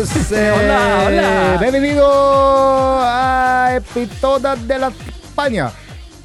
muchachos! 0.00 0.32
Eh, 0.32 0.52
Hola, 0.58 1.04
hola. 1.06 1.58
Bienvenido 1.60 2.06
a 3.00 3.74
Epitoda 3.76 4.56
de 4.56 4.78
la 4.78 4.88
España! 4.88 5.70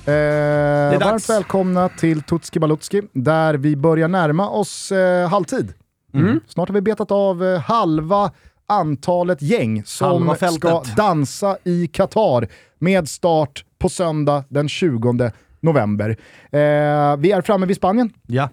Eh, 0.06 1.00
varmt 1.00 1.30
välkomna 1.30 1.90
till 1.90 2.22
Tutski 2.22 2.60
Balutski, 2.60 3.02
där 3.14 3.54
vi 3.54 3.76
börjar 3.76 4.08
närma 4.08 4.50
oss 4.50 4.92
eh, 4.92 5.30
halvtid. 5.30 5.74
Mm. 6.14 6.40
Snart 6.48 6.70
har 6.70 6.74
vi 6.74 6.82
betat 6.82 7.12
av 7.12 7.44
eh, 7.44 7.60
halva 7.60 8.32
antalet 8.68 9.42
gäng 9.42 9.84
som 9.86 10.36
ska 10.52 10.84
dansa 10.96 11.58
i 11.64 11.88
Qatar 11.88 12.48
med 12.80 13.10
start 13.10 13.66
på 13.80 13.90
söndag 13.90 14.44
den 14.50 14.70
20 14.70 15.32
november. 15.60 16.10
Eh, 16.52 17.18
vi 17.18 17.32
är 17.32 17.42
framme 17.42 17.66
vid 17.66 17.78
Spanien. 17.78 18.14
Ja. 18.28 18.50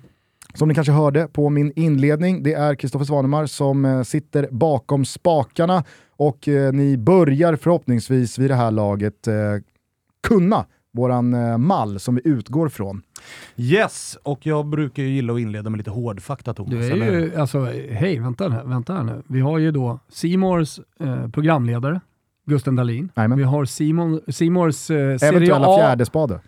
Som 0.55 0.69
ni 0.69 0.75
kanske 0.75 0.93
hörde 0.93 1.29
på 1.33 1.51
min 1.51 1.73
inledning, 1.77 2.43
det 2.43 2.53
är 2.53 2.75
Kristoffer 2.75 3.05
Svanemar 3.05 3.47
som 3.47 3.85
eh, 3.85 4.03
sitter 4.03 4.49
bakom 4.51 5.05
spakarna 5.05 5.85
och 6.17 6.49
eh, 6.49 6.73
ni 6.73 6.97
börjar 6.99 7.57
förhoppningsvis 7.57 8.39
vid 8.39 8.51
det 8.51 8.55
här 8.55 8.71
laget 8.71 9.27
eh, 9.27 9.35
kunna 10.29 10.65
våran 10.93 11.35
eh, 11.35 11.59
mall 11.59 12.01
som 12.01 12.15
vi 12.15 12.21
utgår 12.25 12.69
från. 12.69 13.03
Yes, 13.57 14.19
och 14.23 14.47
jag 14.47 14.67
brukar 14.67 15.03
ju 15.03 15.09
gilla 15.09 15.33
att 15.33 15.41
inleda 15.41 15.71
med 15.71 15.79
lite 15.79 15.91
hårdfakta 15.91 16.55
Thomas. 16.55 16.71
Du 16.71 16.87
är 16.87 16.91
eller? 16.93 17.13
ju, 17.21 17.37
alltså, 17.37 17.65
hej, 17.91 18.19
vänta, 18.19 18.49
här- 18.49 18.65
vänta 18.65 18.93
här 18.93 19.03
nu. 19.05 19.23
Vi 19.29 19.41
har 19.41 19.59
ju 19.59 19.71
då 19.71 19.99
Simors 20.09 20.79
eh, 21.01 21.29
programledare, 21.31 22.01
Gusten 22.47 22.77
Dahlin. 22.77 23.09
Jajamän. 23.17 23.39
Vi 23.39 23.45
har 23.45 23.65
Simon, 23.65 24.21
Simors 24.29 24.91
eh, 24.91 25.17
Serie 25.17 25.29
Eventuella 25.29 25.67
A, 25.67 25.79
fjärde 25.79 26.05
spade. 26.07 26.41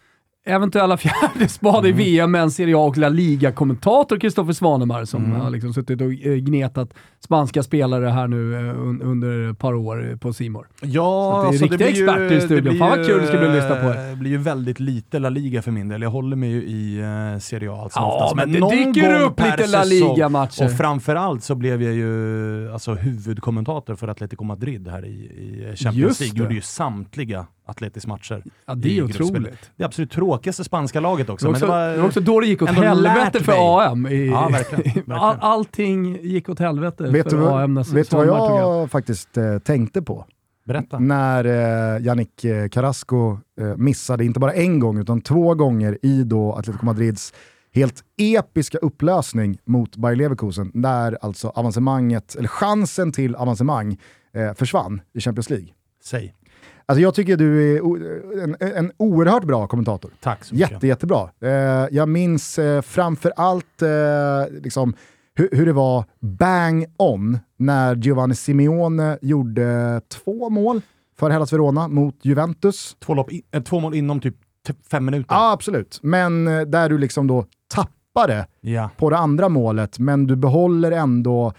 Eventuella 0.47 0.97
fjärde 0.97 1.49
spade 1.49 1.89
i 1.89 1.93
VM, 1.93 2.31
men 2.31 2.51
Serie 2.51 2.77
A 2.77 2.81
och 2.81 2.97
La 2.99 3.09
Liga-kommentator 3.09 4.19
Kristoffer 4.21 4.53
Svanemar 4.53 5.05
som 5.05 5.25
Mm. 5.25 5.41
har 5.41 5.51
liksom 5.51 5.73
suttit 5.75 6.01
och 6.01 6.13
eh, 6.13 6.35
gnetat 6.37 6.95
spanska 7.25 7.63
spelare 7.63 8.07
här 8.09 8.29
nu 8.29 8.55
eh, 8.55 8.61
un, 8.81 9.03
under 9.03 9.51
ett 9.51 9.59
par 9.59 9.75
år 9.75 10.11
eh, 10.11 10.17
på 10.17 10.33
Simor. 10.33 10.67
Ja, 10.83 11.43
Så 11.45 11.51
det 11.51 11.57
är 11.57 11.59
så 11.59 11.65
riktiga 11.65 11.89
ju- 11.91 11.93
experter 12.05 12.33
i 12.37 12.41
studion. 12.41 12.65
det 12.65 12.71
blir 12.71 12.79
Fan 12.79 12.91
vad 12.99 13.07
kul 13.07 13.21
det 13.21 13.27
ska 13.27 13.39
bli 13.39 13.47
att 13.49 13.55
lyssna 13.55 13.77
på 13.77 13.87
er. 13.89 14.11
Det 14.11 14.17
blir 14.17 14.31
ju 14.31 14.37
väldigt 14.39 14.81
lite 14.81 15.19
La 15.19 15.29
Liga 15.29 15.63
för 15.63 15.71
min 15.71 15.89
del. 15.89 16.03
Jag 16.03 16.11
håller 16.11 16.37
mig 16.37 16.51
ju 16.51 16.63
i 16.63 17.01
uh, 17.33 17.39
Serie 17.39 17.71
A 17.73 17.81
allt 17.83 17.93
som 17.93 18.03
Ja, 18.03 18.15
oftast. 18.25 18.37
men 18.37 18.53
det 18.53 18.59
någon 18.61 18.93
dyker 18.93 19.21
upp 19.23 19.41
lite 19.41 19.67
La. 19.67 19.85
Liga-matcher. 19.85 20.65
Och 20.65 20.73
framförallt 20.77 21.43
så 21.43 21.55
blev 21.55 21.83
jag 21.83 21.95
ju 21.95 22.73
alltså, 22.73 22.95
huvudkommentator 22.95 23.95
för 23.95 24.09
Atletico 24.09 24.45
Madrid 24.45 24.89
här 24.89 25.05
i, 25.05 25.09
i 25.09 25.77
Champions 25.77 26.21
League. 26.21 26.35
det. 26.35 26.41
Gjorde 26.43 26.55
ju 26.55 26.61
samtliga 26.61 27.47
Atletis 27.67 28.07
matcher. 28.07 28.43
Ja, 28.67 28.75
det 28.75 28.99
är 28.99 29.03
otroligt. 29.03 29.71
Det 29.77 29.85
absolut 29.85 30.11
tråkigaste 30.11 30.65
spanska 30.65 31.01
laget 31.01 31.29
också. 31.31 31.53
Det 31.53 31.53
var, 31.53 31.61
men 31.61 31.63
också, 31.63 31.67
det 31.67 31.73
var, 31.87 31.93
det 31.95 31.99
var 32.01 32.07
också 32.07 32.21
då 32.21 32.41
det 32.41 32.47
gick 32.47 32.63
åt 32.63 32.69
helvete 32.71 33.45
för 33.45 33.53
mig. 33.53 33.87
AM. 33.87 34.07
I, 34.07 34.27
Ja, 34.27 34.49
verkligen, 34.53 34.83
verkligen. 34.95 35.13
All, 35.13 35.37
allting 35.41 36.17
gick 36.23 36.49
åt 36.49 36.59
helvete 36.59 37.03
Vet 37.05 37.25
du, 37.25 37.31
för 37.31 37.37
vad- 37.37 37.63
AM 37.63 37.75
när 37.75 37.95
vet 37.95 38.11
du 38.11 38.17
vad 38.17 38.27
över. 38.27 38.61
jag 38.61 38.91
faktiskt 38.91 39.37
eh, 39.37 39.59
tänkte 39.59 40.03
på? 40.03 40.25
Berätta. 40.67 40.99
När 40.99 41.45
eh, 41.97 42.05
Yannick 42.07 42.45
eh, 42.45 42.69
Carrasco 42.69 43.39
eh, 43.61 43.77
missade, 43.77 44.25
inte 44.25 44.41
bara 44.41 44.53
en 44.53 44.81
gång 44.81 44.99
utan 44.99 45.21
två 45.21 45.55
gånger 45.55 45.99
i 46.03 46.23
då 46.25 46.53
Atletico 46.53 46.85
Madrids 46.87 47.33
helt 47.75 48.05
episka 48.17 48.79
upplösning 48.79 49.59
mot 49.65 49.97
Bayer 49.97 50.17
Leverkusen, 50.17 50.71
där 50.75 51.19
alltså 51.23 51.49
avancemanget, 51.49 52.35
eller 52.39 52.49
chansen 52.49 53.13
till 53.13 53.35
avancemang 53.35 53.97
eh, 54.35 54.55
försvann 54.55 55.01
i 55.15 55.21
Champions 55.21 55.51
League. 55.51 55.69
Säg. 56.05 56.35
Alltså 56.89 57.03
jag 57.03 57.15
tycker 57.15 57.37
du 57.37 57.77
är 57.77 57.81
en, 58.43 58.57
en 58.61 58.93
oerhört 58.97 59.45
bra 59.45 59.67
kommentator. 59.67 60.11
Tack 60.21 60.45
så 60.45 60.55
mycket. 60.55 60.71
Jätte, 60.71 60.87
jättebra. 60.87 61.31
Eh, 61.41 61.51
jag 61.91 62.09
minns 62.09 62.59
eh, 62.59 62.83
framför 62.83 63.33
allt 63.37 63.83
eh, 63.83 63.89
liksom, 64.63 64.95
hur, 65.35 65.49
hur 65.53 65.67
det 65.67 65.73
var 65.73 66.05
bang 66.21 66.87
on 66.97 67.39
när 67.57 67.97
Giovanni 67.97 68.35
Simeone 68.35 69.19
gjorde 69.23 70.01
två 70.25 70.51
mål 70.51 70.81
för 71.19 71.31
Hellas 71.31 71.53
Verona 71.53 71.89
mot 71.89 72.15
Juventus. 72.23 72.97
Två, 73.01 73.15
lopp 73.15 73.33
i, 73.33 73.43
eh, 73.53 73.63
två 73.63 73.81
mål 73.81 73.95
inom 73.95 74.21
typ 74.21 74.35
fem 74.91 75.05
minuter. 75.05 75.35
Ja, 75.35 75.53
absolut. 75.53 75.99
Men 76.03 76.49
eh, 76.49 76.61
där 76.61 76.89
du 76.89 76.99
liksom 76.99 77.27
då 77.27 77.45
tappade 77.69 78.47
Ja. 78.61 78.91
på 78.97 79.11
det 79.11 79.17
andra 79.19 79.49
målet, 79.49 79.99
men 79.99 80.27
du 80.27 80.37
behåller 80.37 80.91
ändå 80.93 81.53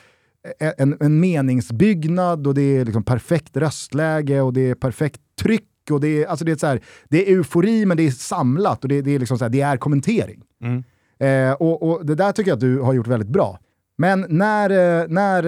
en, 0.77 0.97
en 0.99 1.19
meningsbyggnad 1.19 2.47
och 2.47 2.53
det 2.53 2.61
är 2.61 2.85
liksom 2.85 3.03
perfekt 3.03 3.57
röstläge 3.57 4.41
och 4.41 4.53
det 4.53 4.69
är 4.69 4.75
perfekt 4.75 5.21
tryck 5.41 5.63
och 5.91 6.01
det 6.01 6.23
är, 6.23 6.27
alltså 6.27 6.45
det 6.45 6.51
är, 6.51 6.55
så 6.55 6.67
här, 6.67 6.81
det 7.09 7.29
är 7.29 7.35
eufori 7.35 7.85
men 7.85 7.97
det 7.97 8.07
är 8.07 8.11
samlat 8.11 8.83
och 8.83 8.89
det, 8.89 9.01
det, 9.01 9.15
är, 9.15 9.19
liksom 9.19 9.37
så 9.37 9.45
här, 9.45 9.49
det 9.49 9.61
är 9.61 9.77
kommentering. 9.77 10.41
Mm. 10.61 10.83
Eh, 11.19 11.53
och, 11.53 11.83
och 11.83 12.05
det 12.05 12.15
där 12.15 12.31
tycker 12.31 12.51
jag 12.51 12.55
att 12.55 12.61
du 12.61 12.79
har 12.79 12.93
gjort 12.93 13.07
väldigt 13.07 13.29
bra. 13.29 13.59
Men 13.97 14.25
när, 14.29 14.69
eh, 15.01 15.07
när 15.07 15.43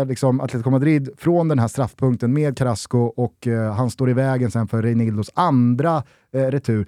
eh, 0.00 0.06
liksom 0.06 0.40
Atletico 0.40 0.70
Madrid 0.70 1.10
från 1.18 1.48
den 1.48 1.58
här 1.58 1.68
straffpunkten 1.68 2.32
med 2.32 2.58
Carrasco 2.58 2.98
och 2.98 3.46
eh, 3.46 3.74
han 3.74 3.90
står 3.90 4.10
i 4.10 4.12
vägen 4.12 4.50
sen 4.50 4.68
för 4.68 4.82
Reinildos 4.82 5.30
andra 5.34 6.02
eh, 6.34 6.40
retur. 6.40 6.86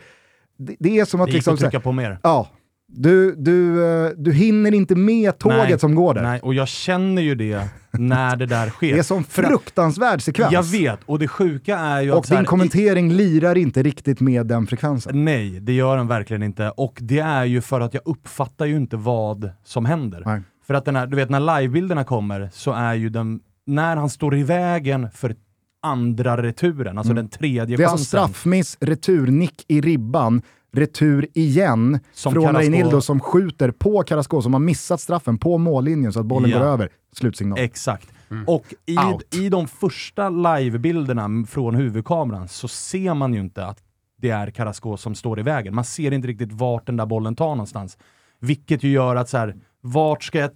Det, 0.59 0.77
det 0.79 0.99
är 0.99 1.05
som 1.05 1.21
att 1.21 1.27
Det 1.27 1.31
gick 1.31 1.37
liksom, 1.37 1.55
att 1.55 1.61
trycka 1.61 1.81
på 1.81 1.93
mer. 1.93 2.19
Ja. 2.23 2.49
Du, 2.89 3.35
du, 3.35 3.85
eh, 3.85 4.11
du 4.17 4.33
hinner 4.33 4.75
inte 4.75 4.95
med 4.95 5.39
tåget 5.39 5.69
Nej, 5.69 5.79
som 5.79 5.95
går 5.95 6.15
där. 6.15 6.23
Nej, 6.23 6.41
och 6.41 6.55
jag 6.55 6.69
känner 6.69 7.23
ju 7.23 7.35
det 7.35 7.69
när 7.91 8.37
det 8.37 8.47
där 8.47 8.69
sker. 8.71 8.93
Det 8.93 8.99
är 8.99 9.03
som 9.03 9.25
fruktansvärd 9.25 10.23
sekvens. 10.23 10.53
Jag 10.53 10.63
vet, 10.63 11.01
och 11.07 11.19
det 11.19 11.29
sjuka 11.29 11.79
är 11.79 12.01
ju 12.01 12.13
Och 12.13 12.19
att... 12.19 12.29
här, 12.29 12.37
din 12.37 12.45
kommentering 12.45 13.13
lirar 13.13 13.59
inte 13.59 13.83
riktigt 13.83 14.21
med 14.21 14.47
den 14.47 14.67
frekvensen. 14.67 15.25
Nej, 15.25 15.61
det 15.61 15.73
gör 15.73 15.97
den 15.97 16.09
verkligen 16.09 16.43
inte. 16.43 16.71
Och 16.71 16.99
det 17.01 17.19
är 17.19 17.45
ju 17.45 17.61
för 17.61 17.81
att 17.81 17.95
jag 17.95 18.03
uppfattar 18.05 18.67
ju 18.67 18.77
inte 18.77 18.97
vad 18.97 19.51
som 19.65 19.85
händer. 19.85 20.23
Nej. 20.27 20.43
För 20.67 20.75
att 20.75 20.85
den 20.85 20.97
här, 20.97 21.07
du 21.07 21.17
vet 21.17 21.31
när 21.31 21.61
livebilderna 21.61 22.05
kommer 22.05 22.51
så 22.53 22.73
är 22.73 22.95
ju 22.95 23.09
den, 23.09 23.41
när 23.67 23.97
han 23.97 24.11
står 24.11 24.37
i 24.37 24.43
vägen 24.43 25.09
för 25.15 25.35
andra 25.83 26.43
returen, 26.43 26.99
alltså 26.99 27.15
den 27.15 27.29
tredje 27.29 27.63
Mm. 27.63 27.77
Det 27.77 27.83
är 27.85 27.89
alltså 27.89 28.17
chansen. 28.17 28.35
straffmiss, 28.35 28.77
returnick 28.81 29.65
i 29.69 29.81
ribban, 29.81 30.43
retur 30.77 31.27
igen 31.35 31.99
Som 32.13 32.33
från 32.33 32.45
Carrasco- 32.45 32.59
Reinildo 32.59 33.01
som 33.01 33.21
skjuter 33.21 33.71
på 33.71 34.03
Carrasco 34.03 34.43
som 34.43 34.53
har 34.53 34.61
missat 34.61 35.01
straffen 35.01 35.39
på 35.39 35.59
mållinjen 35.59 36.13
så 36.13 36.21
att 36.21 36.27
bollen 36.27 36.51
Ja. 36.51 36.59
går 36.59 36.65
över. 36.67 36.89
Slutsignal. 37.13 37.59
Exakt. 37.59 38.09
Och 38.47 38.65
i, 38.87 38.97
Out. 38.99 39.35
i 39.35 39.49
de 39.49 39.69
första 39.69 40.29
livebilderna 40.31 41.47
från 41.49 41.75
huvudkameran 41.75 42.49
så 42.49 42.69
ser 42.69 43.15
man 43.15 43.35
ju 43.35 43.41
inte 43.41 43.67
att 43.67 43.79
det 44.21 44.31
är 44.31 44.51
Carrasco 44.51 44.97
som 44.97 45.15
står 45.15 45.39
i 45.39 45.43
vägen. 45.43 45.75
Man 45.75 45.85
ser 45.85 46.13
inte 46.13 46.29
riktigt 46.29 46.53
vart 46.53 46.87
den 46.87 46.97
där 46.97 47.07
bollen 47.07 47.37
tar 47.37 47.49
någonstans. 47.49 47.99
Vilket 48.41 48.83
ju 48.83 48.89
gör 48.91 49.17
att 49.17 49.29
så 49.29 49.39
här, 49.39 49.57
vart 49.81 50.25
ska 50.25 50.39
jag... 50.39 50.51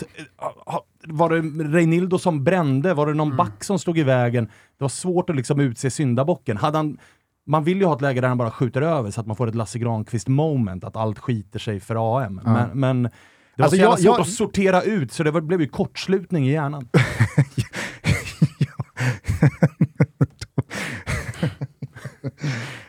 ha- 0.67 0.85
Var 1.07 1.31
det 1.31 1.65
Reinildo 1.77 2.19
som 2.19 2.45
brände? 2.45 2.95
Var 2.95 3.07
det 3.07 3.15
någon 3.15 3.37
back 3.37 3.65
som 3.65 3.79
stod 3.79 3.99
i 3.99 4.03
vägen? 4.03 4.45
Det 4.45 4.85
var 4.85 4.89
svårt 4.89 5.31
att 5.31 5.37
liksom 5.37 5.61
utse 5.61 5.91
syndabocken. 5.91 6.57
Hade 6.57 6.77
han, 6.79 6.99
man 7.51 7.65
vill 7.65 7.79
ju 7.79 7.85
ha 7.85 7.95
ett 7.95 8.01
läge 8.01 8.21
där 8.21 8.29
han 8.29 8.39
bara 8.39 8.51
skjuter 8.51 8.83
över 8.83 9.11
så 9.11 9.21
att 9.21 9.27
man 9.27 9.37
får 9.37 9.47
ett 9.49 9.55
Lasse 9.55 9.79
Granqvist 9.79 10.29
moment, 10.29 10.85
att 10.85 10.97
allt 10.97 11.19
skiter 11.19 11.59
sig 11.59 11.81
för 11.81 12.19
AM. 12.19 12.41
Men, 12.45 12.69
men 12.81 13.03
det 13.03 13.11
var 13.57 13.65
Alltså 13.65 13.77
så 13.77 13.81
jävla 13.83 13.91
jag- 13.91 13.99
svårt 14.01 14.05
jag- 14.19 14.21
att 14.21 14.29
sortera 14.29 14.83
ut, 14.83 15.13
så 15.13 15.23
det 15.23 15.31
var, 15.31 15.41
blev 15.41 15.61
ju 15.61 15.69
kortslutning 15.69 16.49
i 16.49 16.53
hjärnan. 16.53 16.89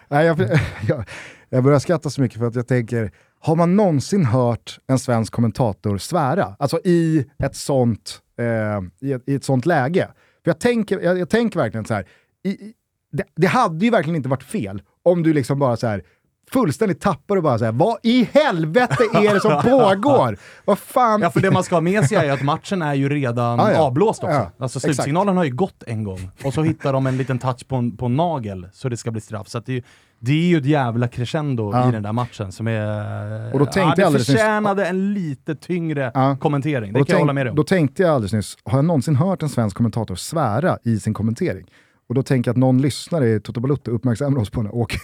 Nej, 0.09 0.25
jag, 0.25 0.39
jag, 0.87 1.03
jag 1.49 1.63
börjar 1.63 1.79
skratta 1.79 2.09
så 2.09 2.21
mycket 2.21 2.39
för 2.39 2.45
att 2.47 2.55
jag 2.55 2.67
tänker, 2.67 3.11
har 3.39 3.55
man 3.55 3.75
någonsin 3.75 4.25
hört 4.25 4.79
en 4.87 4.99
svensk 4.99 5.33
kommentator 5.33 5.97
svära? 5.97 6.55
Alltså 6.59 6.79
i 6.83 7.25
ett 7.43 7.55
sånt, 7.55 8.19
eh, 8.39 9.07
i 9.09 9.11
ett, 9.13 9.23
i 9.29 9.35
ett 9.35 9.43
sånt 9.43 9.65
läge. 9.65 10.07
För 10.43 10.49
jag 10.51 10.59
tänker, 10.59 10.99
jag, 10.99 11.19
jag 11.19 11.29
tänker 11.29 11.59
verkligen 11.59 11.85
så 11.85 11.93
här, 11.93 12.05
i, 12.43 12.73
det, 13.11 13.23
det 13.35 13.47
hade 13.47 13.85
ju 13.85 13.91
verkligen 13.91 14.15
inte 14.15 14.29
varit 14.29 14.43
fel 14.43 14.81
om 15.03 15.23
du 15.23 15.33
liksom 15.33 15.59
bara 15.59 15.77
så 15.77 15.87
här 15.87 16.03
fullständigt 16.51 17.01
tappar 17.01 17.37
och 17.37 17.43
bara 17.43 17.57
säger 17.59 17.71
vad 17.71 17.97
i 18.03 18.29
helvete 18.33 18.97
är 19.13 19.33
det 19.33 19.39
som 19.39 19.61
pågår? 19.63 20.37
Vad 20.65 20.79
fan? 20.79 21.21
Ja, 21.21 21.29
för 21.29 21.39
det 21.39 21.51
man 21.51 21.63
ska 21.63 21.75
ha 21.75 21.81
med 21.81 22.05
sig 22.05 22.17
är 22.17 22.31
att 22.31 22.41
matchen 22.41 22.81
är 22.81 22.93
ju 22.93 23.09
redan 23.09 23.59
Ah, 23.59 23.71
ja. 23.71 23.79
avblåst 23.81 24.23
också. 24.23 24.35
Ja, 24.35 24.51
alltså 24.57 24.77
exakt. 24.79 24.95
slutsignalen 24.95 25.37
har 25.37 25.43
ju 25.43 25.51
gått 25.55 25.83
en 25.87 26.03
gång. 26.03 26.29
Och 26.43 26.53
så 26.53 26.63
hittar 26.63 26.93
de 26.93 27.07
en 27.07 27.17
liten 27.17 27.39
touch 27.39 27.67
på 27.67 27.75
en, 27.75 27.97
på 27.97 28.05
en 28.05 28.15
nagel 28.15 28.67
så 28.73 28.89
det 28.89 28.97
ska 28.97 29.11
bli 29.11 29.21
straff. 29.21 29.47
Så 29.47 29.59
det, 29.59 29.71
är 29.71 29.75
ju- 29.75 29.83
det 30.19 30.31
är 30.31 30.45
ju 30.47 30.57
ett 30.57 30.65
jävla 30.65 31.07
crescendo 31.07 31.71
Ja. 31.73 31.89
i 31.89 31.91
den 31.91 32.03
där 32.03 32.11
matchen 32.13 32.51
som 32.51 32.67
är... 32.67 33.53
Och 33.53 33.59
då 33.59 33.65
tänkte 33.65 33.79
ja, 33.79 33.93
det 33.95 34.03
alldeles 34.05 34.29
nyss- 34.29 34.31
förtjänade 34.37 34.85
en 34.85 35.13
lite 35.13 35.55
tyngre 35.55 36.11
Ja. 36.13 36.37
kommentering. 36.41 36.93
Det 36.93 36.99
kan 36.99 37.05
då 37.05 37.11
jag 37.13 37.19
hålla 37.19 37.29
tänk- 37.29 37.35
med 37.35 37.45
dig 37.45 37.49
om. 37.49 37.55
Då 37.55 37.63
tänkte 37.63 38.01
jag 38.03 38.11
alldeles 38.11 38.33
nyss, 38.33 38.57
har 38.65 38.77
jag 38.77 38.85
någonsin 38.85 39.15
hört 39.15 39.43
en 39.43 39.49
svensk 39.49 39.77
kommentator 39.77 40.15
svära 40.15 40.77
i 40.83 40.99
sin 40.99 41.13
kommentering? 41.13 41.65
Och 42.11 42.15
då 42.15 42.23
tänker 42.23 42.49
jag 42.49 42.53
att 42.53 42.57
någon 42.57 42.81
lyssnare 42.81 43.29
i 43.29 43.39
Toto 43.39 43.59
Balutto 43.59 43.91
uppmärksammar 43.91 44.41
oss 44.41 44.49
på 44.49 44.61
när 44.61 44.75
Åke, 44.75 44.99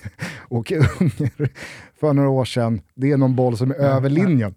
Åke 0.49 0.75
Unger 0.75 1.49
för 1.99 2.13
några 2.13 2.29
år 2.29 2.45
sedan. 2.45 2.81
Det 2.95 3.11
är 3.11 3.17
någon 3.17 3.35
boll 3.35 3.57
som 3.57 3.71
är 3.71 3.75
över 3.75 4.09
linjen. 4.09 4.55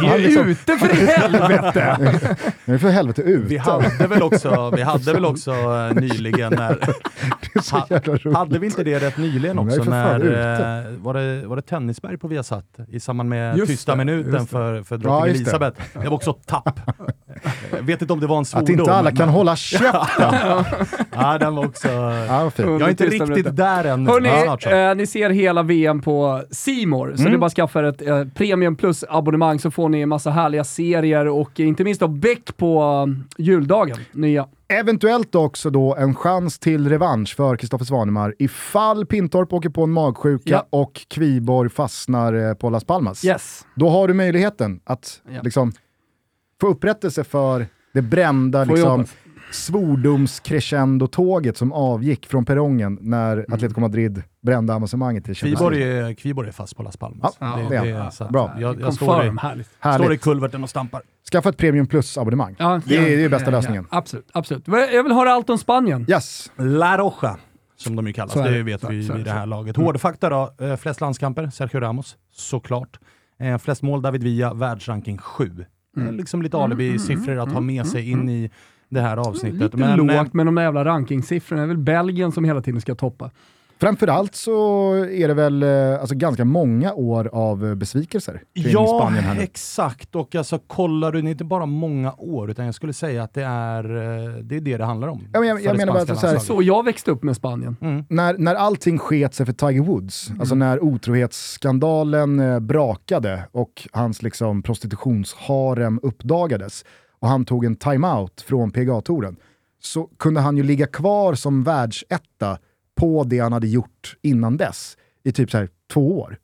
Vi 0.00 0.06
är 0.06 0.18
liksom- 0.18 0.48
ute 0.48 0.76
för 0.76 0.86
helvete! 1.20 1.96
Den 2.64 2.74
är 2.74 2.78
för 2.78 2.88
helvete 2.88 3.22
ute. 3.22 3.48
Vi 3.48 3.56
hade 3.56 4.06
väl 4.06 4.22
också, 4.22 4.72
vi 4.76 4.82
hade 4.82 5.12
väl 5.12 5.24
också 5.24 5.50
eh, 5.52 5.94
nyligen 5.94 6.52
när... 6.52 6.78
Det. 8.24 8.34
Hade 8.34 8.58
vi 8.58 8.66
inte 8.66 8.84
det 8.84 8.98
rätt 8.98 9.18
nyligen 9.18 9.58
också? 9.58 9.84
När, 9.84 10.20
eh, 10.20 10.98
var, 10.98 11.14
det, 11.14 11.46
var 11.46 11.56
det 11.56 11.62
Tennisberg 11.62 12.18
på 12.18 12.28
Viasat 12.28 12.64
i 12.88 13.00
samband 13.00 13.28
med 13.28 13.56
Just 13.58 13.70
tysta 13.70 13.92
det, 13.92 13.98
minuten 14.04 14.32
det. 14.32 14.46
för, 14.46 14.82
för 14.82 14.94
Ja, 14.94 14.98
drottning 14.98 15.32
det. 15.32 15.38
Elisabeth? 15.38 15.80
Det 15.92 16.08
var 16.08 16.14
också 16.16 16.32
tapp. 16.32 16.80
Jag 17.72 17.82
vet 17.82 18.00
inte 18.02 18.12
om 18.12 18.20
det 18.20 18.26
var 18.26 18.38
en 18.38 18.44
svordom. 18.44 18.64
Att 18.64 18.70
inte 18.80 18.92
alla 18.92 19.02
men- 19.10 19.16
kan 19.16 19.28
hålla 19.28 19.56
käften. 19.56 19.94
Ja, 21.12 21.38
den 21.38 21.54
var 21.54 21.64
också... 21.66 21.88
Ja. 21.88 22.50
Jag 22.56 22.80
är 22.80 22.88
inte 22.88 23.04
riktigt 23.06 23.28
minuter. 23.28 23.50
där 23.50 23.84
än. 23.84 24.06
Hörni, 24.06 24.28
Ja, 24.28 24.90
eh, 24.90 24.96
ni 24.96 25.06
ser 25.06 25.30
hela 25.30 25.62
VM 25.62 26.00
på 26.02 26.42
Simor, 26.50 27.12
så 27.16 27.20
Mm. 27.20 27.32
det 27.32 27.36
är 27.36 27.38
bara 27.38 27.46
att 27.46 27.52
skaffa 27.54 27.78
er 27.80 27.84
ett 27.84 28.02
eh, 28.02 28.24
Premium 28.34 28.76
Plus-abonnemang 28.76 29.58
så 29.58 29.70
får 29.70 29.88
ni 29.88 30.00
en 30.00 30.08
massa 30.08 30.30
härliga 30.30 30.64
serier 30.64 31.26
och 31.28 31.60
inte 31.60 31.84
minst 31.84 32.00
då 32.00 32.08
Beck 32.08 32.56
på 32.56 33.04
eh, 33.38 33.42
juldagen, 33.44 33.96
nya. 34.12 34.46
Eventuellt 34.68 35.34
också 35.34 35.70
då 35.70 35.96
en 35.96 36.14
chans 36.14 36.58
till 36.58 36.88
revansch 36.88 37.36
för 37.36 37.56
Kristoffer 37.56 37.84
Svanemar 37.84 38.34
ifall 38.38 39.06
Pintorp 39.06 39.52
åker 39.52 39.68
på 39.68 39.82
en 39.82 39.90
magsjuka 39.90 40.42
Ja. 40.50 40.66
och 40.70 41.00
Kviborg 41.10 41.70
fastnar 41.70 42.48
eh, 42.48 42.54
på 42.54 42.70
Las 42.70 42.84
Palmas. 42.84 43.24
Yes. 43.24 43.66
Då 43.74 43.88
har 43.88 44.08
du 44.08 44.14
möjligheten 44.14 44.80
att 44.84 45.20
Ja. 45.34 45.40
liksom, 45.42 45.72
få 46.60 46.66
upprättelse 46.66 47.24
för 47.24 47.66
det 47.94 48.02
brända 48.02 48.64
liksom, 48.64 49.04
svordoms-crescendo-tåget 49.52 51.56
som 51.56 51.72
avgick 51.72 52.26
från 52.26 52.44
perrongen 52.44 52.98
när 53.00 53.32
Mm. 53.36 53.52
Atletico 53.52 53.80
Madrid 53.80 54.22
brände 54.42 54.74
avancemanget 54.74 55.24
till 55.24 55.34
Champions 55.34 55.60
League. 55.60 55.78
Kviborg 55.78 56.08
är, 56.10 56.14
Kviborg 56.14 56.48
är 56.48 56.52
fast 56.52 56.76
på 56.76 56.82
Las 56.82 56.96
Palmas. 56.96 57.36
Ja, 57.40 57.60
det 57.70 57.76
är 57.76 58.10
så 58.10 58.24
att 58.24 58.30
Bra. 58.30 58.54
Jag, 58.58 58.80
jag 58.80 58.94
står, 58.94 59.08
i, 59.08 59.10
Confirm, 59.16 59.38
härligt. 59.38 59.66
står 59.66 59.90
i 59.90 59.92
Härligt. 60.04 60.22
kulverten 60.22 60.62
och 60.62 60.70
stampar. 60.70 61.02
Skaffa 61.32 61.48
ett 61.48 61.56
Premium 61.56 61.86
Plus-abonnemang. 61.86 62.54
Ja, 62.58 62.80
Det 62.86 62.96
är- 62.96 63.00
det 63.00 63.14
är 63.14 63.18
ju 63.18 63.28
bästa 63.28 63.50
lösningen. 63.50 63.86
absolut, 63.90 64.28
absolut. 64.32 64.68
Jag 64.68 65.02
vill 65.02 65.12
höra 65.12 65.32
allt 65.32 65.50
om 65.50 65.58
Spanien. 65.58 66.06
Yes. 66.08 66.50
La 66.56 66.98
Roja, 66.98 67.36
som 67.76 67.96
de 67.96 68.06
ju 68.06 68.12
kallas. 68.12 68.32
Så 68.32 68.40
är 68.40 68.44
Det 68.50 68.56
det. 68.56 68.62
vet 68.62 68.80
Så- 68.80 68.88
vi 68.88 69.06
så 69.06 69.12
är 69.12 69.18
det. 69.18 69.24
det 69.24 69.30
här 69.30 69.46
laget. 69.46 69.76
Hårdfakta 69.76 70.28
då, 70.30 70.54
eh, 70.60 70.76
flest 70.76 71.00
landskamper, 71.00 71.50
Sergio 71.50 71.80
Ramos, 71.80 72.16
såklart. 72.32 72.98
Eh, 73.40 73.58
flest 73.58 73.82
mål, 73.82 74.02
David 74.02 74.22
Villa, 74.22 74.54
världsranking 74.54 75.18
7. 75.18 75.64
Eh, 75.96 76.12
liksom 76.12 76.42
lite 76.42 76.56
alibi-siffror 76.56 77.38
att 77.38 77.52
ha 77.52 77.60
med 77.60 77.86
sig 77.86 78.10
in 78.10 78.28
i 78.28 78.50
det 78.88 79.00
här 79.00 79.16
avsnittet. 79.16 79.60
Lite 79.60 79.76
Men, 79.76 79.90
eh, 79.90 79.96
lågt 79.96 80.34
med 80.34 80.46
de 80.46 80.54
där 80.54 80.62
jävla 80.62 80.84
rankingsiffrorna. 80.84 81.62
Det 81.62 81.66
är 81.66 81.68
väl 81.68 81.78
Belgien 81.78 82.32
som 82.32 82.44
hela 82.44 82.62
tiden 82.62 82.80
ska 82.80 82.94
toppa. 82.94 83.30
Framförallt 83.80 84.34
så 84.34 84.92
är 84.94 85.28
det 85.28 85.34
väl 85.34 85.62
eh, 85.62 86.00
alltså, 86.00 86.14
ganska 86.14 86.44
många 86.44 86.94
år 86.94 87.30
av 87.32 87.76
besvikelser 87.76 88.42
kring 88.54 88.72
Ja, 88.72 88.86
Spanien 89.00 89.24
här 89.24 89.34
nu. 89.34 89.40
exakt. 89.42 90.14
Och 90.16 90.34
alltså 90.34 90.58
kollar 90.66 91.12
du, 91.12 91.22
det 91.22 91.28
är 91.28 91.30
inte 91.30 91.44
bara 91.44 91.66
många 91.66 92.12
år, 92.18 92.50
utan 92.50 92.64
jag 92.66 92.74
skulle 92.74 92.92
säga 92.92 93.22
att 93.22 93.34
det 93.34 93.42
är 93.44 93.84
eh, 93.84 94.34
det, 94.42 94.56
är 94.56 94.60
det, 94.60 94.76
det 94.76 94.84
handlar 94.84 95.08
om. 95.08 95.28
Ja, 95.32 95.40
men 95.40 95.48
jag- 95.48 95.60
jag 95.62 95.76
menar 95.76 95.92
bara 95.92 96.16
så 96.16 96.26
här-. 96.26 96.38
Så 96.38 96.62
jag 96.62 96.84
växte 96.84 97.10
upp 97.10 97.22
med 97.22 97.36
Spanien. 97.36 97.76
Mm. 97.80 98.04
När, 98.08 98.38
när 98.38 98.54
allting 98.54 98.98
sket 98.98 99.34
sig 99.34 99.46
för 99.46 99.52
Tiger 99.52 99.80
Woods, 99.82 100.30
alltså 100.40 100.54
när 100.54 100.84
otrohetsskandalen 100.84 102.40
eh, 102.40 102.60
brakade 102.60 103.48
och 103.52 103.88
hans 103.92 104.22
liksom 104.22 104.62
prostitutionsharem 104.62 106.00
uppdagades 106.02 106.84
och 107.20 107.28
han 107.28 107.44
tog 107.44 107.64
en 107.64 107.76
timeout 107.76 108.40
från 108.48 108.70
PGA-touren, 108.70 109.36
så 109.82 110.08
kunde 110.18 110.40
han 110.40 110.56
ju 110.56 110.62
ligga 110.62 110.86
kvar 110.86 111.34
som 111.34 111.62
världsetta 111.64 112.58
på 112.96 113.24
det 113.24 113.38
han 113.38 113.52
hade 113.52 113.66
gjort 113.68 114.16
innan 114.22 114.56
dess 114.56 114.96
i 115.24 115.32
typ 115.32 115.50
så 115.50 115.58
här 115.58 115.68
två 115.92 116.20
år. 116.20 116.38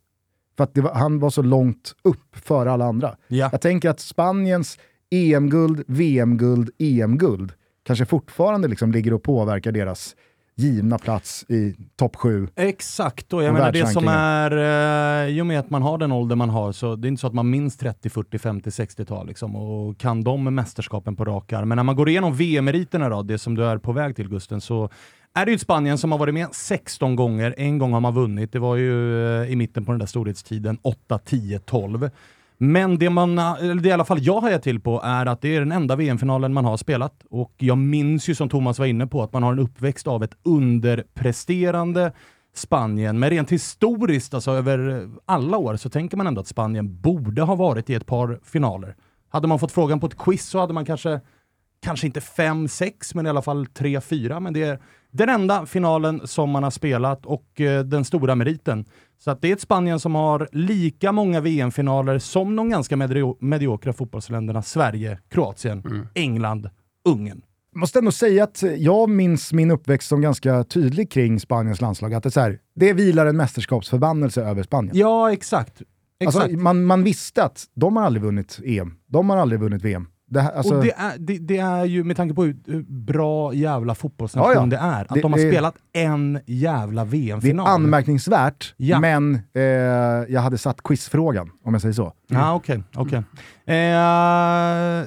För 0.56 0.64
att 0.64 0.78
var, 0.78 0.94
han 0.94 1.18
var 1.18 1.30
så 1.30 1.42
långt 1.42 1.94
upp 2.02 2.36
före 2.36 2.72
alla 2.72 2.84
andra. 2.84 3.16
Ja. 3.28 3.48
Jag 3.52 3.60
tänker 3.60 3.90
att 3.90 4.00
Spaniens 4.00 4.78
EM-guld, 5.10 5.84
VM-guld, 5.86 6.70
EM-guld 6.78 7.52
kanske 7.82 8.06
fortfarande 8.06 8.68
liksom 8.68 8.92
ligger 8.92 9.12
och 9.12 9.22
påverkar 9.22 9.72
deras 9.72 10.16
givna 10.56 10.98
plats 10.98 11.44
i 11.48 11.74
topp 11.96 12.16
sju. 12.16 12.48
Exakt, 12.56 13.32
och 13.32 13.42
jag 13.42 13.54
menar 13.54 13.72
det 13.72 13.86
som 13.86 14.08
är, 14.08 14.50
eh, 15.26 15.36
i 15.36 15.40
och 15.40 15.46
med 15.46 15.58
att 15.58 15.70
man 15.70 15.82
har 15.82 15.98
den 15.98 16.12
ålder 16.12 16.36
man 16.36 16.50
har, 16.50 16.72
så 16.72 16.96
det 16.96 17.06
är 17.06 17.08
inte 17.08 17.20
så 17.20 17.26
att 17.26 17.34
man 17.34 17.50
minns 17.50 17.76
30, 17.76 18.10
40, 18.10 18.38
50, 18.38 18.70
60-tal 18.70 19.26
liksom, 19.26 19.56
och 19.56 19.98
kan 19.98 20.24
de 20.24 20.54
mästerskapen 20.54 21.16
på 21.16 21.24
rak 21.24 21.52
arm. 21.52 21.68
Men 21.68 21.76
när 21.76 21.82
man 21.82 21.96
går 21.96 22.08
igenom 22.08 22.36
VM-meriterna 22.36 23.08
då, 23.08 23.22
det 23.22 23.38
som 23.38 23.54
du 23.54 23.64
är 23.64 23.78
på 23.78 23.92
väg 23.92 24.16
till 24.16 24.28
Gusten, 24.28 24.60
så 24.60 24.90
är 25.34 25.46
det 25.46 25.52
ju 25.52 25.58
Spanien 25.58 25.98
som 25.98 26.12
har 26.12 26.18
varit 26.18 26.34
med 26.34 26.48
16 26.52 27.16
gånger. 27.16 27.54
En 27.56 27.78
gång 27.78 27.92
har 27.92 28.00
man 28.00 28.14
vunnit, 28.14 28.52
det 28.52 28.58
var 28.58 28.76
ju 28.76 29.24
eh, 29.42 29.52
i 29.52 29.56
mitten 29.56 29.84
på 29.84 29.92
den 29.92 29.98
där 29.98 30.06
storhetstiden, 30.06 30.78
8, 30.82 31.18
10, 31.18 31.58
12. 31.58 32.10
Men 32.64 32.98
det 32.98 33.10
man, 33.10 33.38
eller 33.38 33.74
det 33.74 33.88
i 33.88 33.92
alla 33.92 34.04
fall 34.04 34.22
jag 34.22 34.40
hajar 34.40 34.58
till 34.58 34.80
på 34.80 35.00
är 35.04 35.26
att 35.26 35.40
det 35.40 35.56
är 35.56 35.60
den 35.60 35.72
enda 35.72 35.96
VM-finalen 35.96 36.52
man 36.52 36.64
har 36.64 36.76
spelat. 36.76 37.24
Och 37.30 37.54
jag 37.58 37.78
minns 37.78 38.28
ju 38.28 38.34
som 38.34 38.48
Thomas 38.48 38.78
var 38.78 38.86
inne 38.86 39.06
på 39.06 39.22
att 39.22 39.32
man 39.32 39.42
har 39.42 39.52
en 39.52 39.58
uppväxt 39.58 40.06
av 40.06 40.22
ett 40.24 40.36
underpresterande 40.42 42.12
Spanien. 42.54 43.18
Men 43.18 43.30
rent 43.30 43.52
historiskt, 43.52 44.34
alltså 44.34 44.50
över 44.50 45.08
alla 45.26 45.56
år, 45.56 45.76
så 45.76 45.90
tänker 45.90 46.16
man 46.16 46.26
ändå 46.26 46.40
att 46.40 46.46
Spanien 46.46 47.00
borde 47.00 47.42
ha 47.42 47.54
varit 47.54 47.90
i 47.90 47.94
ett 47.94 48.06
par 48.06 48.40
finaler. 48.44 48.96
Hade 49.28 49.48
man 49.48 49.58
fått 49.58 49.72
frågan 49.72 50.00
på 50.00 50.06
ett 50.06 50.18
quiz 50.18 50.48
så 50.48 50.58
hade 50.58 50.72
man 50.72 50.84
kanske, 50.84 51.20
kanske 51.84 52.06
inte 52.06 52.20
fem, 52.20 52.68
sex, 52.68 53.14
men 53.14 53.26
i 53.26 53.28
alla 53.28 53.42
fall 53.42 53.66
tre, 53.66 54.00
fyra. 54.00 54.40
Men 54.40 54.52
det 54.52 54.62
är 54.62 54.78
den 55.12 55.28
enda 55.28 55.66
finalen 55.66 56.20
som 56.24 56.50
man 56.50 56.62
har 56.62 56.70
spelat 56.70 57.26
och 57.26 57.60
eh, 57.60 57.84
den 57.84 58.04
stora 58.04 58.34
meriten. 58.34 58.84
Så 59.18 59.30
att 59.30 59.42
det 59.42 59.48
är 59.48 59.52
ett 59.52 59.60
Spanien 59.60 60.00
som 60.00 60.14
har 60.14 60.48
lika 60.52 61.12
många 61.12 61.40
VM-finaler 61.40 62.18
som 62.18 62.56
de 62.56 62.70
ganska 62.70 62.96
medio- 62.96 63.36
mediokra 63.40 63.92
fotbollsländerna 63.92 64.62
Sverige, 64.62 65.18
Kroatien, 65.30 66.08
England, 66.14 66.70
Ungern. 67.08 67.42
Jag 67.72 67.80
måste 67.80 67.98
ändå 67.98 68.12
säga 68.12 68.44
att 68.44 68.62
jag 68.78 69.08
minns 69.10 69.52
min 69.52 69.70
uppväxt 69.70 70.08
som 70.08 70.20
ganska 70.20 70.64
tydlig 70.64 71.10
kring 71.10 71.40
Spaniens 71.40 71.80
landslag. 71.80 72.14
Att 72.14 72.22
det, 72.22 72.28
är 72.28 72.30
så 72.30 72.40
här, 72.40 72.58
det 72.74 72.92
vilar 72.92 73.26
en 73.26 73.36
mästerskapsförbannelse 73.36 74.42
över 74.42 74.62
Spanien. 74.62 74.96
Ja, 74.96 75.32
exakt. 75.32 75.82
exakt. 76.20 76.44
Alltså, 76.44 76.58
man, 76.58 76.84
man 76.84 77.04
visste 77.04 77.44
att 77.44 77.64
de 77.74 77.96
har 77.96 78.04
aldrig 78.04 78.22
vunnit 78.22 78.60
EM, 78.64 78.94
de 79.06 79.30
har 79.30 79.36
aldrig 79.36 79.60
vunnit 79.60 79.82
VM. 79.82 80.06
Det, 80.32 80.40
här- 80.40 80.52
alltså, 80.52 80.74
och 80.76 80.84
det 80.84 80.92
är, 80.96 81.18
det, 81.18 81.38
det 81.38 81.58
är 81.58 81.84
ju, 81.84 82.04
med 82.04 82.16
tanke 82.16 82.34
på 82.34 82.44
hur 82.44 82.56
hur 82.66 82.82
bra 82.82 83.54
jävla 83.54 83.94
fotbollsnation 83.94 84.52
Ja, 84.54 84.60
ja. 84.60 84.66
det 84.66 84.76
är, 84.76 85.02
att 85.02 85.08
Det- 85.14 85.20
de 85.20 85.32
har 85.32 85.40
det- 85.40 85.50
spelat 85.50 85.74
en 85.92 86.38
jävla 86.46 87.04
det 87.04 87.08
är 87.08 87.10
VM-final. 87.10 87.66
anmärkningsvärt, 87.66 88.74
Ja. 88.76 89.00
men 89.00 89.34
eh, 89.54 89.62
jag 90.28 90.40
hade 90.40 90.58
satt 90.58 90.82
quizfrågan, 90.82 91.50
om 91.64 91.74
jag 91.74 91.80
säger 91.82 91.92
så. 91.92 92.12
Ja, 92.28 92.54
okej. 92.54 92.82
okej. 92.94 93.22
Eh, 93.66 93.76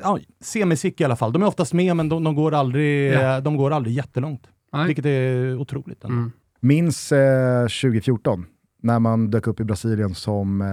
ja, 0.03 0.19
semisick 0.43 1.01
i 1.01 1.03
alla 1.03 1.15
fall. 1.15 1.33
De 1.33 1.41
är 1.43 1.47
oftast 1.47 1.73
med, 1.73 1.95
men 1.95 2.09
de, 2.09 2.23
de, 2.23 2.35
går, 2.35 2.53
aldrig, 2.53 3.13
Ja. 3.13 3.35
eh, 3.37 3.43
de 3.43 3.57
går 3.57 3.71
aldrig 3.71 3.95
jättelångt. 3.95 4.47
Nej. 4.73 4.85
Vilket 4.87 5.05
är 5.05 5.55
otroligt. 5.57 6.03
Ändå. 6.03 6.15
Mm. 6.15 6.31
Minns 6.59 7.11
eh, 7.11 7.61
2014, 7.67 8.45
när 8.83 8.99
man 8.99 9.29
dök 9.31 9.47
upp 9.47 9.59
i 9.59 9.63
Brasilien 9.63 10.15
som 10.15 10.61
eh, 10.61 10.67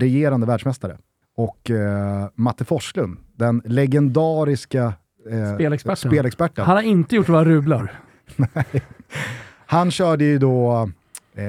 regerande 0.00 0.46
världsmästare. 0.46 0.96
Och 1.40 1.70
eh, 1.70 2.28
Matte 2.34 2.64
Forslund, 2.64 3.18
den 3.36 3.62
legendariska 3.64 4.92
eh, 5.30 5.54
Spelexperten. 5.54 6.10
spelexperten. 6.10 6.64
Han 6.64 6.76
har 6.76 6.82
inte 6.82 7.16
gjort 7.16 7.28
några 7.28 7.44
rublar. 7.44 8.00
Han 9.66 9.90
körde 9.90 10.24
ju 10.24 10.38
då 10.38 10.90
eh, 11.34 11.44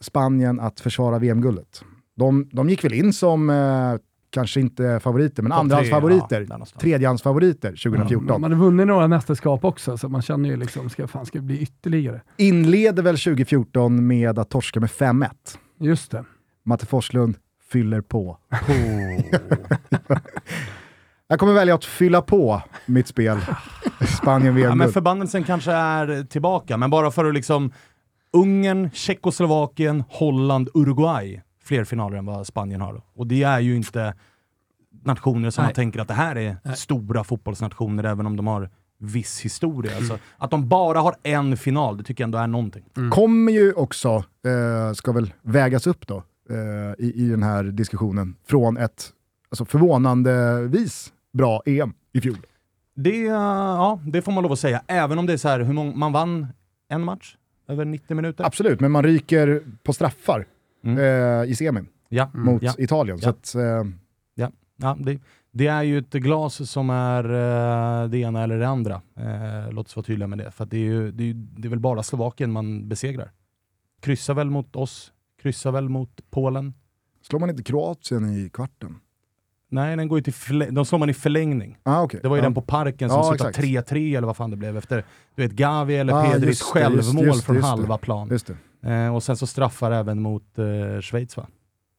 Spanien 0.00 0.60
att 0.60 0.80
försvara 0.80 1.18
VM-guldet. 1.18 1.82
De, 2.16 2.48
de 2.52 2.68
gick 2.68 2.84
väl 2.84 2.92
in 2.94 3.12
som, 3.12 3.50
eh, 3.50 3.56
kanske 4.30 4.60
inte 4.60 5.00
favoriter, 5.00 5.42
men 5.42 5.52
andrahandsfavoriter. 5.52 6.46
ja. 6.50 6.66
Tredjehandsfavoriter 6.80 7.70
2014. 7.70 8.26
Man 8.26 8.42
hade 8.42 8.54
vunnit 8.54 8.86
några 8.86 9.08
mästerskap 9.08 9.64
också, 9.64 9.96
så 9.98 10.08
man 10.08 10.22
känner 10.22 10.48
ju 10.48 10.56
liksom, 10.56 10.90
ska, 10.90 11.06
fan, 11.06 11.26
ska 11.26 11.38
det 11.38 11.44
bli 11.44 11.58
ytterligare? 11.58 12.20
Inleder 12.36 13.02
väl 13.02 13.18
2014 13.18 14.06
med 14.06 14.38
att 14.38 14.50
torska 14.50 14.80
med 14.80 14.90
5-1. 14.90 15.28
Just 15.80 16.10
det. 16.10 16.24
Matte 16.64 16.86
Forslund 16.86 17.36
fyller 17.72 18.00
på. 18.00 18.38
Jag 21.28 21.38
kommer 21.38 21.52
välja 21.52 21.74
att 21.74 21.84
fylla 21.84 22.22
på 22.22 22.62
mitt 22.86 23.06
spel. 23.06 23.38
Spanien 24.18 24.56
Ja, 24.58 24.74
men 24.74 24.92
förbannelsen 24.92 25.44
kanske 25.44 25.72
är 25.72 26.24
tillbaka, 26.24 26.76
men 26.76 26.90
bara 26.90 27.10
för 27.10 27.24
att 27.24 27.34
liksom 27.34 27.72
Ungern, 28.32 28.90
Tjeckoslovakien, 28.90 30.04
Holland, 30.08 30.68
Uruguay. 30.74 31.42
Fler 31.64 31.84
finaler 31.84 32.16
än 32.16 32.26
vad 32.26 32.46
Spanien 32.46 32.80
har. 32.80 33.02
Och 33.14 33.26
det 33.26 33.42
är 33.42 33.60
ju 33.60 33.76
inte 33.76 34.14
nationer 35.04 35.50
som 35.50 35.62
Nej. 35.62 35.68
man 35.68 35.74
tänker 35.74 36.00
att 36.00 36.08
det 36.08 36.14
här 36.14 36.36
är 36.36 36.56
Nej. 36.64 36.76
stora 36.76 37.24
fotbollsnationer, 37.24 38.04
även 38.04 38.26
om 38.26 38.36
de 38.36 38.46
har 38.46 38.70
viss 38.98 39.40
historia. 39.40 39.96
Alltså, 39.96 40.18
att 40.36 40.50
de 40.50 40.68
bara 40.68 41.00
har 41.00 41.14
en 41.22 41.56
final, 41.56 41.96
det 41.96 42.04
tycker 42.04 42.22
jag 42.22 42.26
ändå 42.26 42.38
är 42.38 42.46
någonting. 42.46 42.84
kommer 43.10 43.52
ju 43.52 43.72
också, 43.72 44.24
eh, 44.46 44.92
ska 44.94 45.12
väl 45.12 45.32
vägas 45.42 45.86
upp 45.86 46.06
då, 46.06 46.22
eh, 46.50 47.04
i, 47.06 47.12
i 47.24 47.28
den 47.28 47.42
här 47.42 47.64
diskussionen, 47.64 48.36
från 48.46 48.76
ett 48.76 49.12
alltså 49.50 49.64
förvånandevis 49.64 51.12
bra 51.32 51.62
EM 51.66 51.92
i 52.12 52.20
fjol. 52.20 52.36
Det, 52.94 53.20
ja, 53.22 54.00
det 54.06 54.22
får 54.22 54.32
man 54.32 54.42
lov 54.42 54.52
att 54.52 54.58
säga, 54.58 54.82
även 54.86 55.18
om 55.18 55.26
det 55.26 55.32
är 55.32 55.36
så 55.36 55.48
här, 55.48 55.60
hur 55.60 55.72
många, 55.72 55.96
man 55.96 56.12
vann 56.12 56.46
en 56.88 57.04
match 57.04 57.36
över 57.68 57.84
90 57.84 58.14
minuter. 58.16 58.44
Absolut, 58.44 58.80
men 58.80 58.90
man 58.92 59.02
ryker 59.04 59.62
på 59.82 59.92
straffar 59.92 60.46
Mm. 60.84 60.98
eh, 60.98 61.50
i 61.50 61.54
semin 61.54 61.86
Ja, 62.08 62.30
mot 62.34 62.62
ja. 62.62 62.74
Italien. 62.78 63.18
Ja. 63.22 63.30
att, 63.30 63.54
eh, 63.54 63.84
Ja, 64.78 64.96
det, 65.00 65.18
det 65.52 65.66
är 65.66 65.82
ju 65.82 65.98
ett 65.98 66.12
glas 66.12 66.70
som 66.70 66.90
är 66.90 67.24
eh, 67.24 68.08
det 68.08 68.18
ena 68.18 68.42
eller 68.42 68.58
det 68.58 68.68
andra. 68.68 69.02
Eh, 69.16 69.70
låt 69.72 69.86
oss 69.86 69.96
vara 69.96 70.04
tydliga 70.04 70.26
med 70.26 70.38
det. 70.38 70.50
För 70.50 70.66
det, 70.66 70.76
är 70.76 70.80
ju, 70.80 71.10
det, 71.12 71.22
är 71.22 71.26
ju, 71.26 71.32
det 71.34 71.68
är 71.68 71.70
väl 71.70 71.78
bara 71.80 72.02
Slovakien 72.02 72.52
man 72.52 72.88
besegrar. 72.88 73.30
Kryssar 74.00 74.34
väl 74.34 74.50
mot 74.50 74.76
oss, 74.76 75.12
kryssar 75.46 75.72
väl 75.72 75.88
mot 75.88 76.30
Polen. 76.30 76.74
slår 77.22 77.40
man 77.40 77.50
inte 77.50 77.62
Kroatien 77.62 78.30
i 78.30 78.50
kvarten? 78.50 78.96
Nej, 79.70 79.96
den 79.96 80.08
går 80.08 80.18
ju 80.18 80.22
till 80.22 80.66
de 80.70 80.84
slår 80.84 80.98
man 80.98 81.10
i 81.10 81.14
förlängning. 81.14 81.78
Ah, 81.82 82.02
okay. 82.02 82.20
Det 82.20 82.28
var 82.28 82.36
ju 82.36 82.40
ja. 82.40 82.44
den 82.44 82.54
på 82.54 82.62
Parken 82.62 83.10
som 83.10 83.18
Ja, 83.18 83.24
slutade 83.30 83.50
exakt. 83.50 83.92
3-3 83.92 84.16
eller 84.16 84.26
vad 84.26 84.36
fan 84.36 84.50
det 84.50 84.56
blev 84.56 84.76
efter 84.76 85.04
du 85.34 85.42
vet, 85.42 85.52
Gavi 85.52 85.96
eller 85.96 86.12
Ah, 86.12 86.24
Pedris 86.24 86.48
just 86.48 86.62
självmål 86.62 87.24
just 87.24 87.36
just 87.36 87.44
från 87.46 87.62
halva 87.62 87.98
plan. 87.98 88.28
Just 88.30 88.50
det. 88.82 88.90
Eh, 88.92 89.14
och 89.14 89.22
sen 89.22 89.36
så 89.36 89.46
straffar 89.46 89.90
även 89.90 90.22
mot 90.22 90.58
eh, 90.58 91.00
Schweiz 91.00 91.36
va? 91.36 91.46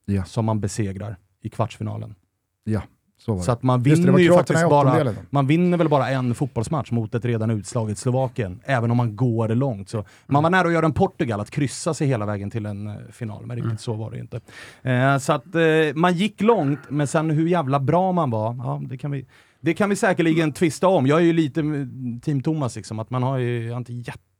Ja. 0.05 0.23
Som 0.25 0.45
man 0.45 0.59
besegrar 0.59 1.17
i 1.41 1.49
kvartsfinalen. 1.49 2.15
Ja, 2.63 2.81
så 3.17 3.35
det. 3.35 3.41
Så 3.41 3.51
att 3.51 3.63
man 3.63 3.83
det, 3.83 3.89
det 3.89 3.95
vinner 3.95 4.11
var 4.11 4.19
ju 4.19 4.33
faktiskt 4.33 4.69
bara, 4.69 5.13
man 5.29 5.47
vinner 5.47 5.77
väl 5.77 5.89
bara 5.89 6.09
en 6.09 6.35
fotbollsmatch 6.35 6.91
mot 6.91 7.15
ett 7.15 7.25
redan 7.25 7.49
utslaget 7.49 7.97
Slovakien, 7.97 8.59
även 8.65 8.91
om 8.91 8.97
man 8.97 9.15
går 9.15 9.47
långt. 9.47 9.89
Så 9.89 10.05
man 10.27 10.43
var 10.43 10.49
nära 10.49 10.67
att 10.67 10.73
göra 10.73 10.85
en 10.85 10.93
Portugal, 10.93 11.39
att 11.39 11.51
kryssa 11.51 11.93
sig 11.93 12.07
hela 12.07 12.25
vägen 12.25 12.51
till 12.51 12.65
en 12.65 12.87
eh, 12.87 12.95
final, 13.11 13.45
men 13.45 13.57
riktigt 13.57 13.81
så 13.81 13.93
var 13.93 14.11
det 14.11 14.17
ju 14.17 14.21
inte. 14.21 14.41
Eh, 14.81 15.17
så 15.17 15.33
att 15.33 15.55
eh, 15.55 15.61
man 15.95 16.13
gick 16.13 16.41
långt, 16.41 16.79
men 16.89 17.07
sen 17.07 17.29
hur 17.29 17.47
jävla 17.47 17.79
bra 17.79 18.11
man 18.11 18.29
var, 18.29 18.55
ja, 18.55 18.81
det 18.89 18.97
kan 18.97 19.11
vi 19.11 19.25
det 19.59 19.73
kan 19.73 19.89
vi 19.89 19.95
säkerligen 19.95 20.51
tvista 20.51 20.87
om. 20.87 21.07
Jag 21.07 21.19
är 21.19 21.23
ju 21.23 21.33
lite 21.33 21.59
mm, 21.59 22.19
team 22.19 22.41
Thomas, 22.41 22.75
liksom, 22.75 22.99
att 22.99 23.09
man 23.09 23.23
har 23.23 23.37
ju 23.37 23.77
inte 23.77 23.93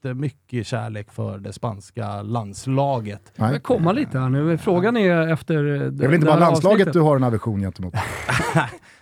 jättemycket 0.04 0.68
kärlek 0.68 1.12
för 1.12 1.38
det 1.39 1.54
spanska 1.54 2.22
landslaget. 2.22 3.32
Jag 3.36 3.51
Nej. 3.51 3.60
komma 3.60 3.92
lite 3.92 4.20
här 4.20 4.30
nu. 4.30 4.58
Frågan 4.58 4.98
är 4.98 5.27
efter... 5.27 5.63
Det 5.63 6.04
är 6.04 6.08
väl 6.08 6.13
inte 6.13 6.27
bara 6.27 6.39
landslaget 6.39 6.94
du 6.94 7.00
har 7.00 7.16
en 7.16 7.24
aversion 7.24 7.62
gentemot? 7.62 7.94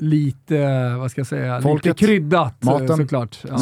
Lite, 0.00 0.94
vad 0.98 1.10
ska 1.10 1.18
jag 1.18 1.26
säga, 1.26 1.60
Folket, 1.60 1.86
lite 2.00 2.06
kryddat 2.06 2.64
eh, 2.64 2.70
maten, 2.70 2.96
såklart. 2.96 3.38
Ja. 3.48 3.58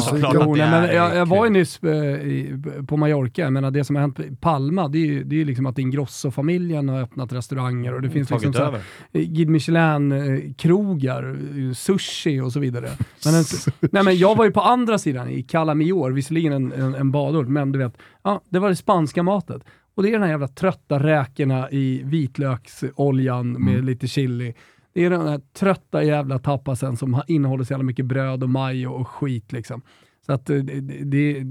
nej, 0.55 0.69
men 0.69 0.95
jag, 0.95 1.15
jag 1.15 1.25
var 1.25 1.45
ju 1.45 1.51
nyss 1.51 1.83
eh, 1.83 2.85
på 2.87 2.97
Mallorca, 2.97 3.41
jag 3.41 3.53
menar 3.53 3.71
det 3.71 3.83
som 3.83 3.95
har 3.95 4.01
hänt 4.01 4.19
i 4.19 4.35
Palma, 4.41 4.87
det 4.87 4.97
är 4.97 5.05
ju 5.05 5.23
det 5.23 5.41
är 5.41 5.45
liksom 5.45 5.65
att 5.65 5.79
Ingrosso-familjen 5.79 6.89
har 6.89 7.01
öppnat 7.01 7.33
restauranger 7.33 7.93
och 7.93 8.01
det 8.01 8.09
finns 8.09 8.29
liksom 8.29 8.51
Tagit 8.53 8.55
så 8.55 8.61
här, 8.63 8.69
över. 8.69 8.81
eh, 9.11 9.21
Guide 9.21 9.49
Michelin-krogar, 9.49 11.37
eh, 11.67 11.73
sushi 11.73 12.39
och 12.41 12.51
så 12.53 12.59
vidare. 12.59 12.89
Men, 13.25 13.35
en, 13.35 13.43
nej, 13.91 14.03
men 14.03 14.17
jag 14.17 14.35
var 14.35 14.45
ju 14.45 14.51
på 14.51 14.61
andra 14.61 14.97
sidan, 14.97 15.29
i 15.29 15.43
Cala 15.43 15.73
Mior, 15.75 16.11
visserligen 16.11 16.53
en, 16.53 16.71
en, 16.71 16.95
en 16.95 17.11
badort, 17.11 17.47
men 17.47 17.71
du 17.71 17.79
vet, 17.79 17.97
ja, 18.23 18.41
det 18.49 18.59
var 18.59 18.69
det 18.69 18.75
spanska 18.75 19.23
matet. 19.23 19.61
Och 19.95 20.03
det 20.03 20.09
är 20.09 20.11
den 20.13 20.21
här 20.23 20.29
jävla 20.29 20.47
trötta 20.47 20.99
räkorna 20.99 21.71
i 21.71 22.01
vitlöksoljan 22.03 23.51
med 23.51 23.85
lite 23.85 24.07
chili. 24.07 24.53
Det 24.93 25.05
är 25.05 25.09
den 25.09 25.27
här 25.27 25.41
trötta 25.53 26.03
jävla 26.03 26.39
tapasen 26.39 26.97
som 26.97 27.21
innehåller 27.27 27.63
så 27.63 27.73
jävla 27.73 27.83
mycket 27.83 28.05
bröd 28.05 28.43
och 28.43 28.49
majo 28.49 28.91
och 28.91 29.07
skit 29.07 29.51
liksom. 29.51 29.81
Så 30.25 30.33
att 30.33 30.49
eh, 30.49 30.57
det, 30.57 30.81
det, 31.03 31.37
är 31.37 31.45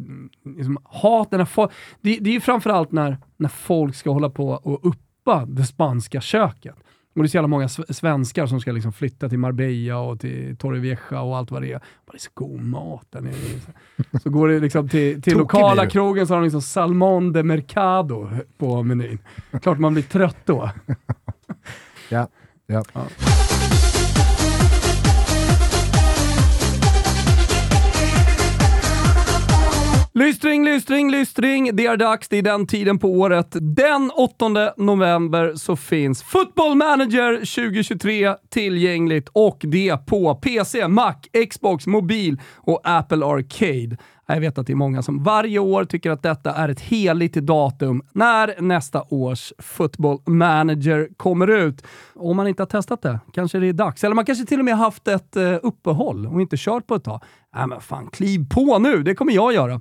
liksom, 0.56 0.78
hat, 0.84 1.30
den 1.30 1.40
här 1.40 1.46
fo- 1.46 1.70
det, 2.00 2.18
det 2.20 2.30
är 2.30 2.34
ju 2.34 2.40
framförallt 2.40 2.92
när, 2.92 3.16
när 3.36 3.48
folk 3.48 3.94
ska 3.94 4.10
hålla 4.10 4.30
på 4.30 4.48
och 4.48 4.86
uppa 4.86 5.46
det 5.46 5.64
spanska 5.64 6.20
köket. 6.20 6.74
Och 7.14 7.22
det 7.22 7.26
är 7.26 7.28
så 7.28 7.36
jävla 7.36 7.48
många 7.48 7.66
sv- 7.66 7.92
svenskar 7.92 8.46
som 8.46 8.60
ska 8.60 8.72
liksom 8.72 8.92
flytta 8.92 9.28
till 9.28 9.38
Marbella 9.38 9.98
och 9.98 10.20
till 10.20 10.56
Torrevieja 10.56 11.20
och 11.22 11.36
allt 11.36 11.50
vad 11.50 11.62
det 11.62 11.72
är. 11.72 11.78
Bara, 11.78 12.12
det 12.12 12.16
är 12.16 12.18
så 12.18 12.30
god 12.34 12.60
mat 12.64 13.06
där 13.10 13.20
nere. 13.20 13.34
Så 14.22 14.30
går 14.30 14.48
det 14.48 14.60
liksom 14.60 14.88
till, 14.88 15.22
till 15.22 15.38
lokala 15.38 15.86
krogen 15.90 16.26
så 16.26 16.32
har 16.34 16.38
de 16.40 16.44
liksom 16.44 16.62
Salmon 16.62 17.32
de 17.32 17.42
Mercado 17.42 18.28
på 18.58 18.82
menyn. 18.82 19.18
Klart 19.62 19.78
man 19.78 19.92
blir 19.94 20.02
trött 20.04 20.38
då. 20.44 20.70
Ja. 22.10 22.28
Ja. 22.68 22.82
Lystring, 30.14 30.64
lystring, 30.64 31.10
lystring. 31.10 31.76
Det 31.76 31.86
är 31.86 31.96
dags, 31.96 32.28
det 32.28 32.36
är 32.36 32.42
den 32.42 32.66
tiden 32.66 32.98
på 32.98 33.08
året. 33.08 33.56
Den 33.60 34.10
8 34.10 34.72
november 34.76 35.54
så 35.54 35.76
finns 35.76 36.22
Football 36.22 36.74
Manager 36.74 37.36
2023 37.36 38.34
tillgängligt 38.50 39.28
och 39.32 39.58
det 39.60 40.06
på 40.06 40.34
PC, 40.34 40.88
Mac, 40.88 41.14
Xbox, 41.50 41.86
mobil 41.86 42.40
och 42.56 42.80
Apple 42.84 43.26
Arcade. 43.26 43.96
Jag 44.26 44.40
vet 44.40 44.58
att 44.58 44.66
det 44.66 44.72
är 44.72 44.76
många 44.76 45.02
som 45.02 45.22
varje 45.22 45.58
år 45.58 45.84
tycker 45.84 46.10
att 46.10 46.22
detta 46.22 46.54
är 46.54 46.68
ett 46.68 46.80
heligt 46.80 47.34
datum 47.34 48.02
när 48.12 48.60
nästa 48.60 49.02
års 49.08 49.52
Football 49.58 50.18
Manager 50.26 51.08
kommer 51.16 51.46
ut. 51.50 51.84
Om 52.14 52.36
man 52.36 52.48
inte 52.48 52.62
har 52.62 52.66
testat 52.66 53.02
det, 53.02 53.20
kanske 53.32 53.58
det 53.58 53.68
är 53.68 53.72
dags. 53.72 54.04
Eller 54.04 54.14
man 54.14 54.24
kanske 54.24 54.46
till 54.46 54.58
och 54.58 54.64
med 54.64 54.76
haft 54.76 55.08
ett 55.08 55.36
eh, 55.36 55.54
uppehåll 55.62 56.26
och 56.26 56.40
inte 56.40 56.56
kört 56.58 56.86
på 56.86 56.94
ett 56.94 57.04
tag. 57.04 57.20
Nej 57.56 57.66
men 57.66 57.80
fan, 57.80 58.08
kliv 58.12 58.48
på 58.50 58.78
nu, 58.78 59.02
det 59.02 59.14
kommer 59.14 59.32
jag 59.32 59.52
göra. 59.52 59.80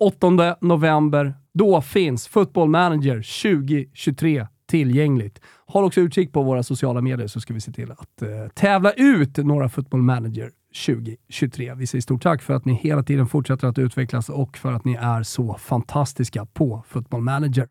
8 0.00 0.56
november, 0.60 1.34
då 1.54 1.80
finns 1.80 2.28
Football 2.28 2.68
Manager 2.68 3.42
2023 3.42 4.46
tillgängligt. 4.66 5.40
Håll 5.66 5.84
också 5.84 6.00
utkik 6.00 6.32
på 6.32 6.42
våra 6.42 6.62
sociala 6.62 7.00
medier 7.00 7.26
så 7.26 7.40
ska 7.40 7.54
vi 7.54 7.60
se 7.60 7.72
till 7.72 7.92
att 7.92 8.22
eh, 8.22 8.28
tävla 8.54 8.92
ut 8.92 9.36
några 9.36 9.68
Football 9.68 10.02
Manager 10.02 10.50
2023. 10.86 11.74
Vi 11.74 11.86
säger 11.86 12.02
stort 12.02 12.22
tack 12.22 12.42
för 12.42 12.54
att 12.54 12.64
ni 12.64 12.74
hela 12.74 13.02
tiden 13.02 13.26
fortsätter 13.26 13.68
att 13.68 13.78
utvecklas 13.78 14.28
och 14.28 14.56
för 14.56 14.72
att 14.72 14.84
ni 14.84 14.94
är 14.94 15.22
så 15.22 15.54
fantastiska 15.54 16.46
på 16.46 16.84
Football 16.88 17.20
Manager. 17.20 17.68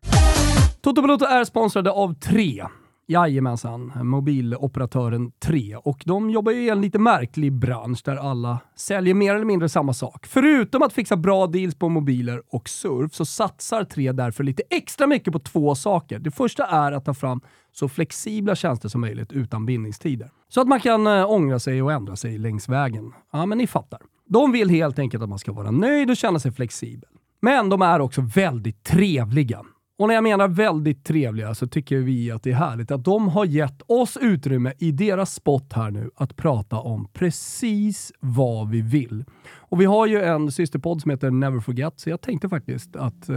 Toto 0.80 1.02
Balotto 1.02 1.24
är 1.24 1.44
sponsrade 1.44 1.90
av 1.90 2.14
tre. 2.14 2.64
Jajamensan, 3.08 3.92
mobiloperatören 4.02 5.30
3. 5.30 5.76
Och 5.76 6.02
de 6.06 6.30
jobbar 6.30 6.52
ju 6.52 6.62
i 6.62 6.68
en 6.68 6.80
lite 6.80 6.98
märklig 6.98 7.52
bransch 7.52 8.02
där 8.04 8.16
alla 8.16 8.58
säljer 8.76 9.14
mer 9.14 9.34
eller 9.34 9.44
mindre 9.44 9.68
samma 9.68 9.92
sak. 9.92 10.26
Förutom 10.26 10.82
att 10.82 10.92
fixa 10.92 11.16
bra 11.16 11.46
deals 11.46 11.74
på 11.74 11.88
mobiler 11.88 12.42
och 12.48 12.68
surf 12.68 13.14
så 13.14 13.24
satsar 13.24 13.84
3 13.84 14.12
därför 14.12 14.44
lite 14.44 14.62
extra 14.70 15.06
mycket 15.06 15.32
på 15.32 15.38
två 15.38 15.74
saker. 15.74 16.18
Det 16.18 16.30
första 16.30 16.66
är 16.66 16.92
att 16.92 17.04
ta 17.04 17.14
fram 17.14 17.40
så 17.72 17.88
flexibla 17.88 18.54
tjänster 18.54 18.88
som 18.88 19.00
möjligt 19.00 19.32
utan 19.32 19.66
bindningstider. 19.66 20.30
Så 20.48 20.60
att 20.60 20.68
man 20.68 20.80
kan 20.80 21.06
eh, 21.06 21.30
ångra 21.30 21.58
sig 21.58 21.82
och 21.82 21.92
ändra 21.92 22.16
sig 22.16 22.38
längs 22.38 22.68
vägen. 22.68 23.12
Ja, 23.32 23.46
men 23.46 23.58
ni 23.58 23.66
fattar. 23.66 24.00
De 24.28 24.52
vill 24.52 24.70
helt 24.70 24.98
enkelt 24.98 25.22
att 25.22 25.28
man 25.28 25.38
ska 25.38 25.52
vara 25.52 25.70
nöjd 25.70 26.10
och 26.10 26.16
känna 26.16 26.38
sig 26.38 26.52
flexibel. 26.52 27.10
Men 27.40 27.68
de 27.68 27.82
är 27.82 28.00
också 28.00 28.20
väldigt 28.34 28.84
trevliga. 28.84 29.64
Och 29.98 30.08
när 30.08 30.14
jag 30.14 30.24
menar 30.24 30.48
väldigt 30.48 31.04
trevliga 31.04 31.54
så 31.54 31.66
tycker 31.66 31.96
vi 31.96 32.30
att 32.30 32.42
det 32.42 32.50
är 32.50 32.54
härligt 32.54 32.90
att 32.90 33.04
de 33.04 33.28
har 33.28 33.44
gett 33.44 33.82
oss 33.86 34.16
utrymme 34.20 34.72
i 34.78 34.92
deras 34.92 35.34
spot 35.34 35.72
här 35.72 35.90
nu 35.90 36.10
att 36.14 36.36
prata 36.36 36.76
om 36.76 37.08
precis 37.12 38.12
vad 38.20 38.70
vi 38.70 38.80
vill. 38.80 39.24
Och 39.54 39.80
vi 39.80 39.84
har 39.84 40.06
ju 40.06 40.22
en 40.22 40.52
systerpodd 40.52 41.02
som 41.02 41.10
heter 41.10 41.30
Never 41.30 41.60
Forget, 41.60 42.00
så 42.00 42.10
jag 42.10 42.20
tänkte 42.20 42.48
faktiskt 42.48 42.96
att 42.96 43.28
eh, 43.28 43.36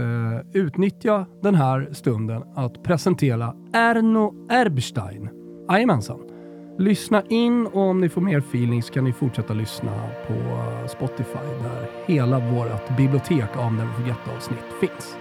utnyttja 0.52 1.26
den 1.42 1.54
här 1.54 1.88
stunden 1.92 2.42
att 2.54 2.82
presentera 2.82 3.54
Erno 3.72 4.48
Erbstein. 4.50 5.28
Jajamensan. 5.68 6.20
Lyssna 6.78 7.22
in 7.28 7.66
och 7.66 7.82
om 7.82 8.00
ni 8.00 8.08
får 8.08 8.20
mer 8.20 8.38
feeling 8.38 8.82
så 8.82 8.92
kan 8.92 9.04
ni 9.04 9.12
fortsätta 9.12 9.54
lyssna 9.54 10.08
på 10.26 10.34
eh, 10.34 10.86
Spotify 10.86 11.62
där 11.62 11.88
hela 12.06 12.38
vårt 12.38 12.96
bibliotek 12.96 13.56
av 13.56 13.72
Never 13.72 13.92
Forget-avsnitt 13.92 14.64
finns. 14.80 15.16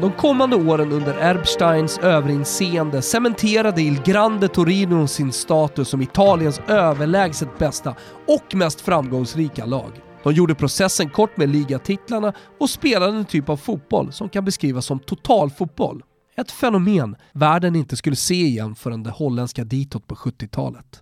De 0.00 0.12
kommande 0.12 0.56
åren 0.56 0.92
under 0.92 1.14
Erbsteins 1.14 1.98
överinseende 1.98 3.02
cementerade 3.02 3.82
Il 3.82 4.02
Grande 4.02 4.48
Torino 4.48 5.06
sin 5.06 5.32
status 5.32 5.88
som 5.88 6.02
Italiens 6.02 6.60
överlägset 6.68 7.58
bästa 7.58 7.94
och 8.26 8.54
mest 8.54 8.80
framgångsrika 8.80 9.66
lag. 9.66 9.90
De 10.22 10.32
gjorde 10.32 10.54
processen 10.54 11.10
kort 11.10 11.36
med 11.36 11.48
ligatitlarna 11.48 12.32
och 12.60 12.70
spelade 12.70 13.16
en 13.16 13.24
typ 13.24 13.48
av 13.48 13.56
fotboll 13.56 14.12
som 14.12 14.28
kan 14.28 14.44
beskrivas 14.44 14.86
som 14.86 14.98
totalfotboll. 14.98 16.02
Ett 16.36 16.50
fenomen 16.50 17.16
världen 17.32 17.76
inte 17.76 17.96
skulle 17.96 18.16
se 18.16 18.34
igen 18.34 18.74
förrän 18.74 19.02
det 19.02 19.10
holländska 19.10 19.64
ditåt 19.64 20.06
på 20.06 20.14
70-talet. 20.14 21.00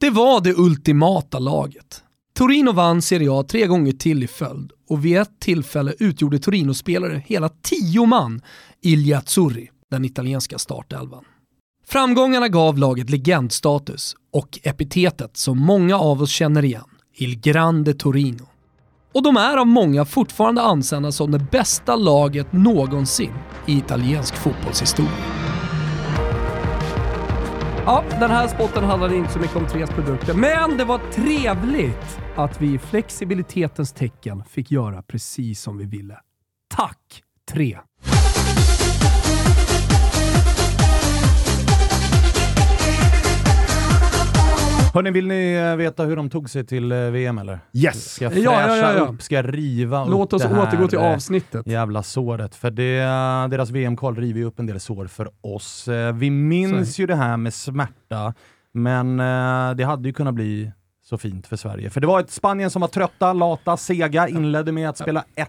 Det 0.00 0.10
var 0.10 0.40
det 0.40 0.54
ultimata 0.58 1.38
laget. 1.38 2.03
Torino 2.38 2.72
vann 2.72 3.02
Serie 3.02 3.32
A 3.32 3.44
tre 3.48 3.66
gånger 3.66 3.92
till 3.92 4.22
i 4.22 4.26
följd 4.26 4.72
och 4.88 5.04
vid 5.04 5.16
ett 5.16 5.40
tillfälle 5.40 5.94
utgjorde 5.98 6.38
Torino-spelare 6.38 7.22
hela 7.26 7.48
tio 7.48 8.06
man 8.06 8.40
i 8.82 8.96
Liazzurri, 8.96 9.70
den 9.90 10.04
italienska 10.04 10.58
startelvan. 10.58 11.24
Framgångarna 11.86 12.48
gav 12.48 12.78
laget 12.78 13.10
legendstatus 13.10 14.16
och 14.32 14.58
epitetet 14.62 15.36
som 15.36 15.58
många 15.58 15.98
av 15.98 16.22
oss 16.22 16.30
känner 16.30 16.64
igen, 16.64 16.84
Il 17.14 17.40
Grande 17.40 17.94
Torino. 17.94 18.46
Och 19.12 19.22
de 19.22 19.36
är 19.36 19.56
av 19.56 19.66
många 19.66 20.04
fortfarande 20.04 20.62
ansedda 20.62 21.12
som 21.12 21.30
det 21.30 21.46
bästa 21.50 21.96
laget 21.96 22.52
någonsin 22.52 23.34
i 23.66 23.76
italiensk 23.78 24.34
fotbollshistoria. 24.36 25.43
Ja, 27.86 28.04
den 28.10 28.30
här 28.30 28.48
spotten 28.48 28.84
handlade 28.84 29.16
inte 29.16 29.32
så 29.32 29.38
mycket 29.38 29.56
om 29.56 29.66
Tres 29.66 29.90
produkter, 29.90 30.34
men 30.34 30.78
det 30.78 30.84
var 30.84 31.00
trevligt 31.12 32.20
att 32.36 32.62
vi 32.62 32.74
i 32.74 32.78
flexibilitetens 32.78 33.92
tecken 33.92 34.44
fick 34.44 34.70
göra 34.70 35.02
precis 35.02 35.60
som 35.60 35.78
vi 35.78 35.84
ville. 35.84 36.18
Tack, 36.76 37.22
Tre! 37.52 37.78
Hörni, 44.94 45.10
vill 45.10 45.26
ni 45.26 45.54
eh, 45.54 45.76
veta 45.76 46.04
hur 46.04 46.16
de 46.16 46.30
tog 46.30 46.50
sig 46.50 46.66
till 46.66 46.92
eh, 46.92 46.98
VM 46.98 47.38
eller? 47.38 47.58
Yes! 47.72 48.12
Ska 48.14 48.24
jag 48.24 48.32
Ja, 48.38 48.50
fräscha 48.50 48.76
ja, 48.76 48.92
ja, 48.92 48.94
ja. 48.98 49.04
upp, 49.04 49.22
ska 49.22 49.34
jag 49.34 49.54
riva 49.54 50.04
Låt 50.04 50.32
upp 50.32 50.36
oss 50.36 50.42
det 50.42 50.48
här 50.48 50.62
återgå 50.62 50.88
till 50.88 50.98
eh, 50.98 51.12
avsnittet. 51.14 51.66
jävla 51.66 52.02
såret? 52.02 52.54
För 52.54 52.70
det, 52.70 52.98
deras 53.50 53.70
VM-kval 53.70 54.16
river 54.16 54.38
ju 54.40 54.44
upp 54.46 54.58
en 54.58 54.66
del 54.66 54.80
sår 54.80 55.06
för 55.06 55.30
oss. 55.40 55.88
Vi 56.14 56.30
minns 56.30 56.98
ju 56.98 57.06
det 57.06 57.14
här 57.14 57.36
med 57.36 57.54
smärta, 57.54 58.34
men 58.72 59.16
det 59.76 59.84
hade 59.84 60.08
ju 60.08 60.12
kunnat 60.12 60.34
bli 60.34 60.72
så 61.04 61.18
fint 61.18 61.46
för 61.46 61.56
Sverige. 61.56 61.90
För 61.90 62.00
det 62.00 62.06
var 62.06 62.20
ett 62.20 62.30
Spanien 62.30 62.70
som 62.70 62.80
var 62.80 62.88
trötta, 62.88 63.32
lata, 63.32 63.76
sega, 63.76 64.28
inledde 64.28 64.72
med 64.72 64.88
att 64.88 64.98
spela 64.98 65.24
1-1 65.36 65.46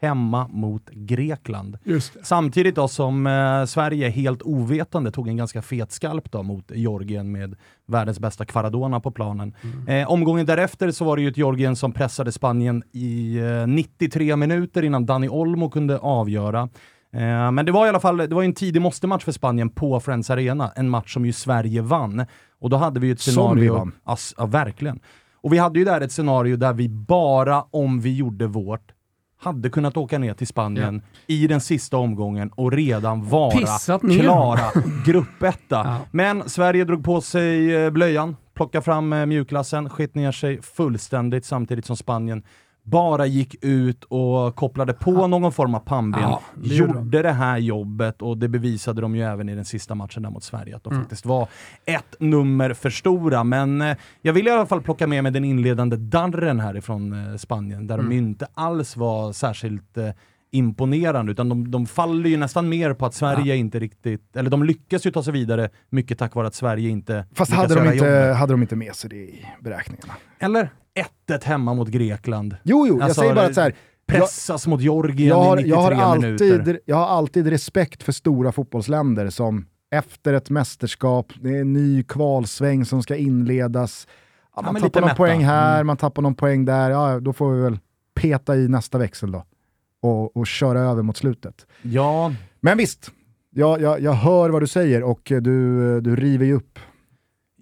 hemma 0.00 0.48
mot 0.48 0.90
Grekland. 0.90 1.78
Samtidigt 2.22 2.74
då 2.74 2.88
som 2.88 3.26
eh, 3.26 3.64
Sverige 3.64 4.08
helt 4.08 4.42
ovetande 4.42 5.10
tog 5.10 5.28
en 5.28 5.36
ganska 5.36 5.62
fet 5.62 5.92
skalp 5.92 6.32
då 6.32 6.42
mot 6.42 6.70
Georgien 6.74 7.32
med 7.32 7.56
världens 7.86 8.20
bästa 8.20 8.44
Kvaradona 8.44 9.00
på 9.00 9.10
planen. 9.10 9.54
Eh, 9.88 10.10
omgången 10.10 10.46
därefter 10.46 10.90
så 10.90 11.04
var 11.04 11.16
det 11.16 11.22
ju 11.22 11.28
ett 11.28 11.36
Georgien 11.36 11.76
som 11.76 11.92
pressade 11.92 12.32
Spanien 12.32 12.82
i 12.92 13.36
eh, 13.38 13.66
93 13.66 14.36
minuter 14.36 14.82
innan 14.82 15.06
Dani 15.06 15.28
Olmo 15.28 15.70
kunde 15.70 15.98
avgöra. 15.98 16.68
Eh, 17.12 17.50
men 17.50 17.66
det 17.66 17.72
var 17.72 17.86
i 17.86 17.88
alla 17.88 18.00
fall 18.00 18.16
det 18.16 18.34
var 18.34 18.42
en 18.42 18.54
tidig 18.54 18.82
måste-match 18.82 19.24
för 19.24 19.32
Spanien 19.32 19.68
på 19.70 20.00
Friends 20.00 20.30
Arena, 20.30 20.72
en 20.76 20.88
match 20.90 21.14
som 21.14 21.26
ju 21.26 21.32
Sverige 21.32 21.82
vann. 21.82 22.26
Och 22.60 22.70
då 22.70 22.76
hade 22.76 23.00
vi 23.00 23.06
ju 23.06 23.12
ett 23.12 23.20
Som 23.20 23.32
scenario... 23.34 23.60
vi 23.60 23.68
vann. 23.68 23.92
Ja, 24.06 24.12
s- 24.12 24.34
ja, 24.38 24.46
verkligen. 24.46 25.00
Och 25.42 25.52
vi 25.52 25.58
hade 25.58 25.78
ju 25.78 25.84
där 25.84 26.00
ett 26.00 26.12
scenario 26.12 26.56
där 26.56 26.72
vi 26.72 26.88
bara 26.88 27.62
om 27.70 28.00
vi 28.00 28.16
gjorde 28.16 28.46
vårt 28.46 28.92
hade 29.38 29.70
kunnat 29.70 29.96
åka 29.96 30.18
ner 30.18 30.34
till 30.34 30.46
Spanien 30.46 31.02
i 31.26 31.46
den 31.46 31.60
sista 31.60 31.96
omgången 31.96 32.50
och 32.54 32.72
redan 32.72 33.28
vara 33.28 33.78
klara 33.98 34.82
gruppetta. 35.04 35.76
Ja. 35.76 36.00
Men 36.10 36.48
Sverige 36.48 36.84
drog 36.84 37.04
på 37.04 37.20
sig 37.20 37.74
eh, 37.74 37.90
blöjan, 37.90 38.36
plockade 38.54 38.82
fram 38.82 39.12
eh, 39.12 39.26
mjukglassen, 39.26 39.90
skit 39.90 40.14
ner 40.14 40.32
sig 40.32 40.62
fullständigt 40.62 41.44
samtidigt 41.44 41.86
som 41.86 41.96
Spanien 41.96 42.42
bara 42.86 43.26
gick 43.26 43.64
ut 43.64 44.04
och 44.04 44.56
kopplade 44.56 44.92
på 44.92 45.26
någon 45.26 45.52
form 45.52 45.74
av 45.74 45.80
pannben, 45.80 46.22
Ja, 46.22 46.40
det 46.54 46.74
gjorde 46.74 47.22
det 47.22 47.32
här 47.32 47.58
jobbet 47.58 48.22
och 48.22 48.38
det 48.38 48.48
bevisade 48.48 49.00
de 49.00 49.16
ju 49.16 49.22
även 49.22 49.48
i 49.48 49.54
den 49.54 49.64
sista 49.64 49.94
matchen 49.94 50.22
där 50.22 50.30
mot 50.30 50.44
Sverige, 50.44 50.76
att 50.76 50.84
de 50.84 50.94
faktiskt 50.94 51.26
var 51.26 51.48
ett 51.84 52.16
nummer 52.20 52.74
för 52.74 52.90
stora. 52.90 53.44
Men 53.44 53.82
eh, 53.82 53.96
jag 54.22 54.32
vill 54.32 54.46
i 54.46 54.50
alla 54.50 54.66
fall 54.66 54.82
plocka 54.82 55.06
med 55.06 55.22
mig 55.22 55.32
den 55.32 55.44
inledande 55.44 55.96
darren 55.96 56.60
härifrån 56.60 57.30
eh, 57.30 57.36
Spanien, 57.36 57.86
där 57.86 57.96
de 57.96 58.12
ju 58.12 58.18
inte 58.18 58.46
alls 58.54 58.96
var 58.96 59.32
särskilt 59.32 59.96
eh, 59.96 60.08
imponerande, 60.50 61.32
utan 61.32 61.48
de, 61.48 61.70
de 61.70 61.86
faller 61.86 62.30
ju 62.30 62.36
nästan 62.36 62.68
mer 62.68 62.94
på 62.94 63.06
att 63.06 63.14
Sverige 63.14 63.56
inte 63.56 63.78
riktigt, 63.78 64.36
eller 64.36 64.50
de 64.50 64.64
lyckas 64.64 65.06
ju 65.06 65.10
ta 65.10 65.22
sig 65.22 65.32
vidare 65.32 65.68
mycket 65.90 66.18
tack 66.18 66.34
vare 66.34 66.46
att 66.46 66.54
Sverige 66.54 66.88
inte 66.90 67.24
Fast 67.34 67.52
hade 67.52 67.74
de, 67.74 67.84
inte, 67.84 67.96
jobbet. 67.96 68.36
hade 68.36 68.52
de 68.52 68.62
inte 68.62 68.76
med 68.76 68.94
sig 68.94 69.10
det 69.10 69.16
i 69.16 69.46
beräkningarna? 69.60 70.12
Eller 70.38 70.70
1-1 71.28 71.44
hemma 71.44 71.74
mot 71.74 71.88
Grekland. 71.88 72.56
Jo, 72.62 72.86
jo, 72.88 72.94
jag 72.96 73.02
Alltså, 73.02 73.20
säger 73.20 73.34
bara 73.34 73.46
att 73.46 73.54
så 73.54 73.60
här, 73.60 73.74
jag, 74.06 74.18
Pressas 74.18 74.66
mot 74.66 74.80
Georgien 74.80 75.28
jag, 75.28 75.36
har, 75.36 75.56
i 75.56 75.62
93 75.62 75.70
jag, 75.70 75.96
har 75.96 76.18
minuter. 76.18 76.58
alltid, 76.58 76.78
jag 76.84 76.96
har 76.96 77.06
alltid 77.06 77.46
respekt 77.46 78.02
för 78.02 78.12
stora 78.12 78.52
fotbollsländer 78.52 79.30
som 79.30 79.66
efter 79.90 80.34
ett 80.34 80.50
mästerskap, 80.50 81.32
det 81.40 81.48
är 81.56 81.60
en 81.60 81.72
ny 81.72 82.02
kvalsväng 82.02 82.84
som 82.84 83.02
ska 83.02 83.16
inledas. 83.16 84.06
Ja, 84.56 84.62
man 84.62 84.72
men 84.72 84.82
tappar 84.82 85.00
någon 85.00 85.06
mätta. 85.08 85.16
poäng 85.16 85.44
här, 85.44 85.74
Mm. 85.74 85.86
man 85.86 85.96
tappar 85.96 86.22
någon 86.22 86.34
poäng 86.34 86.64
där. 86.64 86.90
Ja, 86.90 87.20
då 87.20 87.32
får 87.32 87.52
vi 87.52 87.62
väl 87.62 87.78
peta 88.14 88.56
i 88.56 88.68
nästa 88.68 88.98
växel 88.98 89.32
då 89.32 89.44
och, 90.02 90.36
och 90.36 90.46
köra 90.46 90.80
över 90.80 91.02
mot 91.02 91.16
slutet. 91.16 91.66
Ja, 91.82 92.32
Men 92.60 92.78
visst, 92.78 93.10
jag, 93.54 93.80
jag, 93.80 94.00
jag 94.00 94.12
hör 94.12 94.50
vad 94.50 94.62
du 94.62 94.66
säger 94.66 95.02
och 95.02 95.20
du, 95.24 96.00
du 96.00 96.16
river 96.16 96.46
ju 96.46 96.52
upp. 96.54 96.78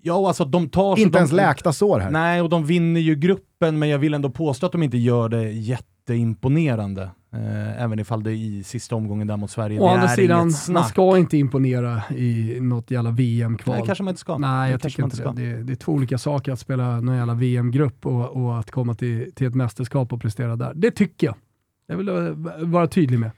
ja 0.03 0.29
alltså 0.29 0.45
de 0.45 0.69
tar... 0.69 0.97
så 0.97 1.03
Inte 1.03 1.13
de, 1.13 1.19
ens 1.19 1.33
läkta 1.33 1.73
sår 1.73 2.01
här. 2.01 2.11
Nej, 2.11 2.41
och 2.43 2.49
de 2.49 2.67
vinner 2.67 3.01
ju 3.01 3.15
gruppen, 3.15 3.79
men 3.79 3.89
jag 3.89 3.99
vill 3.99 4.15
ändå 4.15 4.31
påstå 4.31 4.67
att 4.67 4.73
de 4.73 4.83
inte 4.83 4.99
gör 4.99 5.29
det 5.29 5.51
jätteimponerande. 5.51 7.11
Eh, 7.33 7.83
även 7.83 7.99
ifall 7.99 8.23
det 8.23 8.33
i 8.33 8.63
sista 8.63 8.97
omgången 8.97 9.27
där 9.27 9.37
mot 9.37 9.51
Sverige, 9.51 9.81
Å 9.81 9.87
det 9.87 9.93
andra 9.93 10.09
är 10.09 10.17
sidan, 10.17 10.37
inget 10.41 10.43
man 10.45 10.53
snack. 10.53 10.89
ska 10.89 11.19
inte 11.19 11.37
imponera 11.37 12.03
i 12.17 12.59
något 12.61 12.91
jävla 12.91 13.11
VM-kval. 13.11 13.77
Nej, 13.77 13.87
kanske 13.87 14.05
man 14.05 14.13
inte 14.13 14.21
ska. 14.21 14.39
Nej, 14.39 14.71
jag 14.71 14.79
Det 14.79 14.83
kanske 14.83 14.89
tycker 14.91 15.03
man 15.03 15.07
inte 15.07 15.17
ska. 15.17 15.33
det. 15.53 15.57
det. 15.57 15.63
Det 15.63 15.73
är 15.73 15.77
två 15.77 15.93
olika 15.93 16.19
saker 16.19 16.53
att 16.53 16.59
spela 16.59 17.01
någon 17.01 17.17
jävla 17.17 17.35
VM-grupp 17.35 18.07
och, 18.07 18.29
och 18.45 18.59
att 18.59 18.71
komma 18.71 18.95
till, 18.95 19.33
till 19.35 19.47
ett 19.47 19.55
mästerskap 19.55 20.13
och 20.13 20.21
prestera 20.21 20.57
där. 20.57 20.73
Det 20.75 20.91
tycker 20.91 21.27
jag. 21.27 21.37
Jag 21.87 21.97
vill 21.97 22.09
eh, 22.09 22.15
vara 22.67 22.87
tydlig 22.87 23.19
med. 23.19 23.31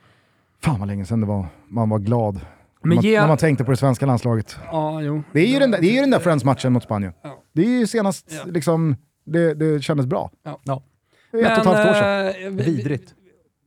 Fan 0.62 0.78
vad 0.78 0.88
länge 0.88 1.04
sedan 1.04 1.20
det 1.20 1.26
var, 1.26 1.46
man 1.68 1.88
var 1.88 1.98
glad. 1.98 2.34
Men 2.82 2.88
när, 2.88 2.96
man, 2.96 3.04
ge- 3.04 3.20
när 3.20 3.28
man 3.28 3.36
tänkte 3.38 3.64
på 3.64 3.70
det 3.70 3.76
svenska 3.76 4.06
landslaget. 4.06 4.56
Ja, 4.64 5.02
jo. 5.02 5.22
Det 5.32 5.40
är 5.40 5.46
ju 5.52 5.58
den 5.58 5.70
där, 5.70 5.80
det 5.80 5.86
är 5.86 5.94
ju 5.94 6.00
den 6.00 6.10
där 6.10 6.18
Friends-matchen 6.18 6.72
mot 6.72 6.82
Spanien. 6.82 7.12
Ja. 7.22 7.42
Det 7.52 7.62
är 7.62 7.78
ju 7.80 7.86
senast 7.86 8.32
Ja. 8.32 8.52
liksom, 8.52 8.96
det, 9.24 9.54
det 9.54 9.82
kändes 9.82 10.06
bra. 10.06 10.30
Ja. 10.42 10.60
Ja. 10.64 10.82
Det 11.32 11.40
är 11.40 11.52
ett 11.52 11.66
och 11.66 11.72
ett 11.72 11.84
halvt 11.84 11.88
år 11.90 11.94
sedan. 11.94 12.56
vi- 12.56 12.64
Vidrigt. 12.64 13.14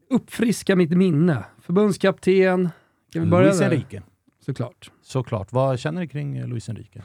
Uppfriska 0.10 0.76
mitt 0.76 0.92
minne. 0.98 1.44
Förbundskapten. 1.62 2.70
Kan 3.14 3.22
vi 3.24 3.30
börja 3.30 3.48
Luis? 3.48 3.62
Enrique. 3.62 4.02
Såklart. 4.46 4.92
Såklart. 5.02 5.52
Vad 5.54 5.80
känner 5.80 6.02
du 6.02 6.08
kring 6.08 6.38
eh, 6.38 6.48
Luis 6.48 6.70
Enrique? 6.70 7.02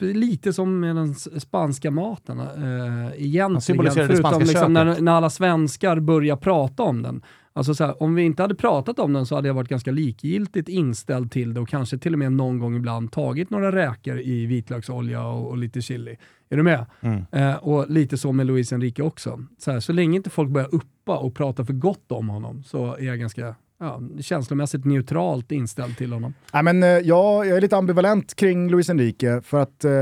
Lite 0.00 0.52
som 0.52 0.80
med 0.80 0.96
den 0.96 1.14
spanska 1.14 1.90
maten 1.90 2.40
eh, 2.40 3.24
egentligen. 3.24 3.90
Förutom 3.92 4.40
liksom 4.40 4.72
när, 4.72 5.00
när 5.00 5.12
alla 5.12 5.30
svenskar 5.30 6.00
börjar 6.00 6.36
prata 6.36 6.82
om 6.82 7.02
den. 7.02 7.22
Alltså 7.56 7.74
så 7.74 7.84
här, 7.84 8.02
om 8.02 8.14
vi 8.14 8.22
inte 8.22 8.42
hade 8.42 8.54
pratat 8.54 8.98
om 8.98 9.12
den 9.12 9.26
så 9.26 9.34
hade 9.34 9.48
jag 9.48 9.54
varit 9.54 9.68
ganska 9.68 9.90
likgiltigt 9.90 10.68
inställd 10.68 11.32
till 11.32 11.54
det 11.54 11.60
och 11.60 11.68
kanske 11.68 11.98
till 11.98 12.12
och 12.12 12.18
med 12.18 12.32
någon 12.32 12.58
gång 12.58 12.76
ibland 12.76 13.12
tagit 13.12 13.50
några 13.50 13.72
räkor 13.72 14.20
i 14.20 14.46
vitlöksolja 14.46 15.26
och, 15.26 15.48
och 15.48 15.58
lite 15.58 15.82
chili. 15.82 16.16
Är 16.48 16.56
du 16.56 16.62
med? 16.62 16.86
Mm. 17.00 17.24
Eh, 17.32 17.56
och 17.56 17.90
lite 17.90 18.18
så 18.18 18.32
med 18.32 18.46
Luis 18.46 18.72
Enrique 18.72 19.04
också. 19.04 19.44
Så, 19.58 19.70
här, 19.70 19.80
så 19.80 19.92
länge 19.92 20.16
inte 20.16 20.30
folk 20.30 20.50
börjar 20.50 20.74
uppa 20.74 21.16
och 21.16 21.34
prata 21.34 21.64
för 21.64 21.72
gott 21.72 22.12
om 22.12 22.28
honom 22.28 22.62
så 22.62 22.96
är 22.96 23.04
jag 23.04 23.18
ganska 23.18 23.54
ja, 23.84 24.00
känslomässigt 24.22 24.84
neutralt 24.84 25.52
inställd 25.52 25.96
till 25.98 26.12
honom. 26.12 26.34
Nej, 26.52 26.62
men, 26.62 26.82
eh, 26.82 26.88
jag, 26.88 27.46
jag 27.46 27.56
är 27.56 27.60
lite 27.60 27.76
ambivalent 27.76 28.34
kring 28.34 28.70
Luis 28.70 28.90
Enrique 28.90 29.40
för 29.42 29.60
att 29.60 29.84
eh, 29.84 29.92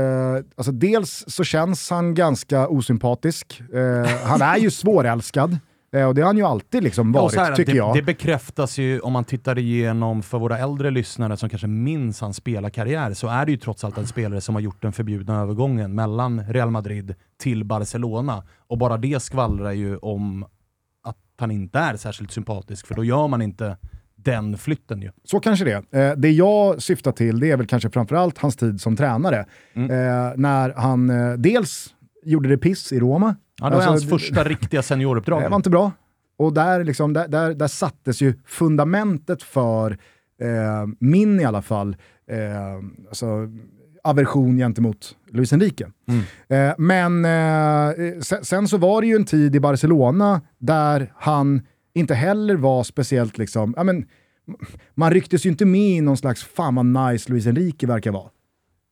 alltså, 0.55 0.71
dels 0.71 1.23
så 1.27 1.43
känns 1.43 1.89
han 1.89 2.13
ganska 2.15 2.67
osympatisk. 2.67 3.61
Eh, 3.73 4.09
han 4.23 4.41
är 4.41 4.57
ju 4.57 4.71
svårälskad 4.83 5.57
eh, 5.93 6.05
och 6.07 6.15
det 6.15 6.21
har 6.21 6.27
han 6.27 6.37
ju 6.37 6.43
alltid 6.43 6.83
liksom 6.83 7.13
Ja, 7.15 7.21
varit, 7.21 7.33
så 7.33 7.39
här, 7.39 7.55
tycker 7.55 7.71
det, 7.71 7.77
jag. 7.77 7.95
det 7.95 8.01
bekräftas 8.01 8.77
ju 8.77 8.99
om 8.99 9.13
man 9.13 9.23
tittar 9.23 9.57
igenom 9.57 10.23
för 10.23 10.39
våra 10.39 10.57
äldre 10.57 10.91
lyssnare 10.91 11.37
som 11.37 11.49
kanske 11.49 11.67
minns 11.67 12.21
hans 12.21 12.37
spelarkarriär, 12.37 13.13
så 13.13 13.27
är 13.27 13.45
det 13.45 13.51
ju 13.51 13.57
trots 13.57 13.83
allt 13.83 13.97
en 13.97 14.07
spelare 14.07 14.41
som 14.41 14.55
har 14.55 14.61
gjort 14.61 14.81
den 14.81 14.93
förbjudna 14.93 15.41
övergången 15.41 15.95
mellan 15.95 16.43
Real 16.53 16.71
Madrid 16.71 17.15
till 17.41 17.63
Barcelona. 17.63 18.43
Och 18.67 18.77
bara 18.77 18.97
det 18.97 19.21
skvallrar 19.23 19.71
ju 19.71 19.97
om 19.97 20.45
han 21.37 21.51
inte 21.51 21.79
är 21.79 21.97
särskilt 21.97 22.31
sympatisk, 22.31 22.87
för 22.87 22.95
då 22.95 23.03
gör 23.03 23.27
man 23.27 23.41
inte 23.41 23.77
den 24.15 24.57
flytten 24.57 25.01
ju. 25.01 25.11
Så 25.23 25.39
kanske 25.39 25.65
det. 25.65 25.99
Eh, 25.99 26.17
det 26.17 26.31
jag 26.31 26.81
syftar 26.81 27.11
till 27.11 27.39
det 27.39 27.51
är 27.51 27.57
väl 27.57 27.67
kanske 27.67 27.89
framförallt 27.89 28.37
hans 28.37 28.55
tid 28.55 28.81
som 28.81 28.95
tränare. 28.95 29.45
Mm. 29.73 29.91
Eh, 29.91 30.33
när 30.35 30.73
han 30.73 31.09
eh, 31.09 31.33
dels 31.33 31.93
gjorde 32.23 32.49
det 32.49 32.57
piss 32.57 32.91
i 32.91 32.99
Roma. 32.99 33.35
Ja, 33.61 33.65
det 33.65 33.75
var 33.75 33.77
Alltså, 33.77 33.89
hans 33.89 34.09
första 34.09 34.43
riktiga 34.43 34.81
senioruppdrag. 34.81 35.41
Det 35.41 35.49
var 35.49 35.55
inte 35.55 35.69
bra. 35.69 35.91
Och 36.37 36.53
där, 36.53 36.83
liksom, 36.83 37.13
där, 37.13 37.27
där, 37.27 37.53
där 37.53 37.67
sattes 37.67 38.21
ju 38.21 38.33
fundamentet 38.45 39.43
för 39.43 39.91
eh, 40.41 40.87
min 40.99 41.39
i 41.39 41.45
alla 41.45 41.61
fall 41.61 41.95
eh, 42.27 42.37
alltså, 43.09 43.27
aversion 44.03 44.57
gentemot 44.57 45.15
Luis 45.31 45.53
Enrique. 45.53 45.87
Eh, 46.47 46.73
men 46.77 47.25
eh, 47.25 48.19
sen, 48.21 48.45
sen 48.45 48.67
så 48.67 48.77
var 48.77 49.01
det 49.01 49.07
ju 49.07 49.15
en 49.15 49.25
tid 49.25 49.55
i 49.55 49.59
Barcelona 49.59 50.41
där 50.57 51.13
han 51.17 51.61
inte 51.93 52.13
heller 52.15 52.55
var 52.55 52.83
speciellt 52.83 53.37
liksom, 53.37 53.73
ja, 53.77 53.83
men, 53.83 54.05
man 54.95 55.11
rycktes 55.11 55.45
ju 55.45 55.49
inte 55.49 55.65
med 55.65 55.97
i 55.97 56.01
någon 56.01 56.17
slags 56.17 56.43
fan 56.43 56.75
vad 56.75 56.85
nice 56.85 57.31
Luis 57.31 57.47
Enrique 57.47 57.87
verkar 57.87 58.11
vara. 58.11 58.29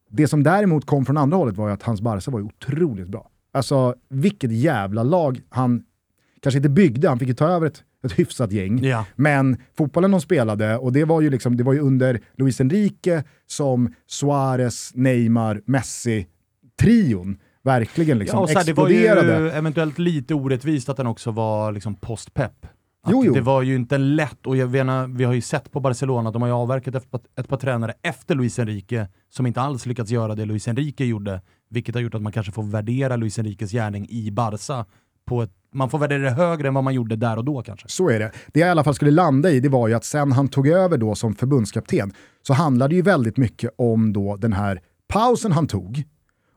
Det 0.10 0.28
som 0.28 0.43
däremot 0.43 0.86
kom 0.86 1.06
från 1.06 1.17
andra 1.17 1.38
hållet 1.38 1.58
var 1.58 1.67
ju 1.67 1.74
att 1.74 1.84
hans 1.84 2.02
Barca 2.02 2.32
var 2.32 2.39
ju 2.39 2.45
otroligt 2.45 3.08
bra. 3.08 3.30
Alltså 3.54 3.95
vilket 4.10 4.52
jävla 4.52 5.04
lag 5.04 5.41
han 5.50 5.84
kanske 6.41 6.58
inte 6.58 6.69
byggde, 6.69 7.10
han 7.10 7.19
fick 7.19 7.28
ju 7.28 7.34
ta 7.34 7.47
över 7.47 7.67
ett, 7.67 7.84
ett 8.06 8.20
hyfsat 8.20 8.52
gäng. 8.52 8.84
Ja. 8.84 9.06
Men 9.16 9.58
fotbollen 9.78 10.12
de 10.12 10.22
spelade, 10.22 10.78
och 10.78 10.94
det 10.94 11.06
var 11.06 11.22
ju, 11.22 11.30
liksom, 11.30 11.58
det 11.58 11.64
var 11.64 11.74
ju 11.74 11.80
under 11.80 12.20
Luis 12.38 12.62
Enrique 12.62 13.24
som 13.48 13.94
Suarez, 14.08 14.92
Neymar, 14.96 15.62
Messi-trion 15.66 17.38
verkligen 17.64 18.20
liksom 18.20 18.38
ja, 18.38 18.44
och 18.44 18.50
så 18.50 18.58
här, 18.58 18.66
det 18.66 18.74
var 18.74 18.90
exploderade. 18.90 19.40
ju 19.40 19.50
eventuellt 19.50 20.00
lite 20.00 20.34
orättvist 20.34 20.90
att 20.90 20.98
den 20.98 21.08
också 21.08 21.32
var 21.32 21.72
liksom 21.72 21.96
post-pepp. 21.96 22.66
Jo, 23.08 23.26
jo. 23.26 23.34
Det 23.34 23.42
var 23.42 23.62
ju 23.62 23.76
inte 23.76 23.98
lätt, 23.98 24.48
och 24.48 24.58
jag 24.58 24.72
menar, 24.72 25.08
vi 25.08 25.24
har 25.24 25.34
ju 25.34 25.42
sett 25.42 25.72
på 25.72 25.80
Barcelona 25.80 26.30
att 26.30 26.34
de 26.34 26.42
har 26.42 26.50
ju 26.50 26.56
avverkat 26.56 26.96
ett 26.96 27.12
par, 27.12 27.22
ett 27.40 27.48
par 27.48 27.58
tränare 27.58 27.94
efter 28.02 28.36
Luis 28.36 28.60
Enrique 28.60 29.08
som 29.30 29.46
inte 29.46 29.62
alls 29.62 29.86
lyckats 29.86 30.12
göra 30.12 30.36
det 30.36 30.46
Luis 30.46 30.68
Enrique 30.68 31.06
gjorde, 31.06 31.42
vilket 31.70 31.96
har 31.96 32.02
gjort 32.02 32.16
att 32.16 32.22
man 32.22 32.32
kanske 32.32 32.52
får 32.52 32.64
värdera 32.64 33.16
Luis 33.16 33.40
Enriques 33.40 33.72
gärning 33.72 34.08
i 34.10 34.32
Barca 34.32 34.86
på 35.26 35.42
ett, 35.42 35.54
man 35.74 35.90
får 35.90 36.00
värdera 36.00 36.20
det 36.20 36.30
högre 36.32 36.68
än 36.68 36.74
vad 36.74 36.84
man 36.84 36.94
gjorde 36.94 37.16
där 37.16 37.38
och 37.38 37.46
då 37.46 37.62
kanske. 37.62 37.90
Så 37.90 38.10
är 38.10 38.20
det. 38.20 38.32
Det 38.54 38.60
jag 38.60 38.68
i 38.68 38.72
alla 38.72 38.84
fall 38.84 38.96
skulle 38.96 39.12
landa 39.12 39.52
i 39.52 39.60
det 39.60 39.70
var 39.70 39.88
ju 39.88 39.94
att 39.94 40.06
sen 40.06 40.32
han 40.32 40.48
tog 40.48 40.68
över 40.68 40.98
då 40.98 41.16
som 41.16 41.36
förbundskapten 41.36 42.14
så 42.42 42.54
handlade 42.54 42.92
det 42.92 42.96
ju 42.96 43.02
väldigt 43.02 43.38
mycket 43.38 43.72
om 43.78 44.14
då 44.14 44.36
den 44.36 44.54
här 44.54 44.82
pausen 45.08 45.52
han 45.52 45.68
tog 45.68 46.04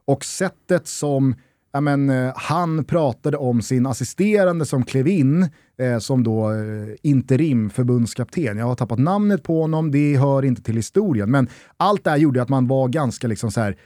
och 0.04 0.24
sättet 0.24 0.86
som 0.86 1.34
ja, 1.72 1.80
men, 1.80 2.10
eh, 2.10 2.32
han 2.36 2.84
pratade 2.84 3.36
om 3.36 3.62
sin 3.62 3.86
assisterande 3.86 4.66
som 4.66 4.84
klev 4.84 5.08
in 5.08 5.50
eh, 5.78 5.98
som 5.98 6.24
då 6.24 6.52
eh, 6.52 6.88
interim 7.02 7.70
förbundskapten. 7.70 8.58
Jag 8.58 8.66
har 8.66 8.74
tappat 8.74 8.98
namnet 8.98 9.42
på 9.42 9.60
honom, 9.60 9.90
det 9.90 10.16
hör 10.16 10.44
inte 10.44 10.62
till 10.62 10.76
historien. 10.76 11.30
Men 11.30 11.48
allt 11.76 12.04
det 12.04 12.10
här 12.10 12.16
gjorde 12.16 12.42
att 12.42 12.48
man 12.48 12.66
var 12.66 12.88
ganska 12.88 13.26
liksom 13.26 13.50
så 13.50 13.60
här, 13.60 13.76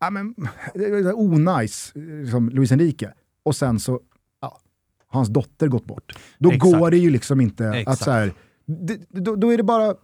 ja, 0.00 0.10
men, 0.10 0.34
eh, 0.74 1.14
onajs, 1.14 1.92
liksom 1.94 2.48
Luis 2.50 2.72
Enrique. 2.72 3.12
Och 3.44 3.56
sen 3.56 3.80
så 3.80 4.00
hans 5.12 5.28
dotter 5.28 5.68
gått 5.68 5.84
bort. 5.84 6.12
Då 6.38 6.52
Exakt. 6.52 6.78
går 6.78 6.90
det 6.90 6.98
ju 6.98 7.10
liksom 7.10 7.40
inte 7.40 7.68
att 7.68 7.74
Exakt. 7.74 8.02
så 8.04 8.10
här, 8.10 8.32
då, 9.08 9.36
då 9.36 9.52
är 9.52 9.56
det 9.56 9.62
bara, 9.62 9.94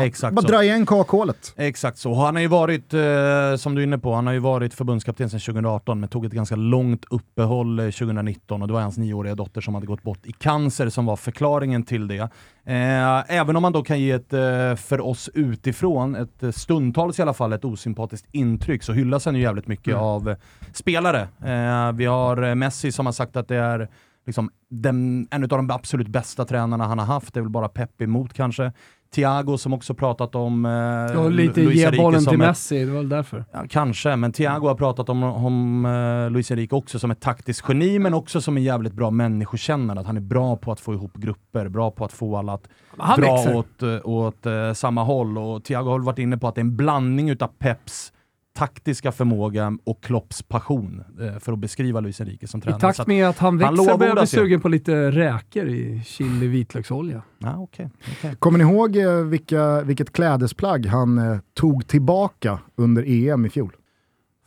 Exakt 0.00 0.34
bara 0.34 0.42
så. 0.42 0.48
dra 0.48 0.64
igen 0.64 0.86
kakhålet. 0.86 1.54
Exakt 1.56 1.98
så. 1.98 2.14
Han 2.14 2.34
har 2.34 2.42
ju 2.42 2.48
varit, 2.48 2.94
eh, 2.94 3.56
som 3.56 3.74
du 3.74 3.80
är 3.80 3.86
inne 3.86 3.98
på, 3.98 4.14
han 4.14 4.26
har 4.26 4.32
ju 4.34 4.38
varit 4.38 4.74
förbundskapten 4.74 5.30
sedan 5.30 5.40
2018 5.40 6.00
men 6.00 6.08
tog 6.08 6.24
ett 6.24 6.32
ganska 6.32 6.56
långt 6.56 7.04
uppehåll 7.10 7.78
eh, 7.78 7.84
2019 7.84 8.62
och 8.62 8.68
det 8.68 8.74
var 8.74 8.80
hans 8.80 8.98
nioåriga 8.98 9.34
dotter 9.34 9.60
som 9.60 9.74
hade 9.74 9.86
gått 9.86 10.02
bort 10.02 10.26
i 10.26 10.32
cancer 10.32 10.88
som 10.88 11.06
var 11.06 11.16
förklaringen 11.16 11.82
till 11.82 12.08
det. 12.08 12.28
Eh, 12.66 13.32
även 13.36 13.56
om 13.56 13.62
man 13.62 13.72
då 13.72 13.82
kan 13.82 14.00
ge 14.00 14.10
ett, 14.10 14.32
eh, 14.32 14.74
för 14.76 15.00
oss 15.00 15.30
utifrån, 15.34 16.14
ett 16.16 16.42
eh, 16.42 16.50
stundtals 16.50 17.18
i 17.18 17.22
alla 17.22 17.34
fall, 17.34 17.52
ett 17.52 17.64
osympatiskt 17.64 18.26
intryck 18.32 18.82
så 18.82 18.92
hyllas 18.92 19.24
han 19.24 19.34
ju 19.34 19.42
jävligt 19.42 19.66
mycket 19.66 19.96
av 19.96 20.28
eh, 20.28 20.36
spelare. 20.72 21.20
Eh, 21.44 21.92
vi 21.92 22.04
har 22.04 22.42
eh, 22.42 22.54
Messi 22.54 22.92
som 22.92 23.06
har 23.06 23.12
sagt 23.12 23.36
att 23.36 23.48
det 23.48 23.56
är 23.56 23.88
liksom 24.26 24.50
den, 24.70 25.28
en 25.30 25.42
av 25.42 25.48
de 25.48 25.70
absolut 25.70 26.08
bästa 26.08 26.44
tränarna 26.44 26.86
han 26.86 26.98
har 26.98 27.06
haft, 27.06 27.34
det 27.34 27.40
är 27.40 27.42
väl 27.42 27.50
bara 27.50 27.68
Pep 27.68 28.02
emot 28.02 28.32
kanske. 28.32 28.72
Thiago 29.14 29.56
som 29.58 29.72
också 29.72 29.94
pratat 29.94 30.34
om 30.34 30.66
eh, 30.66 31.20
Och 31.20 31.30
lite 31.30 31.60
Luis 31.60 31.76
ge 31.76 31.90
bollen 31.90 32.24
till 32.24 32.32
ett- 32.32 32.38
Messi, 32.38 32.84
det 32.84 32.90
var 32.90 32.98
väl 32.98 33.08
därför. 33.08 33.44
Ja, 33.52 33.64
kanske, 33.70 34.16
men 34.16 34.32
Thiago 34.32 34.66
har 34.68 34.74
pratat 34.74 35.08
om, 35.08 35.22
om 35.22 35.84
uh, 35.84 36.30
Luis 36.30 36.50
Enrique 36.50 36.76
också 36.76 36.98
som 36.98 37.10
ett 37.10 37.20
taktiskt 37.20 37.64
geni, 37.68 37.98
men 37.98 38.14
också 38.14 38.40
som 38.40 38.56
en 38.56 38.62
jävligt 38.62 38.92
bra 38.92 39.10
människokännare. 39.10 40.00
Att 40.00 40.06
han 40.06 40.16
är 40.16 40.20
bra 40.20 40.56
på 40.56 40.72
att 40.72 40.80
få 40.80 40.94
ihop 40.94 41.14
grupper, 41.16 41.68
bra 41.68 41.90
på 41.90 42.04
att 42.04 42.12
få 42.12 42.36
alla 42.36 42.52
att 42.54 42.68
Han 42.98 43.20
dra 43.20 43.32
växer. 43.36 43.56
åt, 43.56 43.82
eh, 43.82 43.98
åt 44.04 44.46
eh, 44.46 44.72
samma 44.72 45.02
håll. 45.04 45.38
Och 45.38 45.64
Thiago 45.64 45.90
har 45.90 45.98
varit 45.98 46.18
inne 46.18 46.38
på 46.38 46.48
att 46.48 46.54
det 46.54 46.58
är 46.60 46.64
en 46.64 46.76
blandning 46.76 47.30
utav 47.30 47.48
Peps 47.58 48.12
taktiska 48.54 49.12
förmåga 49.12 49.78
och 49.84 50.02
Klopps 50.02 50.42
passion 50.42 51.04
eh, 51.20 51.38
för 51.38 51.52
att 51.52 51.58
beskriva 51.58 52.00
Luis 52.00 52.20
Enrique 52.20 52.48
som 52.48 52.58
I 52.58 52.62
tränare. 52.62 52.80
Så 52.80 52.86
takt 52.86 53.08
med 53.08 53.28
att 53.28 53.38
han 53.38 53.58
växer 53.58 53.76
lovordas 53.76 53.98
börjar 53.98 54.16
jag 54.16 54.22
bli 54.22 54.26
sugen 54.26 54.60
på 54.60 54.68
lite 54.68 55.10
räkor 55.10 55.68
i 55.68 56.02
chili 56.04 56.46
vitlöksolja. 56.46 57.22
Ja, 57.38 57.56
okej, 57.58 57.90
okej. 58.18 58.36
Kommer 58.38 58.58
ni 58.58 58.64
ihåg 58.64 58.96
eh, 58.96 59.14
vilka, 59.14 59.80
vilket 59.80 60.12
klädesplagg 60.12 60.86
han 60.86 61.18
eh, 61.18 61.38
tog 61.54 61.86
tillbaka 61.86 62.58
under 62.76 63.04
EM 63.06 63.46
i 63.46 63.50
fjol? 63.50 63.76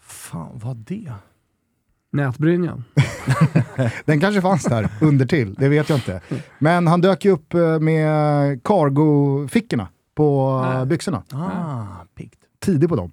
Fan, 0.02 0.52
vad 0.54 0.78
det? 0.78 1.12
Nätbrynjan. 2.12 2.84
Den 4.06 4.20
kanske 4.20 4.42
fanns 4.42 4.64
där 4.64 4.90
under 5.02 5.26
till, 5.26 5.54
det 5.54 5.70
vet 5.70 5.90
jag 5.90 5.98
inte. 5.98 6.22
Men 6.60 6.88
han 6.88 7.02
dök 7.02 7.26
ju 7.26 7.32
upp 7.32 7.54
eh, 7.54 7.80
med 7.80 8.64
cargo-fickorna 8.64 9.88
på 10.16 10.62
Nej. 10.74 10.86
byxorna. 10.86 11.24
Ah. 11.32 11.86
Tidig 12.60 12.90
på 12.90 12.96
dem. 12.96 13.12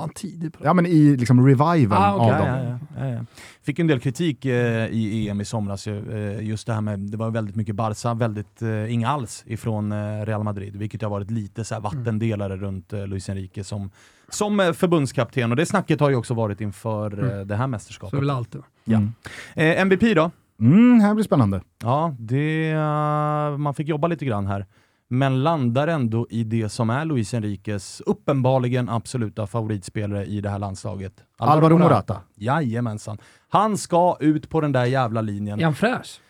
Var 0.00 0.06
han 0.06 0.14
tidig 0.14 0.52
på 0.52 0.58
det? 0.62 0.64
Ja 0.68 0.74
men 0.74 0.86
i 0.86 1.16
liksom 1.16 1.46
reviven 1.46 1.98
Ah, 1.98 2.14
okej. 2.16 2.32
av 2.32 2.38
dem. 2.38 2.46
ja, 2.46 2.78
ja, 2.98 3.06
ja, 3.08 3.12
ja. 3.14 3.24
Fick 3.62 3.78
en 3.78 3.86
del 3.86 4.00
kritik 4.00 4.44
eh, 4.44 4.86
i 4.86 5.28
EM 5.28 5.40
i 5.40 5.44
somras, 5.44 5.86
ju, 5.86 6.12
eh, 6.36 6.42
just 6.48 6.66
det 6.66 6.72
här 6.72 6.80
med, 6.80 6.98
det 7.00 7.16
var 7.16 7.30
väldigt 7.30 7.56
mycket 7.56 7.74
Barca, 7.74 8.14
väldigt 8.14 8.62
eh, 8.62 8.92
inga 8.94 9.08
alls 9.08 9.44
ifrån 9.46 9.92
eh, 9.92 10.26
Real 10.26 10.42
Madrid, 10.44 10.76
vilket 10.76 11.02
har 11.02 11.10
varit 11.10 11.30
lite 11.30 11.64
så 11.64 11.74
här 11.74 11.80
vattendelare 11.80 12.56
runt 12.56 12.92
eh, 12.92 13.06
Luis 13.06 13.28
Enrique 13.28 13.64
som, 13.64 13.90
som 14.28 14.60
eh, 14.60 14.72
förbundskapten. 14.72 15.50
Och 15.50 15.56
det 15.56 15.66
snacket 15.66 16.00
har 16.00 16.10
ju 16.10 16.16
också 16.16 16.34
varit 16.34 16.60
inför 16.60 17.38
eh, 17.40 17.46
det 17.46 17.54
här 17.56 17.62
Så 17.62 17.62
är 17.62 17.66
mästerskapet. 17.66 18.20
väl 18.20 18.30
alltid. 18.30 18.60
Ja. 18.84 18.96
Mm. 18.96 19.12
Eh, 19.54 19.80
MVP 19.80 20.14
då? 20.16 20.30
Mm, 20.60 21.00
här 21.00 21.14
blir 21.14 21.24
spännande. 21.24 21.60
Ja, 21.82 22.14
det, 22.18 22.74
man 23.58 23.74
fick 23.74 23.88
jobba 23.88 24.08
lite 24.08 24.24
grann 24.24 24.46
här. 24.46 24.66
Men 25.12 25.42
landar 25.42 25.88
ändå 25.88 26.26
i 26.30 26.44
det 26.44 26.68
som 26.68 26.90
är 26.90 27.04
Luis 27.04 27.34
Enriques 27.34 28.02
uppenbarligen 28.06 28.88
absoluta 28.88 29.46
favoritspelare 29.46 30.26
i 30.26 30.40
det 30.40 30.50
här 30.50 30.58
landslaget. 30.58 31.12
Alvaro 31.38 31.78
Morata. 31.78 32.20
Jajamensan. 32.34 33.18
Han 33.48 33.78
ska 33.78 34.16
ut 34.20 34.48
på 34.48 34.60
den 34.60 34.72
där 34.72 34.84
jävla 34.84 35.20
linjen. 35.20 35.60
Är 35.60 35.64
han 35.64 35.74
fräsch? 35.74 36.20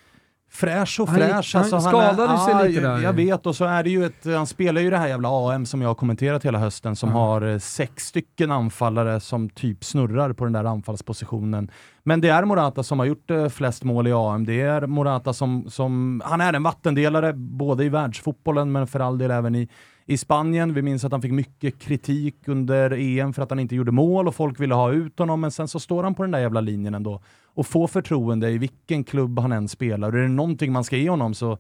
Fräsch 0.52 1.00
och 1.00 1.08
Han- 1.08 1.18
fräsch. 1.18 1.54
han 1.54 1.62
alltså, 1.62 1.80
skadade 1.80 2.38
sig 2.38 2.52
ja, 2.54 2.62
lite 2.62 2.80
där. 2.80 2.98
Jag 2.98 3.12
vet, 3.12 3.46
och 3.46 3.56
så 3.56 3.64
är 3.64 3.82
det 3.82 3.90
ju 3.90 4.04
ett, 4.04 4.24
han 4.24 4.46
spelar 4.46 4.80
ju 4.80 4.90
det 4.90 4.96
här 4.96 5.08
jävla 5.08 5.28
AM 5.28 5.66
som 5.66 5.82
jag 5.82 5.88
har 5.88 5.94
kommenterat 5.94 6.44
hela 6.44 6.58
hösten, 6.58 6.96
som 6.96 7.12
har 7.12 7.42
eh, 7.42 7.58
sex 7.58 8.06
stycken 8.06 8.50
anfallare 8.50 9.20
som 9.20 9.48
typ 9.50 9.84
snurrar 9.84 10.32
på 10.32 10.44
den 10.44 10.52
där 10.52 10.64
anfallspositionen. 10.64 11.70
Men 12.02 12.20
det 12.20 12.28
är 12.28 12.44
Morata 12.44 12.82
som 12.82 12.98
har 12.98 13.06
gjort 13.06 13.30
eh, 13.30 13.48
flest 13.48 13.84
mål 13.84 14.06
i 14.06 14.12
AM. 14.12 14.46
Det 14.46 14.60
är 14.60 14.86
Morata 14.86 15.32
som, 15.32 15.70
som, 15.70 16.22
han 16.24 16.40
är 16.40 16.52
en 16.52 16.62
vattendelare 16.62 17.32
både 17.32 17.84
i 17.84 17.88
världsfotbollen 17.88 18.72
men 18.72 18.86
för 18.86 19.00
all 19.00 19.18
del 19.18 19.30
även 19.30 19.54
i, 19.54 19.68
i 20.11 20.16
Spanien. 20.16 20.75
Vi 20.75 20.83
minns 20.83 21.05
att 21.05 21.12
han 21.12 21.23
fick 21.23 21.33
mycket 21.33 21.79
kritik 21.79 22.37
under 22.46 22.90
EM 22.90 23.33
för 23.33 23.42
att 23.42 23.51
han 23.51 23.59
inte 23.59 23.77
gjorde 23.77 23.92
mål 23.92 24.29
och 24.29 24.35
folk 24.35 24.61
ville 24.61 24.75
ha 24.75 24.92
ut 24.92 25.18
honom, 25.18 25.40
men 25.40 25.51
sen 25.51 25.68
så 25.68 25.81
står 25.81 26.03
han 26.03 26.14
på 26.14 26.23
den 26.23 26.31
där 26.31 26.38
jävla 26.38 26.61
linjen 26.61 26.94
ändå 26.94 27.20
och 27.44 27.66
får 27.66 27.87
förtroende 27.87 28.51
i 28.51 28.59
vilken 28.59 29.05
klubb 29.05 29.38
han 29.38 29.53
än 29.53 29.68
spelar. 29.68 30.12
Och 30.12 30.18
är 30.18 30.23
det 30.23 30.29
någonting 30.29 30.73
man 30.73 30.85
ska 30.85 30.96
ge 30.96 31.11
honom 31.11 31.35
så, 31.35 31.59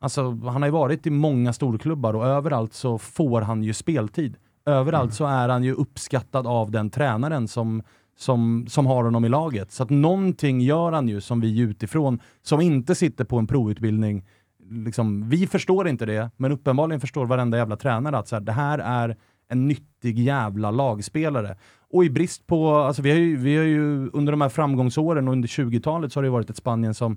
alltså 0.00 0.30
han 0.30 0.62
har 0.62 0.66
ju 0.66 0.72
varit 0.72 1.06
i 1.06 1.10
många 1.10 1.52
storklubbar 1.52 2.14
och 2.14 2.26
överallt 2.26 2.72
så 2.72 2.98
får 2.98 3.40
han 3.40 3.62
ju 3.62 3.74
speltid. 3.74 4.36
Överallt 4.66 5.14
så 5.14 5.26
är 5.26 5.48
han 5.48 5.64
ju 5.64 5.72
uppskattad 5.72 6.46
av 6.46 6.70
den 6.70 6.90
tränaren 6.90 7.48
som, 7.48 7.82
som, 8.18 8.66
som 8.68 8.86
har 8.86 9.04
honom 9.04 9.24
i 9.24 9.28
laget. 9.28 9.72
Så 9.72 9.82
att 9.82 9.90
någonting 9.90 10.60
gör 10.60 10.92
han 10.92 11.08
ju 11.08 11.20
som 11.20 11.40
vi 11.40 11.60
utifrån, 11.60 12.20
som 12.42 12.60
inte 12.60 12.94
sitter 12.94 13.24
på 13.24 13.38
en 13.38 13.46
provutbildning, 13.46 14.24
liksom, 14.70 15.28
vi 15.28 15.46
förstår 15.46 15.88
inte 15.88 16.06
det, 16.06 16.30
men 16.36 16.52
uppenbarligen 16.52 17.00
förstår 17.00 17.26
varenda 17.26 17.58
jävla 17.58 17.76
tränare 17.76 18.18
att 18.18 18.28
så 18.28 18.36
här, 18.36 18.40
det 18.40 18.52
här 18.52 18.78
är 18.78 19.16
en 19.48 19.68
nyttig 19.68 20.18
jävla 20.18 20.70
lagspelare. 20.70 21.56
Och 21.90 22.04
i 22.04 22.10
brist 22.10 22.46
på, 22.46 22.74
alltså 22.74 23.02
vi 23.02 23.10
har 23.10 23.18
ju, 23.18 23.36
vi 23.36 23.56
har 23.56 23.64
ju 23.64 24.10
under 24.10 24.32
de 24.32 24.40
här 24.40 24.48
framgångsåren 24.48 25.28
och 25.28 25.32
under 25.32 25.48
20-talet 25.48 26.12
så 26.12 26.18
har 26.18 26.22
det 26.22 26.30
varit 26.30 26.50
ett 26.50 26.56
Spanien 26.56 26.94
som, 26.94 27.16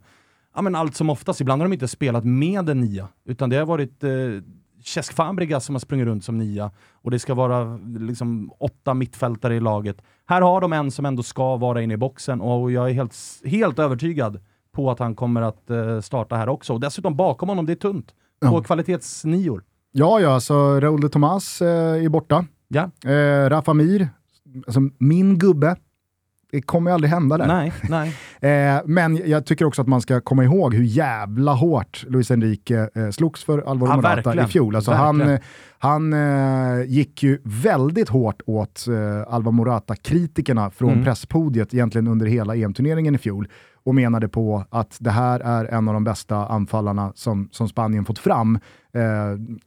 ja 0.55 0.61
men 0.61 0.75
allt 0.75 0.95
som 0.95 1.09
oftast, 1.09 1.41
ibland 1.41 1.61
har 1.61 1.69
de 1.69 1.73
inte 1.73 1.87
spelat 1.87 2.25
med 2.25 2.69
en 2.69 2.81
nia, 2.81 3.07
utan 3.25 3.49
det 3.49 3.57
har 3.57 3.65
varit 3.65 4.03
eh, 4.03 4.11
Cesc 4.83 5.13
Fabregas 5.13 5.65
som 5.65 5.75
har 5.75 5.79
sprungit 5.79 6.07
runt 6.07 6.23
som 6.23 6.37
nia 6.37 6.71
och 6.91 7.11
det 7.11 7.19
ska 7.19 7.33
vara 7.33 7.77
liksom 7.99 8.51
åtta 8.59 8.93
mittfältare 8.93 9.55
i 9.55 9.59
laget. 9.59 10.01
Här 10.25 10.41
har 10.41 10.61
de 10.61 10.73
en 10.73 10.91
som 10.91 11.05
ändå 11.05 11.23
ska 11.23 11.55
vara 11.57 11.81
inne 11.81 11.93
i 11.93 11.97
boxen 11.97 12.41
och 12.41 12.71
jag 12.71 12.89
är 12.89 12.93
helt, 12.93 13.15
helt 13.45 13.79
övertygad 13.79 14.39
på 14.75 14.91
att 14.91 14.99
han 14.99 15.15
kommer 15.15 15.41
att 15.41 15.69
eh, 15.69 15.99
starta 16.01 16.35
här 16.35 16.49
också. 16.49 16.73
Och 16.73 16.79
dessutom 16.79 17.15
bakom 17.15 17.49
honom, 17.49 17.65
det 17.65 17.73
är 17.73 17.75
tunt. 17.75 18.07
På 18.41 18.47
Ja. 18.57 18.63
kvalitetsnior. 18.63 19.63
Ja, 19.91 20.19
ja, 20.19 20.39
så 20.39 20.79
Raúl 20.79 21.01
de 21.01 21.09
Tomas 21.09 21.61
eh, 21.61 22.05
är 22.05 22.09
borta. 22.09 22.45
Ja. 22.67 22.89
Eh, 23.11 23.49
Rafa 23.49 23.73
Mir, 23.73 24.09
alltså 24.67 24.79
min 24.97 25.37
gubbe. 25.39 25.75
Det 26.51 26.61
kommer 26.61 26.91
ju 26.91 26.95
aldrig 26.95 27.11
hända 27.11 27.37
där. 27.37 27.47
Nej, 27.47 27.73
nej. 28.41 28.75
Eh, 28.75 28.81
men 28.85 29.29
jag 29.29 29.45
tycker 29.45 29.65
också 29.65 29.81
att 29.81 29.87
man 29.87 30.01
ska 30.01 30.21
komma 30.21 30.43
ihåg 30.43 30.73
hur 30.75 30.83
jävla 30.83 31.53
hårt 31.53 32.05
Luis 32.07 32.31
Enrique 32.31 32.89
eh, 32.95 33.09
slogs 33.09 33.43
för 33.43 33.59
Alvaro 33.59 33.89
Ja, 33.89 33.95
Morata 33.95 34.15
verkligen. 34.15 34.45
i 34.47 34.51
fjol. 34.51 34.75
Alltså 34.75 34.91
han 34.91 35.17
Verkligen. 35.17 35.39
eh, 35.39 35.45
han 35.79 36.13
eh, 36.79 36.83
gick 36.87 37.23
ju 37.23 37.41
väldigt 37.43 38.09
hårt 38.09 38.41
åt 38.45 38.85
eh, 38.87 39.33
Alvaro 39.33 39.51
Morata-kritikerna 39.51 40.71
från 40.71 40.91
Mm. 40.91 41.03
presspodiet 41.03 41.73
egentligen 41.73 42.07
under 42.07 42.25
hela 42.25 42.55
EM-turneringen 42.55 43.15
i 43.15 43.17
fjol 43.17 43.47
och 43.83 43.95
menade 43.95 44.29
på 44.29 44.65
att 44.69 44.97
det 44.99 45.11
här 45.11 45.39
är 45.39 45.65
en 45.65 45.87
av 45.87 45.93
de 45.93 46.03
bästa 46.03 46.35
anfallarna 46.45 47.11
som, 47.15 47.49
som 47.51 47.69
Spanien 47.69 48.05
fått 48.05 48.19
fram 48.19 48.59
eh, 48.93 49.01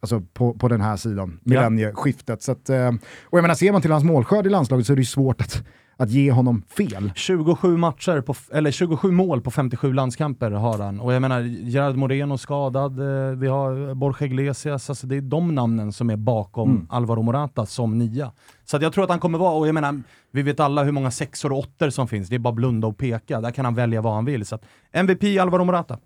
alltså 0.01 0.21
på, 0.33 0.55
på 0.55 0.69
den 0.69 0.81
här 0.81 0.97
sidan, 0.97 1.41
millennieskiftet. 1.43 2.43
Så 2.43 2.53
att, 2.53 2.71
eh, 2.71 2.89
och 3.23 3.39
jag 3.39 3.43
menar, 3.43 3.55
ser 3.55 3.73
man 3.73 3.83
till 3.83 3.93
hans 3.93 4.05
målskörd 4.05 4.47
i 4.47 4.51
landslaget 4.51 4.87
så 4.87 4.93
är 4.93 4.97
det 4.97 5.03
ju 5.03 5.07
svårt 5.07 5.41
att 5.41 5.63
att 5.97 6.11
ge 6.11 6.33
honom 6.33 6.63
fel. 6.63 7.13
27 7.15 7.77
matcher, 7.77 8.21
på, 8.21 8.35
eller 8.53 8.71
27 8.71 9.11
mål 9.11 9.41
på 9.41 9.51
57 9.51 9.93
landskamper 9.93 10.51
har 10.51 10.79
han. 10.79 11.01
Och 11.01 11.13
jag 11.13 11.23
menar, 11.23 11.41
Gerard 11.41 11.97
Moreno 11.97 12.39
skadad, 12.39 12.99
eh, 13.01 13.37
vi 13.37 13.47
har 13.49 13.95
Borja 13.95 14.27
Iglesias, 14.27 14.89
alltså 14.89 15.07
det 15.07 15.17
är 15.17 15.21
de 15.21 15.55
namnen 15.55 15.93
som 15.93 16.11
är 16.11 16.17
bakom 16.17 16.71
Mm. 16.71 16.87
Alvaro 16.91 17.23
Morata 17.23 17.67
som 17.67 17.99
nia. 17.99 18.33
Så 18.65 18.77
att 18.77 18.83
jag 18.83 18.93
tror 18.93 19.05
att 19.05 19.11
han 19.11 19.19
kommer 19.21 19.39
vara, 19.39 19.55
och 19.55 19.69
jag 19.69 19.75
menar, 19.75 20.03
vi 20.31 20.43
vet 20.43 20.61
alla 20.61 20.85
hur 20.85 20.93
många 20.93 21.11
sexor 21.11 21.53
och 21.53 21.59
åttor 21.59 21.91
som 21.91 22.09
finns, 22.09 22.29
det 22.29 22.35
är 22.35 22.39
bara 22.39 22.55
blunda 22.55 22.87
och 22.87 22.99
peka, 22.99 23.41
där 23.41 23.51
kan 23.51 23.65
han 23.65 23.75
välja 23.75 24.01
vad 24.01 24.15
han 24.15 24.25
vill. 24.25 24.47
Så 24.47 24.55
att 24.55 24.65
MVP 24.93 25.39
Alvaro 25.41 25.65
Morata. 25.65 25.99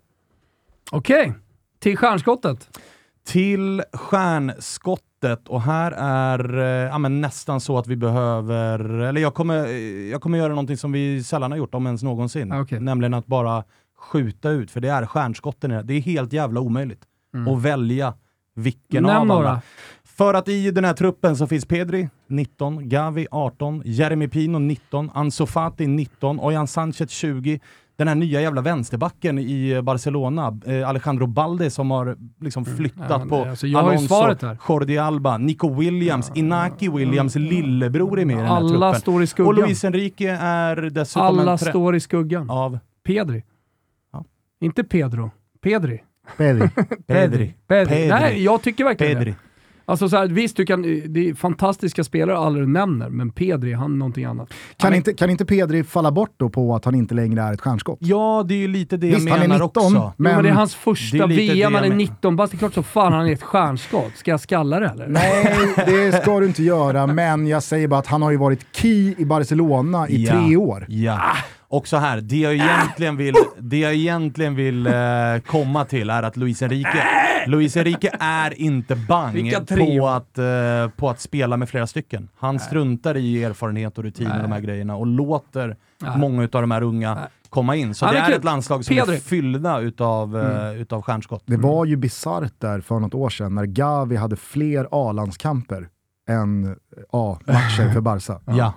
Okej, 0.91 1.33
till 1.79 1.97
stjärnskottet. 1.97 2.79
Till 3.25 3.83
stjärnskottet 3.93 5.47
och 5.47 5.61
här 5.61 5.91
är 5.97 6.59
eh, 6.59 6.65
ja, 6.65 6.97
nästan 6.97 7.61
så 7.61 7.77
att 7.77 7.87
vi 7.87 7.95
behöver, 7.95 8.79
eller 8.79 9.21
jag 9.21 9.33
kommer, 9.33 9.65
eh, 9.65 10.09
jag 10.11 10.21
kommer 10.21 10.37
göra 10.37 10.49
någonting 10.49 10.77
som 10.77 10.91
vi 10.91 11.23
sällan 11.23 11.51
har 11.51 11.57
gjort, 11.57 11.75
om 11.75 11.85
ens 11.85 12.03
någonsin. 12.03 12.51
Ah, 12.51 12.61
okej. 12.61 12.79
Nämligen 12.79 13.13
att 13.13 13.25
bara 13.27 13.63
skjuta 13.99 14.49
ut, 14.49 14.71
för 14.71 14.81
det 14.81 14.89
är 14.89 15.05
stjärnskotten 15.05 15.71
i 15.71 15.75
det. 15.75 15.83
Det 15.83 15.93
är 15.93 16.01
helt 16.01 16.33
jävla 16.33 16.59
omöjligt 16.59 17.01
att 17.55 17.61
välja 17.61 18.13
vilken 18.55 19.03
Nämn 19.03 19.15
av 19.15 19.21
alla. 19.21 19.33
några. 19.33 19.61
För 20.03 20.33
att 20.33 20.47
i 20.47 20.71
den 20.71 20.85
här 20.85 20.93
truppen 20.93 21.37
så 21.37 21.47
finns 21.47 21.65
Pedri 21.65 22.09
19, 22.27 22.89
Gavi 22.89 23.27
18, 23.31 23.81
Jeremy 23.85 24.27
Pino 24.27 24.59
19, 24.59 25.11
Ansu 25.13 25.45
Fati 25.45 25.87
19, 25.87 26.39
Ojan 26.39 26.67
Sanchez 26.67 27.11
20, 27.11 27.59
den 27.99 28.07
här 28.07 28.15
nya 28.15 28.41
jävla 28.41 28.61
vänsterbacken 28.61 29.39
i 29.39 29.81
Barcelona, 29.81 30.59
eh, 30.65 30.89
Alejandro 30.89 31.27
Balde 31.27 31.69
som 31.69 31.91
har 31.91 32.17
liksom 32.39 32.65
flyttat 32.65 33.05
Ja, 33.09 33.17
men, 33.17 33.29
på 33.29 33.45
alltså, 33.45 33.67
jag 33.67 33.79
har 33.79 33.91
ju 33.93 33.97
Alonso. 33.97 34.55
Jordi 34.69 34.97
Alba, 34.97 35.37
Nico 35.37 35.73
Williams, 35.73 36.31
Inaki 36.35 36.89
Williams 36.89 37.35
lillebror 37.35 38.19
är 38.19 38.25
med 38.25 38.33
i 38.33 38.37
den 38.37 38.45
här 38.47 38.55
Alla 38.55 38.69
truppen. 38.69 39.01
står 39.01 39.23
i 39.23 39.27
skuggan. 39.27 39.47
Och 39.47 39.53
Luis 39.67 39.83
Enrique 39.83 40.37
är 40.41 40.75
dessutom 40.75 41.25
Alla 41.39 41.57
står 41.57 41.95
i 41.95 41.99
skuggan. 41.99 42.49
av 42.49 42.79
Pedri. 43.03 43.43
Ja. 44.13 44.25
Inte 44.61 44.83
Pedro. 44.83 45.31
Pedri. 45.63 46.03
Pedri. 46.37 46.69
Pedri. 47.07 47.53
Pedri. 47.67 48.07
Nej, 48.09 48.43
jag 48.43 48.61
tycker 48.61 48.83
verkligen 48.83 49.17
Pedri. 49.17 49.31
det. 49.31 49.37
Alltså 49.89 50.09
så 50.09 50.17
här, 50.17 50.27
visst, 50.27 50.57
du 50.57 50.65
kan, 50.65 50.81
det 50.81 51.29
är 51.29 51.33
fantastiska 51.33 52.03
spelare 52.03 52.37
alla 52.37 52.59
du 52.59 52.67
nämner, 52.67 53.09
men 53.09 53.31
Pedri, 53.31 53.73
han 53.73 53.93
är 53.93 53.97
någonting 53.97 54.25
annat. 54.25 54.53
Kan, 54.77 54.93
inte, 54.93 55.13
kan 55.13 55.29
inte 55.29 55.45
Pedri 55.45 55.83
falla 55.83 56.11
bort 56.11 56.33
då 56.37 56.49
på 56.49 56.75
att 56.75 56.85
han 56.85 56.95
inte 56.95 57.15
längre 57.15 57.41
är 57.41 57.53
ett 57.53 57.61
stjärnskott? 57.61 57.97
Ja, 58.01 58.45
det 58.47 58.53
är 58.53 58.57
ju 58.57 58.67
lite 58.67 58.97
det 58.97 59.07
Visst, 59.07 59.27
jag 59.27 59.33
han 59.33 59.43
är 59.43 59.47
menar 59.47 59.65
19, 59.65 59.83
också. 59.85 59.89
Men, 59.93 60.11
men... 60.17 60.33
men 60.35 60.43
det 60.43 60.49
är 60.49 60.53
hans 60.53 60.75
första 60.75 61.17
Det 61.17 61.23
är 61.23 61.27
lite 61.27 61.53
VM, 61.53 61.73
han 61.73 61.83
är 61.83 61.87
jag 61.87 61.97
19 61.97 62.35
bast. 62.35 62.51
Det 62.51 62.55
är 62.55 62.59
klart 62.59 62.73
så 62.73 62.83
fan 62.83 63.13
han 63.13 63.27
är 63.27 63.33
ett 63.33 63.43
stjärnskott. 63.43 64.11
Ska 64.15 64.31
jag 64.31 64.39
skalla 64.39 64.79
det 64.79 64.87
eller? 64.87 65.07
Nej, 65.07 65.73
det 65.85 66.21
ska 66.21 66.39
du 66.39 66.45
inte 66.45 66.63
göra, 66.63 67.07
men 67.07 67.47
jag 67.47 67.63
säger 67.63 67.87
bara 67.87 67.99
att 67.99 68.07
han 68.07 68.21
har 68.21 68.31
ju 68.31 68.37
varit 68.37 68.65
key 68.75 69.15
i 69.17 69.25
Barcelona 69.25 70.09
i 70.09 70.25
Ja. 70.25 70.31
tre 70.31 70.57
år. 70.57 70.85
Ja. 70.89 71.19
Och 71.69 71.87
så 71.87 71.97
här, 71.97 72.21
det 72.21 72.37
jag 72.37 72.53
egentligen 72.53 73.17
vill, 73.17 73.33
det 73.59 73.79
jag 73.79 73.93
egentligen 73.93 74.55
vill 74.55 74.87
eh, 74.87 74.93
komma 75.45 75.85
till 75.85 76.09
är 76.09 76.23
att 76.23 76.37
Luis 76.37 76.61
Enrique, 76.61 77.03
Luis 77.47 77.77
Enrique 77.77 78.11
är 78.19 78.61
inte 78.61 78.95
bang 78.95 79.53
på 79.67 80.07
att, 80.07 80.37
eh, 80.37 80.89
på 80.97 81.09
att 81.09 81.19
spela 81.21 81.57
med 81.57 81.69
flera 81.69 81.87
stycken. 81.87 82.29
Han 82.37 82.59
struntar 82.59 83.17
i 83.17 83.43
erfarenhet 83.43 83.97
och 83.97 84.03
rutin 84.03 84.31
och 84.31 84.41
de 84.41 84.51
här 84.51 84.59
grejerna 84.59 84.95
och 84.95 85.07
låter 85.07 85.77
Nej. 86.01 86.17
många 86.17 86.43
av 86.43 86.49
de 86.49 86.71
här 86.71 86.81
unga 86.81 87.15
Nej. 87.15 87.23
komma 87.49 87.75
in. 87.75 87.93
Så 87.93 88.05
det 88.05 88.17
är 88.17 88.31
är 88.31 88.35
ett 88.35 88.43
landslag 88.43 88.85
som 88.85 88.95
Pedri. 88.95 89.15
är 89.15 89.19
fyllda 89.19 89.79
utav, 89.79 90.37
eh, 90.37 90.81
utav 90.81 91.01
stjärnskott. 91.01 91.43
Det 91.45 91.57
var 91.57 91.85
ju 91.85 91.95
bisarrt 91.95 92.53
där 92.57 92.81
för 92.81 92.99
något 92.99 93.13
år 93.13 93.29
sedan 93.29 93.55
när 93.55 93.65
Gavi 93.65 94.15
hade 94.15 94.35
fler 94.35 94.87
A-landskamper 94.91 95.87
än 96.29 96.63
eh, 96.65 96.71
A-matcher 97.11 97.93
för 97.93 98.01
Barca. 98.01 98.39
Ja, 98.45 98.73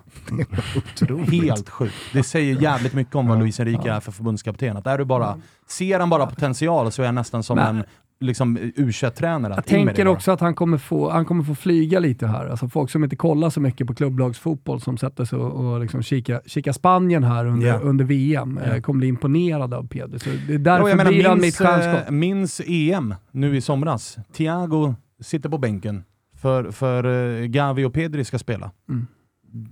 Otroligt. 0.77 1.43
helt 1.45 1.69
sjukt. 1.69 1.95
Det 2.13 2.23
säger 2.23 2.63
jävligt 2.63 2.95
mycket 2.95 3.15
om 3.15 3.27
vad 3.29 3.39
Luis 3.39 3.61
Enrique 3.61 3.91
är 3.93 4.01
för 4.01 4.13
förbundskapten. 4.13 4.77
Att 4.77 4.87
är 4.87 4.99
du 4.99 5.05
bara, 5.05 5.37
ser 5.69 6.01
han 6.01 6.11
bara 6.11 6.27
potential 6.27 6.93
så 6.93 7.03
är 7.03 7.07
han 7.07 7.15
nästan 7.15 7.43
som 7.43 7.57
Men- 7.57 7.77
en 7.77 7.85
liksom, 8.21 8.59
U21-tränare. 8.59 9.53
Jag 9.57 9.67
tänker 9.67 10.07
också 10.09 10.31
att 10.33 10.41
han 10.41 10.55
kommer, 10.55 10.79
få, 10.79 11.11
han 11.11 11.25
kommer 11.25 11.45
få 11.45 11.55
flyga 11.55 11.99
lite 12.01 12.27
här. 12.27 12.47
Alltså 12.47 12.69
folk 12.69 12.91
som 12.91 13.05
inte 13.05 13.17
kollar 13.17 13.51
så 13.51 13.61
mycket 13.61 13.87
på 13.87 13.95
klubblagsfotboll 13.95 14.81
som 14.81 14.97
sätter 14.99 15.25
sig 15.25 15.39
och, 15.39 15.73
och 15.73 15.81
liksom 15.81 16.03
kika, 16.03 16.41
kika 16.47 16.73
Spanien 16.73 17.25
här 17.25 17.45
under, 17.47 17.67
Ja. 17.67 17.79
under 17.79 18.05
VM 18.05 18.59
eh, 18.59 18.81
kommer 18.81 18.99
bli 18.99 19.09
imponerade 19.09 19.77
av 19.77 19.89
Pedri. 19.89 20.19
Så 20.19 20.29
det 20.49 20.55
är 20.55 20.59
därför 20.59 20.83
Jo, 20.85 20.89
jag 20.89 20.97
menar, 20.97 21.11
blir 21.11 21.25
han 21.29 21.35
mitt 21.35 21.43
minns, 21.43 21.57
stjärnskott. 21.59 22.07
eh, 22.09 22.11
minns 22.13 22.61
EM 22.67 23.15
nu 23.31 23.57
i 23.57 23.61
somras. 23.61 24.17
Thiago 24.37 24.95
sitter 25.21 25.49
på 25.49 25.59
bänken 25.59 26.05
för, 26.43 26.71
för 26.71 27.05
eh, 27.41 27.47
Gavi 27.47 27.85
och 27.85 27.95
Pedri 27.95 28.25
ska 28.25 28.39
spela. 28.39 28.71
Mm. 28.89 29.07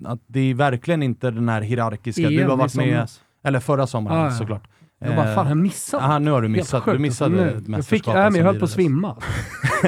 Att 0.04 0.20
det 0.26 0.40
är 0.40 0.54
verkligen 0.54 1.02
inte 1.02 1.30
den 1.30 1.48
här 1.48 1.60
hierarkiska, 1.60 2.28
du 2.28 2.40
EM 2.42 2.48
har 2.48 2.56
i 2.56 2.58
varit 2.58 2.74
med, 2.74 2.86
somras. 2.86 3.20
eller 3.44 3.60
förra 3.60 3.86
sommaren 3.86 4.18
Ah, 4.20 4.24
ja. 4.24 4.30
såklart. 4.30 4.62
Jag 5.04 5.16
bara, 5.16 5.34
fan, 5.34 5.48
jag 5.48 5.56
missade. 5.56 6.04
Aha, 6.04 6.18
nu 6.18 6.30
har 6.30 6.42
du 6.42 6.48
Helt 6.48 6.56
missat, 6.56 6.84
du 6.84 6.98
missade 6.98 7.36
Nu- 7.36 7.48
ett 7.58 7.68
jag 7.68 7.86
fick, 7.86 8.08
äh, 8.08 8.14
men 8.14 8.34
jag 8.34 8.44
höll 8.44 8.58
på 8.58 8.64
att 8.64 8.70
svimma. 8.70 9.16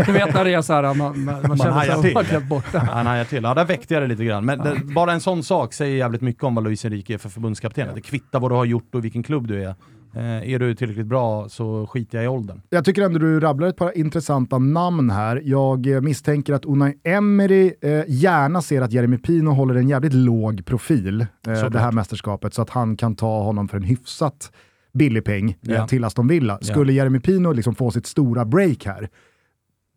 du 0.06 0.12
vet 0.12 0.34
när 0.34 0.44
det 0.44 0.54
är 0.54 0.62
såhär, 0.62 0.82
man, 0.94 1.24
man, 1.24 1.42
man 1.48 1.58
känner 1.58 1.70
hajar 1.72 2.02
sig 2.02 2.14
man 2.14 2.24
glömt 2.24 2.48
borta. 2.48 2.78
Han 2.78 3.06
hajar 3.06 3.24
till. 3.24 3.42
Ja, 3.42 3.54
där 3.54 3.64
väckte 3.64 3.94
jag 3.94 4.02
det 4.02 4.06
lite 4.06 4.24
grann. 4.24 4.44
Men 4.44 4.58
det, 4.58 4.80
bara 4.94 5.12
en 5.12 5.20
sån 5.20 5.42
sak 5.42 5.72
säger 5.72 5.96
jävligt 5.96 6.20
mycket 6.20 6.42
om 6.44 6.54
vad 6.54 6.64
Luis 6.64 6.84
Enrique 6.84 7.14
är 7.14 7.18
för 7.18 7.28
förbundskapten. 7.28 7.88
Det 7.94 8.00
kvittar 8.00 8.40
vad 8.40 8.50
du 8.50 8.54
har 8.54 8.64
gjort 8.64 8.94
och 8.94 9.04
vilken 9.04 9.22
klubb 9.22 9.46
du 9.48 9.64
är. 9.64 9.74
Eh, 10.14 10.52
är 10.52 10.58
du 10.58 10.74
tillräckligt 10.74 11.06
bra 11.06 11.48
så 11.48 11.86
skiter 11.86 12.18
jag 12.18 12.24
i 12.24 12.28
åldern. 12.28 12.60
Jag 12.70 12.84
tycker 12.84 13.02
ändå 13.02 13.18
du 13.18 13.40
rabblar 13.40 13.68
ett 13.68 13.76
par 13.76 13.98
intressanta 13.98 14.58
namn 14.58 15.10
här. 15.10 15.42
Jag 15.44 15.86
eh, 15.86 16.00
misstänker 16.00 16.52
att 16.54 16.64
Unai 16.64 16.94
Emery 17.04 17.72
eh, 17.80 18.02
gärna 18.08 18.62
ser 18.62 18.82
att 18.82 18.92
Jeremy 18.92 19.18
Pino 19.18 19.50
håller 19.50 19.74
en 19.74 19.88
jävligt 19.88 20.14
låg 20.14 20.64
profil 20.66 21.20
eh, 21.46 21.70
det 21.70 21.78
här 21.78 21.92
mästerskapet 21.92 22.54
så 22.54 22.62
att 22.62 22.70
han 22.70 22.96
kan 22.96 23.14
ta 23.16 23.42
honom 23.42 23.68
för 23.68 23.76
en 23.76 23.82
hyfsat 23.82 24.52
billig 24.94 25.24
peng 25.24 25.50
eh, 25.50 25.56
Ja. 25.74 25.86
till 25.88 26.04
Aston 26.04 26.28
Villa. 26.28 26.58
Ja. 26.60 26.66
Skulle 26.66 26.92
Jeremy 26.92 27.20
Pino 27.20 27.52
liksom 27.52 27.74
få 27.74 27.90
sitt 27.90 28.06
stora 28.06 28.44
break 28.44 28.86
här, 28.86 29.08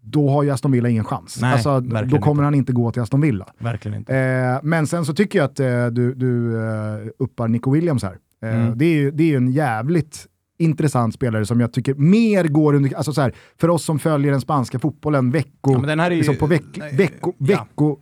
då 0.01 0.29
har 0.29 0.43
ju 0.43 0.49
Aston 0.51 0.71
Villa 0.71 0.89
ingen 0.89 1.03
chans. 1.03 1.37
Nej, 1.41 1.53
alltså, 1.53 1.79
då 1.79 2.17
kommer 2.17 2.31
inte. 2.31 2.43
han 2.43 2.55
inte 2.55 2.73
gå 2.73 2.91
till 2.91 3.01
Aston 3.01 3.21
Villa. 3.21 3.47
Verkligen 3.59 3.97
inte. 3.97 4.15
Eh, 4.17 4.59
men 4.63 4.87
sen 4.87 5.05
så 5.05 5.13
tycker 5.13 5.39
jag 5.39 5.45
att 5.45 5.59
eh, 5.59 5.87
du, 5.87 6.13
du 6.13 6.57
eh, 6.67 7.07
uppar 7.19 7.47
Nico 7.47 7.71
Williams 7.71 8.03
här. 8.03 8.17
Eh, 8.43 8.55
Mm. 8.55 8.77
det, 8.77 8.85
är 8.85 8.93
ju, 8.93 9.11
det 9.11 9.23
är 9.23 9.27
ju 9.27 9.37
en 9.37 9.51
jävligt 9.51 10.27
intressant 10.57 11.13
spelare 11.13 11.45
som 11.45 11.59
jag 11.59 11.73
tycker 11.73 11.93
mer 11.93 12.43
går 12.43 12.73
under, 12.73 12.95
alltså 12.95 13.13
så 13.13 13.21
här, 13.21 13.33
för 13.59 13.69
oss 13.69 13.83
som 13.83 13.99
följer 13.99 14.31
den 14.31 14.41
spanska 14.41 14.79
fotbollen 14.79 15.31
vecko, 15.31 15.83
Ja, 15.87 15.91
är 16.05 16.11
ju- 16.11 16.17
liksom 16.17 16.35
på 16.35 16.47
veck, 16.47 16.63
Nej, 16.75 16.95
vecko, 16.95 17.33
ja. 17.37 17.45
vecko, 17.45 17.97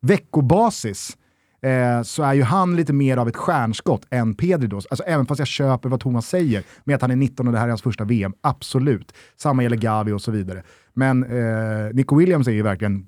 veckobasis 0.00 1.16
eh, 1.62 2.02
så 2.02 2.22
är 2.22 2.34
ju 2.34 2.42
han 2.42 2.76
lite 2.76 2.92
mer 2.92 3.16
av 3.16 3.28
ett 3.28 3.36
stjärnskott 3.36 4.06
än 4.10 4.34
Pedri 4.34 4.68
då. 4.68 4.76
Alltså, 4.76 5.02
även 5.06 5.26
fast 5.26 5.38
jag 5.38 5.48
köper 5.48 5.88
vad 5.88 6.00
Thomas 6.00 6.26
säger 6.28 6.62
med 6.84 6.94
att 6.96 7.02
han 7.02 7.10
är 7.10 7.16
19 7.16 7.46
och 7.46 7.52
det 7.52 7.58
här 7.58 7.66
är 7.66 7.70
hans 7.70 7.82
första 7.82 8.04
VM, 8.04 8.32
absolut. 8.40 9.12
Samma 9.36 9.62
gäller 9.62 9.76
Gavi 9.76 10.12
och 10.12 10.22
så 10.22 10.30
vidare. 10.30 10.62
Men 10.94 11.24
eh, 11.24 11.92
Nico 11.94 12.16
Williams 12.16 12.46
är 12.48 12.52
ju 12.52 12.62
verkligen 12.62 13.06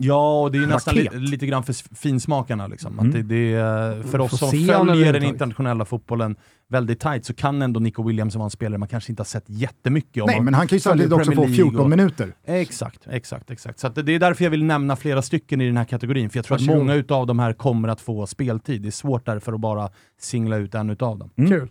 Ja, 0.00 0.42
och 0.42 0.52
det 0.52 0.58
är 0.58 0.60
ju 0.60 0.66
nästan 0.66 0.94
li 0.94 1.08
lite 1.12 1.46
grann 1.46 1.62
för 1.64 1.94
finsmakarna. 1.96 2.66
Liksom. 2.66 2.92
Mm. 2.98 3.06
Att 3.06 3.12
det, 3.12 3.22
det 3.22 4.02
för 4.10 4.20
oss 4.20 4.38
som 4.38 4.50
följer 4.50 5.12
den 5.12 5.22
internationella 5.22 5.84
fotbollen 5.84 6.36
väldigt 6.68 7.00
tight 7.00 7.24
så 7.24 7.34
kan 7.34 7.62
ändå 7.62 7.80
Nico 7.80 8.02
Williams 8.02 8.34
vara 8.34 8.44
en 8.44 8.50
spelare 8.50 8.78
man 8.78 8.88
kanske 8.88 9.12
inte 9.12 9.20
har 9.20 9.24
sett 9.24 9.44
jättemycket 9.46 10.22
om. 10.22 10.26
Nej, 10.26 10.40
men 10.40 10.54
han 10.54 10.68
kan 10.68 10.76
ju 10.76 10.80
samtidigt 10.80 11.12
också 11.12 11.24
få 11.24 11.30
Premier 11.42 11.48
League 11.48 11.64
14 11.70 11.80
och- 11.80 11.90
minuter. 11.90 12.32
Exakt, 12.46 13.00
exakt, 13.10 13.50
exakt. 13.50 13.78
Så 13.78 13.86
att 13.86 13.94
det 13.94 14.12
är 14.12 14.18
därför 14.18 14.44
jag 14.44 14.50
vill 14.50 14.64
nämna 14.64 14.96
flera 14.96 15.22
stycken 15.22 15.60
i 15.60 15.66
den 15.66 15.76
här 15.76 15.84
kategorin, 15.84 16.30
för 16.30 16.38
jag 16.38 16.44
tror 16.44 16.54
att 16.56 16.60
Varsågod. 16.60 16.78
många 16.78 16.94
utav 16.94 17.26
de 17.26 17.38
här 17.38 17.52
kommer 17.52 17.88
att 17.88 18.00
få 18.00 18.26
speltid. 18.26 18.82
Det 18.82 18.88
är 18.88 18.90
svårt 18.90 19.26
därför 19.26 19.52
att 19.52 19.60
bara 19.60 19.90
singla 20.20 20.56
ut 20.56 20.74
en 20.74 20.90
utav 20.90 21.18
dem. 21.18 21.30
Kul. 21.36 21.68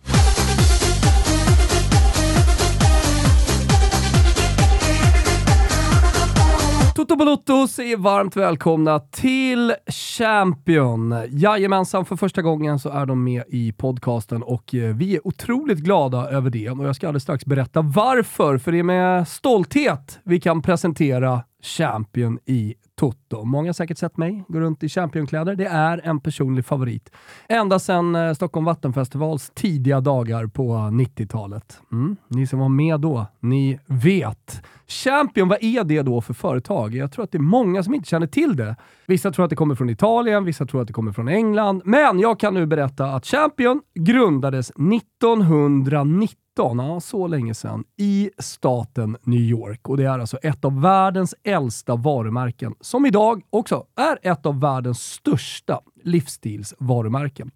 Toto 6.98 7.16
Balotto 7.16 7.68
säger 7.68 7.96
varmt 7.96 8.36
välkomna 8.36 8.98
till 9.00 9.74
Champion. 9.86 11.14
Jajamensan, 11.28 12.04
för 12.04 12.16
första 12.16 12.42
gången 12.42 12.78
så 12.78 12.88
är 12.88 13.06
de 13.06 13.24
med 13.24 13.42
i 13.48 13.72
podcasten 13.72 14.42
och 14.42 14.74
eh, 14.74 14.96
vi 14.96 15.16
är 15.16 15.26
otroligt 15.26 15.78
glada 15.78 16.30
över 16.30 16.50
det. 16.50 16.70
Och 16.70 16.84
jag 16.84 16.96
ska 16.96 17.08
alldeles 17.08 17.22
strax 17.22 17.46
berätta 17.46 17.82
varför, 17.82 18.58
för 18.58 18.72
det 18.72 18.78
är 18.78 18.82
med 18.82 19.28
stolthet 19.28 20.20
vi 20.24 20.40
kan 20.40 20.62
presentera 20.62 21.42
Champion 21.62 22.38
i 22.44 22.74
Toto. 22.98 23.44
Många 23.44 23.68
har 23.68 23.72
säkert 23.72 23.98
sett 23.98 24.16
mig 24.16 24.44
gå 24.48 24.60
runt 24.60 24.82
i 24.82 24.88
Championkläder. 24.88 25.54
Det 25.54 25.66
är 25.66 26.00
en 26.04 26.20
personlig 26.20 26.66
favorit. 26.66 27.10
Ända 27.48 27.78
sedan 27.78 28.14
eh, 28.14 28.34
Stockholm 28.34 28.64
Vattenfestivals 28.64 29.50
tidiga 29.54 30.00
dagar 30.00 30.46
på 30.46 30.72
90-talet. 30.72 31.80
Mm. 31.92 32.16
Ni 32.28 32.46
som 32.46 32.58
var 32.58 32.68
med 32.68 33.00
då, 33.00 33.26
ni 33.40 33.78
vet. 33.86 34.62
Champion, 34.86 35.48
vad 35.48 35.58
är 35.60 35.84
det 35.84 36.02
då 36.02 36.20
för 36.20 36.34
företag? 36.34 36.94
Jag 36.94 37.12
tror 37.12 37.24
att 37.24 37.32
det 37.32 37.38
är 37.38 37.42
många 37.42 37.82
som 37.82 37.94
inte 37.94 38.08
känner 38.08 38.26
till 38.26 38.56
det. 38.56 38.76
Vissa 39.06 39.30
tror 39.30 39.44
att 39.44 39.50
det 39.50 39.56
kommer 39.56 39.74
från 39.74 39.90
Italien, 39.90 40.44
vissa 40.44 40.66
tror 40.66 40.80
att 40.80 40.86
det 40.86 40.92
kommer 40.92 41.12
från 41.12 41.28
England. 41.28 41.82
Men 41.84 42.20
jag 42.20 42.40
kan 42.40 42.54
nu 42.54 42.66
berätta 42.66 43.06
att 43.06 43.26
Champion 43.26 43.82
grundades 43.94 44.70
1990. 44.70 46.47
19, 46.58 46.78
ja 46.78 47.00
så 47.00 47.26
länge 47.26 47.54
sedan, 47.54 47.84
i 47.96 48.30
staten 48.38 49.16
New 49.22 49.40
York. 49.40 49.88
Och 49.88 49.96
det 49.96 50.04
är 50.04 50.18
alltså 50.18 50.36
ett 50.36 50.64
av 50.64 50.80
världens 50.80 51.34
äldsta 51.44 51.96
varumärken, 51.96 52.74
som 52.80 53.06
idag 53.06 53.42
också 53.50 53.84
är 53.96 54.30
ett 54.32 54.46
av 54.46 54.60
världens 54.60 55.02
största 55.02 55.80
livsstilsvarumärken. 56.04 57.50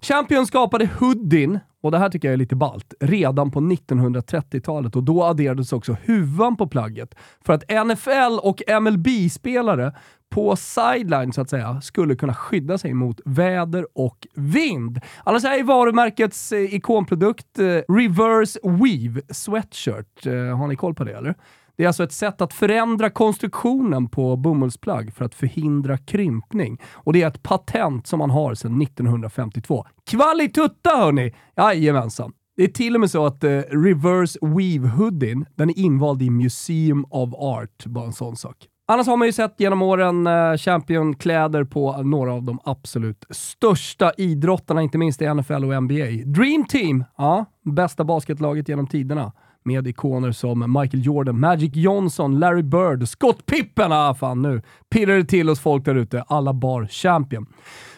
Champion 0.00 0.46
skapade 0.46 0.88
hoodien, 1.00 1.58
och 1.88 1.92
det 1.92 1.98
här 1.98 2.08
tycker 2.08 2.28
jag 2.28 2.32
är 2.32 2.38
lite 2.38 2.56
balt, 2.56 2.94
redan 3.00 3.50
på 3.50 3.60
1930-talet 3.60 4.96
och 4.96 5.02
då 5.02 5.24
adderades 5.24 5.72
också 5.72 5.96
huvan 6.04 6.56
på 6.56 6.66
plagget 6.66 7.14
för 7.44 7.52
att 7.52 7.86
NFL 7.86 8.38
och 8.42 8.62
MLB-spelare 8.82 9.92
på 10.30 10.56
sideline 10.56 11.32
så 11.32 11.40
att 11.40 11.50
säga 11.50 11.80
skulle 11.80 12.16
kunna 12.16 12.34
skydda 12.34 12.78
sig 12.78 12.94
mot 12.94 13.20
väder 13.24 13.86
och 13.94 14.26
vind. 14.34 15.00
Annars 15.24 15.44
är 15.44 15.64
varumärkets 15.64 16.52
eh, 16.52 16.74
ikonprodukt 16.74 17.58
eh, 17.58 17.64
Reverse 17.66 18.58
Weave 18.62 19.20
Sweatshirt. 19.30 20.26
Eh, 20.26 20.58
har 20.58 20.68
ni 20.68 20.76
koll 20.76 20.94
på 20.94 21.04
det 21.04 21.12
eller? 21.12 21.34
Det 21.78 21.84
är 21.84 21.86
alltså 21.86 22.04
ett 22.04 22.12
sätt 22.12 22.40
att 22.40 22.52
förändra 22.52 23.10
konstruktionen 23.10 24.08
på 24.08 24.36
bomullsplagg 24.36 25.14
för 25.14 25.24
att 25.24 25.34
förhindra 25.34 25.98
krympning. 25.98 26.80
Och 26.92 27.12
det 27.12 27.22
är 27.22 27.28
ett 27.28 27.42
patent 27.42 28.06
som 28.06 28.18
man 28.18 28.30
har 28.30 28.54
sedan 28.54 28.82
1952. 28.82 29.86
Kvalitutta 30.10 30.90
hörni! 30.90 31.34
Jajamensan. 31.56 32.32
Det 32.56 32.62
är 32.64 32.68
till 32.68 32.94
och 32.94 33.00
med 33.00 33.10
så 33.10 33.26
att 33.26 33.44
eh, 33.44 33.50
Reverse 33.70 34.38
Weave 34.42 34.88
Hoodien, 34.88 35.46
den 35.54 35.70
är 35.70 35.78
invald 35.78 36.22
i 36.22 36.30
Museum 36.30 37.04
of 37.10 37.34
Art. 37.34 37.86
Bara 37.86 38.06
en 38.06 38.12
sån 38.12 38.36
sak. 38.36 38.56
Annars 38.88 39.06
har 39.06 39.16
man 39.16 39.28
ju 39.28 39.32
sett 39.32 39.54
genom 39.60 39.82
åren 39.82 40.26
eh, 40.26 40.56
Champion-kläder 40.56 41.64
på 41.64 42.02
några 42.02 42.32
av 42.32 42.42
de 42.42 42.58
absolut 42.64 43.24
största 43.30 44.12
idrottarna, 44.16 44.82
inte 44.82 44.98
minst 44.98 45.22
i 45.22 45.34
NFL 45.34 45.64
och 45.64 45.82
NBA. 45.82 46.06
Dream 46.24 46.64
Team, 46.68 47.04
ja, 47.16 47.44
bästa 47.64 48.04
basketlaget 48.04 48.68
genom 48.68 48.86
tiderna 48.86 49.32
med 49.68 49.86
ikoner 49.86 50.32
som 50.32 50.72
Michael 50.80 51.06
Jordan, 51.06 51.40
Magic 51.40 51.70
Johnson, 51.74 52.38
Larry 52.38 52.62
Bird, 52.62 53.08
Scott 53.08 53.46
Pippen. 53.46 53.92
Ah, 53.92 54.14
fan 54.14 54.42
nu 54.42 54.62
pirrar 54.90 55.16
det 55.16 55.24
till 55.24 55.48
hos 55.48 55.60
folk 55.60 55.84
där 55.84 55.94
ute. 55.94 56.22
Alla 56.22 56.52
bar 56.52 56.86
Champion. 56.86 57.46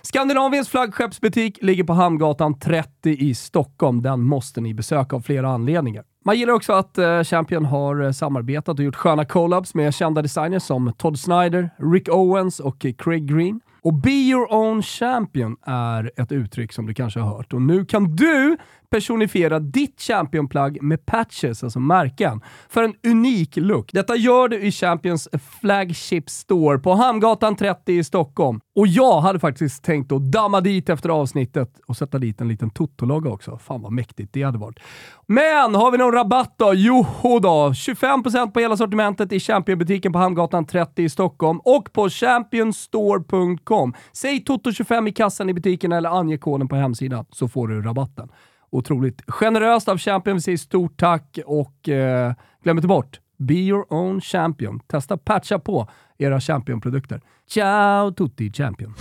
Skandinaviens 0.02 0.68
flaggskeppsbutik 0.68 1.58
ligger 1.62 1.84
på 1.84 1.92
Hamngatan 1.92 2.58
30 2.58 3.10
i 3.10 3.34
Stockholm. 3.34 4.02
Den 4.02 4.20
måste 4.20 4.60
ni 4.60 4.74
besöka 4.74 5.16
av 5.16 5.20
flera 5.20 5.48
anledningar. 5.48 6.04
Man 6.24 6.38
gillar 6.38 6.52
också 6.52 6.72
att 6.72 6.98
eh, 6.98 7.22
Champion 7.22 7.64
har 7.64 8.02
eh, 8.02 8.12
samarbetat 8.12 8.78
och 8.78 8.84
gjort 8.84 8.96
sköna 8.96 9.24
collabs 9.24 9.74
med 9.74 9.94
kända 9.94 10.22
designers 10.22 10.62
som 10.62 10.92
Todd 10.98 11.18
Snyder, 11.18 11.70
Rick 11.92 12.08
Owens 12.08 12.60
och 12.60 12.84
eh, 12.84 12.92
Craig 12.92 13.28
Green. 13.28 13.60
Och 13.82 13.94
Be 13.94 14.10
Your 14.10 14.52
Own 14.52 14.82
Champion 14.82 15.56
är 15.62 16.10
ett 16.16 16.32
uttryck 16.32 16.72
som 16.72 16.86
du 16.86 16.94
kanske 16.94 17.20
har 17.20 17.36
hört 17.36 17.52
och 17.52 17.62
nu 17.62 17.84
kan 17.84 18.16
du 18.16 18.56
personifiera 18.90 19.58
ditt 19.58 20.00
Champion-plagg 20.00 20.82
med 20.82 21.06
patches, 21.06 21.64
alltså 21.64 21.80
märken, 21.80 22.40
för 22.68 22.82
en 22.82 22.94
unik 23.06 23.56
look. 23.56 23.92
Detta 23.92 24.16
gör 24.16 24.48
du 24.48 24.60
i 24.60 24.72
Champions 24.72 25.28
Flagship 25.60 26.30
Store 26.30 26.78
på 26.78 26.94
Hamngatan 26.94 27.56
30 27.56 27.92
i 27.92 28.04
Stockholm. 28.04 28.60
Och 28.76 28.86
jag 28.86 29.20
hade 29.20 29.38
faktiskt 29.38 29.84
tänkt 29.84 30.12
att 30.12 30.32
damma 30.32 30.60
dit 30.60 30.88
efter 30.88 31.08
avsnittet 31.08 31.80
och 31.86 31.96
sätta 31.96 32.18
dit 32.18 32.40
en 32.40 32.48
liten 32.48 32.70
Toto-logga 32.70 33.30
också. 33.30 33.58
Fan 33.58 33.82
vad 33.82 33.92
mäktigt 33.92 34.32
det 34.32 34.42
hade 34.42 34.58
varit. 34.58 34.78
Men 35.26 35.74
har 35.74 35.90
vi 35.90 35.98
någon 35.98 36.12
rabatt 36.12 36.54
då? 36.58 36.74
Joho 36.74 37.38
då, 37.38 37.68
25% 37.68 38.50
på 38.50 38.60
hela 38.60 38.76
sortimentet 38.76 39.32
i 39.32 39.40
Champion-butiken 39.40 40.12
på 40.12 40.18
Hamngatan 40.18 40.66
30 40.66 41.02
i 41.02 41.08
Stockholm 41.08 41.60
och 41.64 41.92
på 41.92 42.08
championstore.com. 42.08 43.94
Säg 44.12 44.44
Toto25 44.48 45.08
i 45.08 45.12
kassan 45.12 45.50
i 45.50 45.54
butiken 45.54 45.92
eller 45.92 46.10
ange 46.10 46.38
koden 46.38 46.68
på 46.68 46.76
hemsidan 46.76 47.24
så 47.30 47.48
får 47.48 47.68
du 47.68 47.82
rabatten 47.82 48.28
otroligt 48.70 49.22
generöst 49.26 49.88
av 49.88 49.98
Champion. 49.98 50.36
Vi 50.36 50.40
säger 50.40 50.58
stort 50.58 51.00
tack 51.00 51.38
och 51.46 51.88
eh, 51.88 52.32
glöm 52.62 52.78
inte 52.78 52.88
bort, 52.88 53.20
be 53.36 53.54
your 53.54 53.92
own 53.92 54.20
champion. 54.20 54.80
Testa 54.80 55.16
patcha 55.16 55.58
på 55.58 55.88
era 56.18 56.40
Champion-produkter. 56.40 57.20
Ciao 57.48 58.12
tutti 58.12 58.52
Champion! 58.52 58.94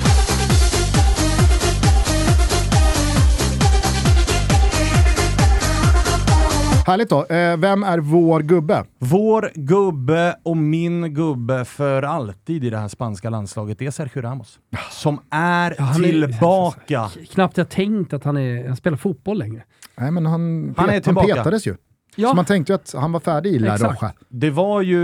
Härligt 6.89 7.09
då. 7.09 7.25
Eh, 7.25 7.57
vem 7.57 7.83
är 7.83 7.97
vår 7.99 8.39
gubbe? 8.39 8.85
Vår 8.99 9.51
gubbe 9.55 10.35
och 10.43 10.57
min 10.57 11.13
gubbe 11.13 11.65
för 11.65 12.03
alltid 12.03 12.63
i 12.63 12.69
det 12.69 12.77
här 12.77 12.87
spanska 12.87 13.29
landslaget, 13.29 13.79
det 13.79 13.85
är 13.85 13.91
Sergio 13.91 14.21
Ramos. 14.21 14.59
Som 14.91 15.19
är 15.29 15.75
Ja, 15.77 15.83
han 15.83 16.05
är- 16.05 16.27
tillbaka. 16.27 17.09
Knappt 17.31 17.57
jag 17.57 17.69
tänkt 17.69 18.13
att 18.13 18.23
han, 18.23 18.37
är, 18.37 18.67
han 18.67 18.75
spelar 18.77 18.97
fotboll 18.97 19.37
längre. 19.39 19.63
Nej, 19.97 20.11
men 20.11 20.25
han, 20.25 20.73
Han 20.77 20.89
är 20.89 20.93
han 20.93 21.01
tillbaka. 21.01 21.35
petades 21.35 21.67
ju. 21.67 21.75
Ja. 22.19 22.29
Så 22.29 22.35
man 22.35 22.45
tänkte 22.45 22.73
ju 22.73 22.75
att 22.75 22.93
han 22.97 23.11
var 23.11 23.19
färdig 23.19 23.49
i 23.53 23.59
La. 23.59 23.77
Roja. 23.77 24.13
Det 24.29 24.49
var 24.49 24.81
ju 24.81 24.99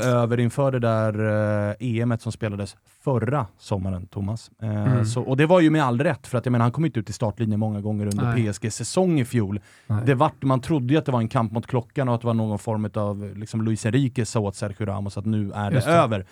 över 0.00 0.40
inför 0.40 0.72
det 0.72 0.78
där 0.78 1.14
eh, 1.70 1.74
EMet 1.98 2.22
som 2.22 2.32
spelades 2.32 2.76
förra 3.04 3.46
sommaren, 3.58 4.06
Thomas. 4.06 4.50
Eh, 4.62 4.70
Mm. 4.86 5.04
så, 5.04 5.22
och 5.22 5.36
det 5.36 5.46
var 5.46 5.60
ju 5.60 5.70
med 5.70 5.84
all 5.84 6.00
rätt, 6.00 6.26
för 6.26 6.38
att 6.38 6.46
jag 6.46 6.52
menar, 6.52 6.62
han 6.62 6.72
kom 6.72 6.84
inte 6.84 7.00
ut 7.00 7.10
i 7.10 7.12
startlinjen 7.12 7.60
många 7.60 7.80
gånger 7.80 8.06
under 8.06 8.24
Nej. 8.34 8.52
PSGs 8.52 8.74
säsong 8.74 9.20
i 9.20 9.24
fjol. 9.24 9.60
Nej. 9.86 10.02
Det 10.06 10.14
vart, 10.14 10.42
man 10.42 10.60
trodde 10.60 10.92
ju 10.94 10.98
att 10.98 11.06
det 11.06 11.12
var 11.12 11.20
en 11.20 11.28
kamp 11.28 11.52
mot 11.52 11.66
klockan 11.66 12.08
och 12.08 12.14
att 12.14 12.20
det 12.20 12.26
var 12.26 12.34
någon 12.34 12.58
form 12.58 12.90
av 12.94 13.30
liksom, 13.36 13.62
Luis 13.62 13.86
Enrique 13.86 14.26
sa 14.26 14.40
åt 14.40 14.56
Sergio 14.56 14.86
Ramos 14.86 15.18
att 15.18 15.26
nu 15.26 15.52
är 15.54 15.70
det, 15.70 15.76
det. 15.80 15.86
över. 15.86 16.26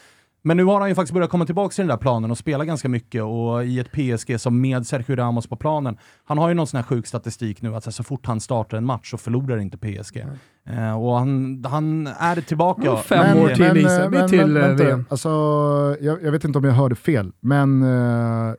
Men 0.48 0.56
nu 0.56 0.64
har 0.64 0.80
han 0.80 0.88
ju 0.88 0.94
faktiskt 0.94 1.14
börjat 1.14 1.30
komma 1.30 1.46
tillbaka 1.46 1.72
till 1.72 1.82
den 1.82 1.88
där 1.88 1.96
planen 1.96 2.30
och 2.30 2.38
spela 2.38 2.64
ganska 2.64 2.88
mycket 2.88 3.22
och 3.22 3.64
i 3.64 3.78
ett 3.78 3.92
PSG 3.92 4.40
som 4.40 4.60
med 4.60 4.86
Sergio 4.86 5.16
Ramos 5.16 5.46
på 5.46 5.56
planen. 5.56 5.96
Han 6.24 6.38
har 6.38 6.48
ju 6.48 6.54
någon 6.54 6.66
sån 6.66 6.78
här 6.78 6.84
sjuk 6.84 7.06
statistik 7.06 7.62
nu 7.62 7.74
att 7.74 7.84
så, 7.84 7.90
här, 7.90 7.92
så 7.92 8.02
fort 8.04 8.26
han 8.26 8.40
startar 8.40 8.76
en 8.78 8.84
match 8.84 9.10
så 9.10 9.18
förlorar 9.18 9.58
inte 9.58 9.78
PSG. 9.78 10.16
Eh, 10.68 10.98
och 11.02 11.14
han, 11.18 11.64
han 11.68 12.06
är 12.06 12.40
tillbaka. 12.40 12.82
Ja, 12.84 12.96
fem 12.96 13.38
år 13.38 13.48
till, 13.48 13.72
Lisa. 13.72 14.04
eh, 14.04 14.10
Vi 14.10 14.28
till, 14.28 14.56
eh, 14.56 14.62
vänta, 14.62 14.84
VM. 14.84 15.04
Alltså, 15.10 15.28
jag, 16.00 16.22
jag 16.22 16.32
vet 16.32 16.44
inte 16.44 16.58
om 16.58 16.64
jag 16.64 16.72
hörde 16.72 16.94
fel, 16.94 17.32
men 17.40 17.82
eh, 17.82 18.54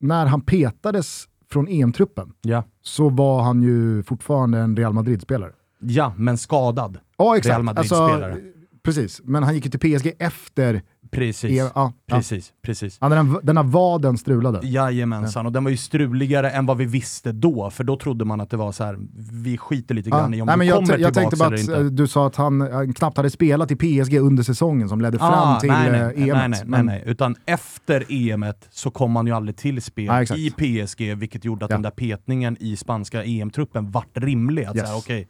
när 0.00 0.26
han 0.26 0.40
petades 0.40 1.24
från 1.50 1.68
EM-truppen 1.68 2.32
Ja. 2.42 2.64
så 2.82 3.08
var 3.08 3.42
han 3.42 3.62
ju 3.62 4.02
fortfarande 4.02 4.58
en 4.58 4.76
Real 4.76 4.92
Madrid-spelare. 4.92 5.52
ja, 5.80 6.12
men 6.16 6.38
skadad. 6.38 6.98
Ja, 7.18 7.36
exakt. 7.36 7.50
Real 7.52 7.62
Madrid-spelare. 7.62 8.36
precis, 8.82 9.20
men 9.24 9.42
han 9.42 9.54
gick 9.54 9.64
ju 9.64 9.70
till 9.70 9.98
PSG 9.98 10.12
efter 10.18 10.82
Precis. 11.10 11.50
EM. 11.50 11.56
Ja, 11.74 11.92
ja. 12.06 12.16
Precis, 12.16 12.52
precis. 12.62 12.98
Ja, 13.00 13.08
den, 13.08 13.36
den 13.42 13.56
här 13.56 13.64
vaden 13.64 14.18
strulade. 14.18 14.60
Jajamensan, 14.68 15.46
och 15.46 15.52
den 15.52 15.64
var 15.64 15.70
ju 15.70 15.76
struligare 15.76 16.50
än 16.50 16.66
vad 16.66 16.76
vi 16.76 16.84
visste 16.84 17.32
då, 17.32 17.70
för 17.70 17.84
då 17.84 17.96
trodde 17.96 18.24
man 18.24 18.40
att 18.40 18.50
det 18.50 18.56
var 18.56 18.72
så 18.72 18.84
här: 18.84 18.98
vi 19.32 19.58
skiter 19.58 19.94
lite 19.94 20.10
grann 20.10 20.34
i 20.34 20.42
om 20.42 20.46
nej, 20.46 20.54
du 20.54 20.58
men 20.58 20.66
jag, 20.66 20.76
kommer 20.76 20.98
jag 20.98 21.14
tänkte 21.14 21.36
tillbaks 21.36 21.38
bara 21.38 21.54
att 21.54 21.60
inte. 21.60 21.76
eh, 21.76 21.84
du 21.84 22.08
sa 22.08 22.26
att 22.26 22.36
han 22.36 22.60
eh, 22.60 22.92
knappt 22.92 23.16
hade 23.16 23.30
spelat 23.30 23.70
i 23.70 23.76
PSG 23.76 24.18
under 24.18 24.42
säsongen 24.42 24.88
som 24.88 25.00
ledde 25.00 25.18
fram 25.18 25.32
Ah, 25.32 25.60
till 25.60 25.70
nej, 25.70 25.90
nej, 25.92 26.00
eh, 26.00 26.06
nej, 26.16 26.30
EM. 26.30 26.36
nej, 26.38 26.48
nej, 26.48 26.62
nej, 26.66 26.82
nej, 26.82 27.02
utan 27.06 27.36
efter 27.46 28.04
EMet 28.08 28.68
så 28.70 28.90
kom 28.90 29.16
han 29.16 29.26
ju 29.26 29.32
aldrig 29.32 29.56
till 29.56 29.82
spel 29.82 30.10
exakt. 30.22 30.40
i 30.40 30.50
PSG, 30.86 31.14
vilket 31.14 31.44
gjorde 31.44 31.64
att 31.64 31.70
Ja. 31.70 31.76
den 31.76 31.82
där 31.82 31.90
petningen 31.90 32.56
i 32.60 32.76
spanska 32.76 33.24
EM-truppen 33.24 33.90
vart 33.90 34.08
rimlig. 34.16 34.64
Att 34.64 34.76
Yes. 34.76 34.84
så 34.86 34.90
här, 34.92 34.98
okej, 34.98 35.28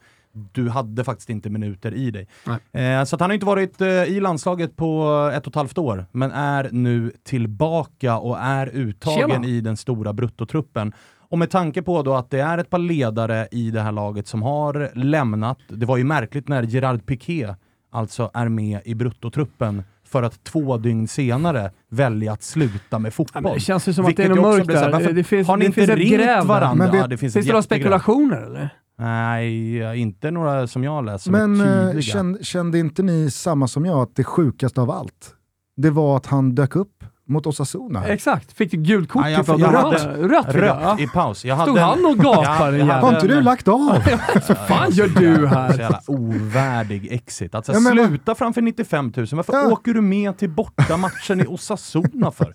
du 0.52 0.68
hade 0.68 1.04
faktiskt 1.04 1.30
inte 1.30 1.50
minuter 1.50 1.94
i 1.94 2.10
dig. 2.10 2.26
Eh, 2.72 3.04
så 3.04 3.16
han 3.20 3.30
har 3.30 3.34
inte 3.34 3.46
varit 3.46 3.80
eh, 3.80 3.88
i 3.88 4.20
landslaget 4.20 4.76
på 4.76 5.08
ett 5.34 5.46
och 5.46 5.50
ett 5.50 5.54
halvt 5.56 5.78
år, 5.78 6.06
men 6.12 6.32
är 6.32 6.68
nu 6.72 7.12
tillbaka 7.24 8.18
och 8.18 8.38
är 8.40 8.66
uttagen 8.76 9.30
Tjena. 9.30 9.46
i 9.46 9.60
den 9.60 9.76
stora 9.76 10.12
bruttotruppen. 10.12 10.92
Och 11.30 11.38
med 11.38 11.50
tanke 11.50 11.82
på 11.82 12.02
då 12.02 12.14
att 12.14 12.30
det 12.30 12.40
är 12.40 12.58
ett 12.58 12.70
par 12.70 12.78
ledare 12.78 13.48
i 13.50 13.70
det 13.70 13.80
här 13.80 13.92
laget 13.92 14.26
som 14.26 14.42
har 14.42 14.90
lämnat, 14.94 15.58
det 15.68 15.86
var 15.86 15.96
ju 15.96 16.04
märkligt 16.04 16.48
när 16.48 16.62
Gerard 16.62 17.06
Piqué 17.06 17.54
alltså 17.92 18.30
är 18.34 18.48
med 18.48 18.80
i 18.84 18.94
bruttotruppen 18.94 19.82
för 20.06 20.22
att 20.22 20.44
två 20.44 20.76
dygn 20.76 21.08
senare 21.08 21.70
välja 21.90 22.32
att 22.32 22.42
sluta 22.42 22.98
med 22.98 23.08
Ja, 23.08 23.10
fotboll. 23.12 23.42
men 23.42 23.52
det 23.54 23.60
känns 23.60 23.88
ju 23.88 23.92
som 23.92 24.04
att 24.06 24.16
det 24.16 24.22
är 24.24 24.28
Vilket 24.28 24.42
något 24.44 24.56
mörkt 24.56 24.72
här, 24.74 24.84
där. 24.84 24.92
varför 24.92 25.12
Det 25.12 25.24
finns, 25.24 25.48
har 25.48 25.56
ni 25.56 25.60
det 25.60 25.66
inte 25.66 25.74
finns 25.74 25.88
ett 25.90 25.96
ringt 25.98 26.12
gräv 26.16 26.46
varandra? 26.46 26.84
Men 26.84 26.90
vet- 26.92 27.00
ja, 27.00 27.06
det 27.06 27.16
finns, 27.16 27.34
Finns 27.34 27.46
det 27.46 27.52
några 27.52 27.62
spekulationer 27.62 28.36
eller? 28.42 28.68
Nej, 28.98 30.00
inte 30.00 30.30
några 30.30 30.66
som 30.66 30.84
jag 30.84 31.04
läst 31.04 31.24
som 31.24 31.32
Men 31.32 31.60
är 31.60 31.94
eh, 31.94 32.00
kände, 32.00 32.44
kände 32.44 32.78
inte 32.78 33.02
ni 33.02 33.30
samma 33.30 33.68
som 33.68 33.84
jag, 33.86 33.98
att 33.98 34.16
det 34.16 34.24
sjukaste 34.24 34.80
av 34.80 34.90
allt, 34.90 35.34
det 35.76 35.90
var 35.90 36.16
att 36.16 36.26
han 36.26 36.54
dök 36.54 36.76
upp 36.76 37.04
mot 37.28 37.46
Osasuna? 37.46 38.04
Exakt, 38.06 38.52
fick 38.52 38.70
gult 38.72 39.08
kort 39.10 39.22
Ja, 39.24 39.30
jag- 39.30 39.46
typ 39.46 39.58
jag 39.58 39.74
rött, 39.74 40.00
hade- 40.02 40.28
rött, 40.28 40.46
ja. 40.54 40.92
Rött 40.92 41.00
i 41.00 41.06
paus. 41.06 41.44
Jag 41.44 41.60
Stod 41.60 41.78
hade 41.78 41.80
han 41.96 42.04
och 42.06 42.16
gapade, 42.16 42.76
jäveln? 42.78 42.90
Har 43.02 43.14
inte 43.14 43.26
du 43.26 43.40
lagt 43.40 43.68
av? 43.68 43.78
Vad 44.48 44.58
fan 44.58 44.90
gör 44.90 45.08
du 45.08 45.46
här? 45.46 45.72
Så 45.72 45.78
jävla 45.80 46.00
ovärdig 46.06 47.12
exit. 47.12 47.54
Alltså, 47.54 47.72
Ja, 47.72 47.80
men 47.80 47.92
sluta 47.92 48.34
framför 48.34 48.62
95 48.62 49.12
000. 49.16 49.26
Varför 49.32 49.52
Ja. 49.52 49.68
åker 49.72 49.94
du 49.94 50.00
med 50.00 50.38
till 50.38 50.50
bortamatchen 50.50 51.40
i 51.40 51.46
Osasuna 51.46 52.30
för? 52.30 52.52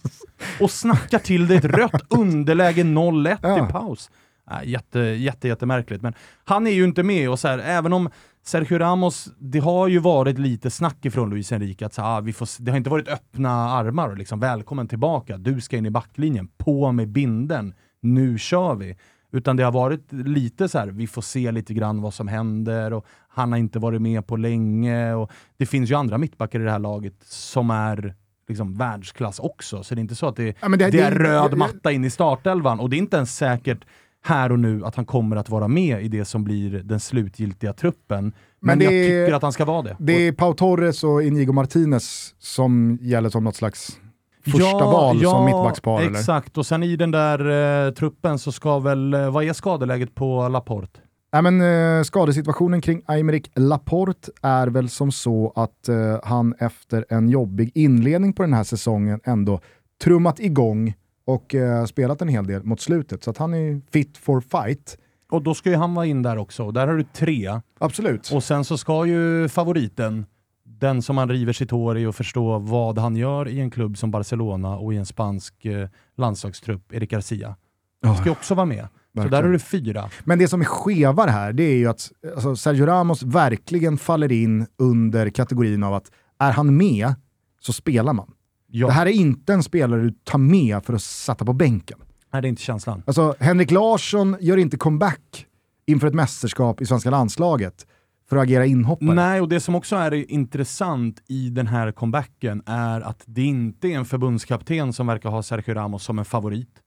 Och 0.60 0.72
snackar 0.72 1.20
till 1.20 1.48
dig 1.48 1.58
ett 1.58 1.66
rött 1.66 2.02
underläge 2.10 2.84
0-1 2.84 3.38
Ja. 3.42 3.70
i 3.70 3.72
paus. 3.72 4.10
Äh, 4.52 4.70
jätte, 4.70 5.00
jätte, 5.00 5.48
jättemärkligt. 5.48 6.02
Men 6.02 6.14
han 6.44 6.68
är 6.68 6.72
ju 6.72 6.84
inte 6.84 7.04
med 7.04 7.30
och 7.30 7.40
så 7.40 7.48
här, 7.48 7.60
även 7.60 7.94
om 7.94 8.10
Sergio 8.46 8.78
Ramos, 8.78 9.30
det 9.40 9.60
har 9.60 9.88
ju 9.88 10.00
varit 10.00 10.38
lite 10.40 10.70
snack 10.70 11.06
ifrån 11.06 11.30
Luis 11.30 11.52
Enrique 11.52 11.86
att 11.86 11.94
så, 11.94 12.02
ah, 12.02 12.22
vi 12.22 12.34
får, 12.34 12.64
det 12.64 12.72
har 12.72 12.78
inte 12.78 12.90
varit 12.90 13.08
öppna 13.08 13.52
armar 13.52 14.10
och 14.10 14.18
liksom 14.18 14.40
välkommen 14.40 14.88
tillbaka, 14.88 15.38
du 15.38 15.62
ska 15.62 15.78
in 15.78 15.86
i 15.86 15.90
backlinjen, 15.92 16.48
på 16.58 16.92
med 16.92 17.10
binden, 17.10 17.74
nu 18.02 18.38
kör 18.38 18.76
vi. 18.76 18.98
Utan 19.32 19.56
det 19.58 19.64
har 19.64 19.72
varit 19.72 20.14
lite 20.14 20.70
så 20.70 20.80
här, 20.80 20.88
vi 20.88 21.08
får 21.08 21.22
se 21.22 21.52
lite 21.52 21.74
grann 21.74 22.02
vad 22.02 22.14
som 22.14 22.28
händer 22.28 22.94
och 22.94 23.06
han 23.30 23.52
har 23.52 23.60
inte 23.60 23.80
varit 23.80 24.02
med 24.02 24.28
på 24.28 24.36
länge. 24.38 25.14
Och 25.14 25.32
det 25.58 25.66
finns 25.66 25.92
ju 25.92 25.96
andra 25.96 26.18
mittbackar 26.18 26.60
i 26.60 26.64
det 26.64 26.72
här 26.72 26.80
laget 26.80 27.14
som 27.24 27.70
är 27.70 28.16
liksom 28.48 28.74
världsklass 28.78 29.40
också. 29.40 29.84
Så 29.84 29.96
det 29.96 30.00
är 30.00 30.02
inte 30.02 30.16
så 30.16 30.28
att 30.28 30.36
det, 30.36 30.58
Ja, 30.62 30.70
det- 30.70 30.78
det, 30.78 31.00
är 31.00 31.12
det- 31.12 31.24
röd 31.24 31.58
matta 31.58 31.92
in 31.92 32.06
i 32.06 32.10
startelvan 32.10 32.80
och 32.80 32.90
det 32.90 32.96
är 32.96 32.98
inte 32.98 33.18
ens 33.18 33.36
säkert 33.38 33.86
här 34.26 34.52
och 34.52 34.60
nu 34.60 34.86
att 34.86 34.96
han 34.96 35.06
kommer 35.06 35.36
att 35.36 35.50
vara 35.50 35.68
med 35.68 36.04
i 36.04 36.08
det 36.08 36.26
som 36.26 36.44
blir 36.44 36.72
den 36.84 37.00
slutgiltiga 37.00 37.74
truppen. 37.74 38.24
Men, 38.24 38.78
Men 38.78 38.82
jag 38.82 38.94
är- 38.94 39.08
tycker 39.26 39.34
att 39.36 39.42
han 39.42 39.52
ska 39.54 39.66
vara 39.66 39.82
det. 39.82 39.96
Det 40.00 40.28
är 40.28 40.32
Pau 40.32 40.54
Torres 40.54 41.04
och 41.04 41.24
Inigo 41.24 41.52
Martinez 41.54 42.36
som 42.40 42.98
gäller 43.02 43.30
som 43.30 43.44
något 43.44 43.56
slags 43.56 44.00
första 44.46 44.86
val 44.86 45.22
som 45.22 45.46
mittbackspar. 45.46 46.02
Eller? 46.02 46.20
exakt. 46.20 46.58
Och 46.58 46.66
sen 46.66 46.84
i 46.84 46.96
den 46.96 47.12
där 47.12 47.86
eh, 47.88 47.94
truppen 47.94 48.40
så 48.40 48.52
ska 48.52 48.80
väl, 48.80 49.14
eh, 49.14 49.32
vad 49.32 49.44
är 49.44 49.54
skadeläget 49.54 50.16
på 50.16 50.48
Laporte? 50.48 51.00
Nej, 51.34 51.42
men, 51.42 51.62
eh, 51.98 52.04
skadesituationen 52.04 52.82
kring 52.82 53.02
Aymeric 53.06 53.44
Laporte 53.56 54.32
är 54.42 54.68
väl 54.68 54.90
som 54.90 55.12
så 55.12 55.54
att 55.56 55.88
eh, 55.90 55.96
han 56.24 56.56
efter 56.60 57.06
en 57.10 57.30
jobbig 57.30 57.72
inledning 57.76 58.34
på 58.34 58.44
den 58.44 58.54
här 58.54 58.64
säsongen 58.64 59.20
ändå 59.24 59.60
trummat 60.04 60.40
igång 60.40 60.94
och 61.26 61.56
eh, 61.56 61.86
spelat 61.86 62.22
en 62.22 62.28
hel 62.28 62.48
del 62.48 62.64
mot 62.64 62.82
slutet. 62.82 63.24
Så 63.24 63.30
att 63.30 63.38
han 63.38 63.54
är 63.54 63.82
fit 63.92 64.18
for 64.18 64.42
fight. 64.42 64.98
Och 65.32 65.44
då 65.44 65.54
ska 65.54 65.70
ju 65.70 65.76
han 65.76 65.94
vara 65.94 66.06
in 66.06 66.22
där 66.22 66.38
också. 66.38 66.72
Där 66.72 66.88
har 66.88 66.94
du 66.98 67.04
tre. 67.04 67.60
Absolut. 67.80 68.32
Och 68.32 68.44
sen 68.44 68.66
så 68.66 68.78
ska 68.78 69.06
ju 69.06 69.50
favoriten, 69.50 70.26
den 70.66 71.02
som 71.02 71.18
han 71.18 71.30
river 71.30 71.54
sitt 71.54 71.72
hår 71.72 71.98
i 71.98 72.06
och 72.06 72.16
förstå 72.16 72.60
vad 72.60 72.98
han 73.00 73.16
gör 73.16 73.48
i 73.48 73.60
en 73.60 73.72
klubb 73.72 73.98
som 73.98 74.12
Barcelona 74.12 74.78
och 74.78 74.94
i 74.94 74.98
en 74.98 75.06
spansk 75.06 75.66
eh, 75.66 75.90
landslagstrupp, 76.18 76.94
Eric 76.94 77.10
Garcia. 77.10 77.56
Ja, 78.02 78.16
Ska 78.16 78.26
ju 78.26 78.32
också 78.32 78.56
vara 78.56 78.66
med. 78.66 78.88
Så 79.14 79.20
verkligen. 79.20 79.32
där 79.32 79.44
har 79.44 79.50
du 79.54 79.60
fyra. 79.60 80.10
Men 80.24 80.40
det 80.40 80.48
som 80.48 80.62
är 80.62 80.66
skevar 80.66 81.28
här, 81.28 81.54
det 81.54 81.64
är 81.64 81.76
ju 81.76 81.88
att 81.88 82.12
alltså, 82.36 82.56
Sergio 82.56 82.86
Ramos 82.86 83.24
verkligen 83.24 83.98
faller 83.98 84.32
in 84.32 84.66
under 84.78 85.30
kategorin 85.30 85.84
av 85.84 85.94
att 85.94 86.12
är 86.40 86.52
han 86.52 86.78
med 86.78 87.14
så 87.60 87.74
spelar 87.74 88.14
man. 88.14 88.32
Ja. 88.76 88.88
Det 88.88 88.94
här 88.94 89.06
är 89.06 89.12
inte 89.12 89.54
en 89.54 89.64
spelare 89.64 90.02
du 90.02 90.12
tar 90.24 90.38
med 90.38 90.86
för 90.86 90.94
att 90.94 91.02
sätta 91.02 91.46
på 91.46 91.54
bänken. 91.54 92.00
Nej, 92.34 92.42
det 92.42 92.48
är 92.48 92.50
inte 92.50 92.62
känslan. 92.62 93.04
Alltså, 93.08 93.36
Henrik 93.40 93.72
Larsson 93.72 94.38
gör 94.40 94.58
inte 94.58 94.78
comeback 94.78 95.46
inför 95.86 96.08
ett 96.08 96.14
mästerskap 96.14 96.82
i 96.82 96.86
svenska 96.86 97.10
landslaget 97.10 97.88
för 98.30 98.38
att 98.38 98.44
agera 98.44 98.66
inhoppare. 98.66 99.14
Nej, 99.14 99.42
och 99.42 99.50
det 99.50 99.60
som 99.60 99.76
också 99.76 99.96
är 99.96 100.32
intressant 100.32 101.24
i 101.28 101.50
den 101.50 101.68
här 101.68 101.92
comebacken 101.92 102.64
är 102.66 103.02
att 103.02 103.24
det 103.26 103.42
inte 103.42 103.88
är 103.88 103.98
en 103.98 104.06
förbundskapten 104.06 104.94
som 104.94 105.08
verkar 105.08 105.30
ha 105.30 105.44
Sergio 105.44 105.74
Ramos 105.74 106.04
som 106.04 106.20
en 106.20 106.26
favorit. 106.26 106.80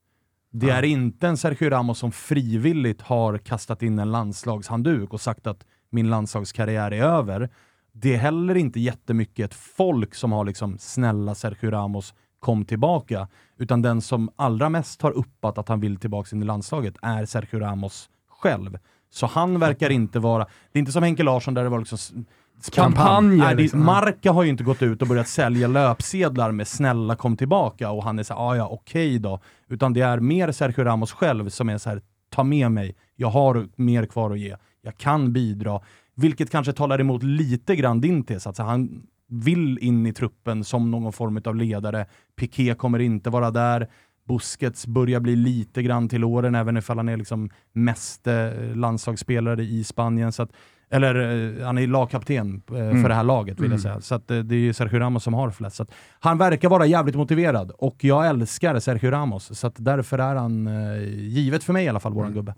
Det 0.53 0.71
är 0.71 0.83
inte 0.83 1.29
en 1.29 1.37
Sergio 1.37 1.71
Ramos 1.71 1.99
som 1.99 2.13
frivilligt 2.13 3.03
har 3.03 3.39
kastat 3.39 3.83
in 3.83 3.99
en 3.99 4.13
landslagshandduk 4.13 5.13
och 5.13 5.21
sagt 5.21 5.47
att 5.47 5.65
min 5.91 6.11
landslagskarriär 6.11 6.91
är 6.91 7.03
över. 7.03 7.51
Det 7.99 8.15
är 8.15 8.19
heller 8.19 8.55
inte 8.55 8.81
jättemycket 8.81 9.45
ett 9.45 9.55
folk 9.55 10.15
som 10.15 10.33
har 10.33 10.45
liksom 10.45 10.79
snälla 10.79 11.35
Sergio 11.35 11.71
Ramos 11.71 12.15
kom 12.41 12.65
tillbaka, 12.65 13.29
utan 13.59 13.83
den 13.83 14.01
som 14.01 14.31
allra 14.37 14.69
mest 14.69 15.03
har 15.03 15.11
uppat 15.11 15.59
att 15.59 15.69
han 15.69 15.81
vill 15.81 15.97
tillbaka 15.97 16.37
in 16.37 16.43
i 16.43 16.45
landslaget 16.45 16.95
är 17.03 17.25
Sergio 17.25 17.61
Ramos 17.61 18.11
själv. 18.29 18.79
Så 19.11 19.27
han 19.27 19.59
verkar 19.61 19.91
inte 19.91 20.19
vara, 20.19 20.47
det 20.73 20.79
är 20.79 20.81
inte 20.81 20.93
som 20.93 21.03
Henke 21.03 21.23
Larsson 21.23 21.55
där 21.55 21.63
det 21.63 21.69
var 21.69 21.79
liksom 21.79 22.27
Kampanjer, 22.73 23.45
Nej, 23.45 23.57
liksom. 23.57 23.85
Marca 23.85 24.33
har 24.33 24.43
ju 24.43 24.51
inte 24.51 24.65
gått 24.65 24.83
ut 24.83 25.03
och 25.03 25.09
börjat 25.09 25.29
sälja 25.29 25.69
löpsedlar 25.69 26.53
med 26.53 26.69
“snälla 26.69 27.17
kom 27.17 27.37
tillbaka” 27.37 27.91
och 27.91 28.05
han 28.05 28.19
är 28.19 28.23
såhär 28.23 28.41
“ja 28.41 28.57
ja, 28.57 28.69
okej 28.69 29.19
då”. 29.19 29.41
Utan 29.69 29.93
det 29.93 30.01
är 30.01 30.21
mer 30.21 30.53
Sergio 30.53 30.85
Ramos 30.85 31.13
själv 31.13 31.49
som 31.49 31.69
är 31.69 31.79
så 31.79 31.91
här 31.91 32.03
“ta 32.31 32.43
med 32.45 32.73
mig, 32.73 32.97
jag 33.15 33.29
har 33.29 33.69
mer 33.77 34.07
kvar 34.07 34.31
att 34.31 34.39
ge, 34.39 34.57
jag 34.83 34.97
kan 34.97 35.33
bidra”. 35.33 35.81
Vilket 36.17 36.51
kanske 36.51 36.73
talar 36.73 37.01
emot 37.01 37.23
lite 37.23 37.77
grann 37.77 38.01
din 38.01 38.25
tes, 38.25 38.47
att 38.47 38.57
så 38.57 38.63
han 38.63 39.03
vill 39.29 39.79
in 39.79 40.07
i 40.07 40.13
truppen 40.13 40.65
som 40.65 40.91
någon 40.91 41.13
form 41.13 41.41
av 41.45 41.57
ledare. 41.57 42.07
Piqué 42.37 42.75
kommer 42.75 42.99
inte 42.99 43.31
vara 43.31 43.51
där. 43.51 43.89
Busquets 44.29 44.87
börjar 44.87 45.21
bli 45.21 45.37
lite 45.37 45.83
grann 45.83 46.09
till 46.09 46.25
åren, 46.25 46.55
även 46.55 46.77
ifall 46.77 46.97
han 46.97 47.09
är 47.09 47.17
liksom 47.17 47.51
mest 47.73 48.27
eh, 48.27 48.51
landslagsspelare 48.75 49.63
i 49.63 49.85
Spanien. 49.85 50.33
Så 50.33 50.43
att, 50.43 50.51
eller 50.91 51.15
eh, 51.15 51.67
han 51.67 51.79
är 51.79 51.87
lagkapten 51.87 52.63
eh, 52.69 53.03
för 53.03 53.09
det 53.09 53.15
här 53.15 53.25
laget 53.25 53.61
vill 53.61 53.71
jag 53.71 53.81
säga. 53.81 54.01
Så 54.01 54.15
att, 54.15 54.29
det 54.29 54.35
är 54.35 54.53
ju 54.53 54.73
Sergio 54.73 54.99
Ramos 54.99 55.25
som 55.25 55.35
har 55.35 55.51
flest. 55.51 55.77
Så 55.77 55.83
att, 55.83 55.91
han 56.21 56.39
verkar 56.39 56.69
vara 56.69 56.87
jävligt 56.87 57.17
motiverad 57.17 57.71
och 57.71 58.05
jag 58.05 58.27
älskar 58.27 58.79
Sergio 58.81 59.11
Ramos. 59.11 59.59
Så 59.59 59.67
att 59.67 59.75
därför 59.79 60.19
är 60.19 60.35
han 60.35 60.69
givet 61.13 61.65
för 61.65 61.73
mig 61.73 61.85
i 61.85 61.89
alla 61.89 62.01
fall, 62.01 62.13
våran 62.13 62.33
gubbe. 62.33 62.55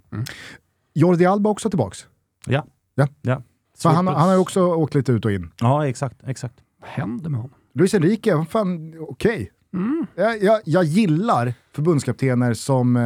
Jordi 0.95 1.27
Alba 1.27 1.51
också 1.51 1.71
tillbaks. 1.71 2.07
Ja. 2.47 2.65
Ja. 2.99 3.07
ja. 3.23 3.43
Så 3.77 3.89
han, 3.89 4.07
han 4.07 4.17
har 4.29 4.33
ju 4.33 4.39
också 4.39 4.63
åkt 4.63 4.95
lite 4.95 5.13
ut 5.13 5.25
och 5.25 5.33
in. 5.33 5.51
Ja, 5.61 5.87
exakt. 5.87 6.17
exakt. 6.27 6.55
Vad 6.81 6.91
händer 6.91 7.31
med 7.31 7.41
honom? 7.41 7.55
Luis 7.75 7.95
Enrique, 7.95 8.45
fan, 8.51 8.95
okej. 9.01 9.51
Jag, 10.17 10.43
jag, 10.43 10.61
jag 10.65 10.85
gillar 10.85 11.55
förbundskaptener 11.73 12.55
som, 12.55 12.97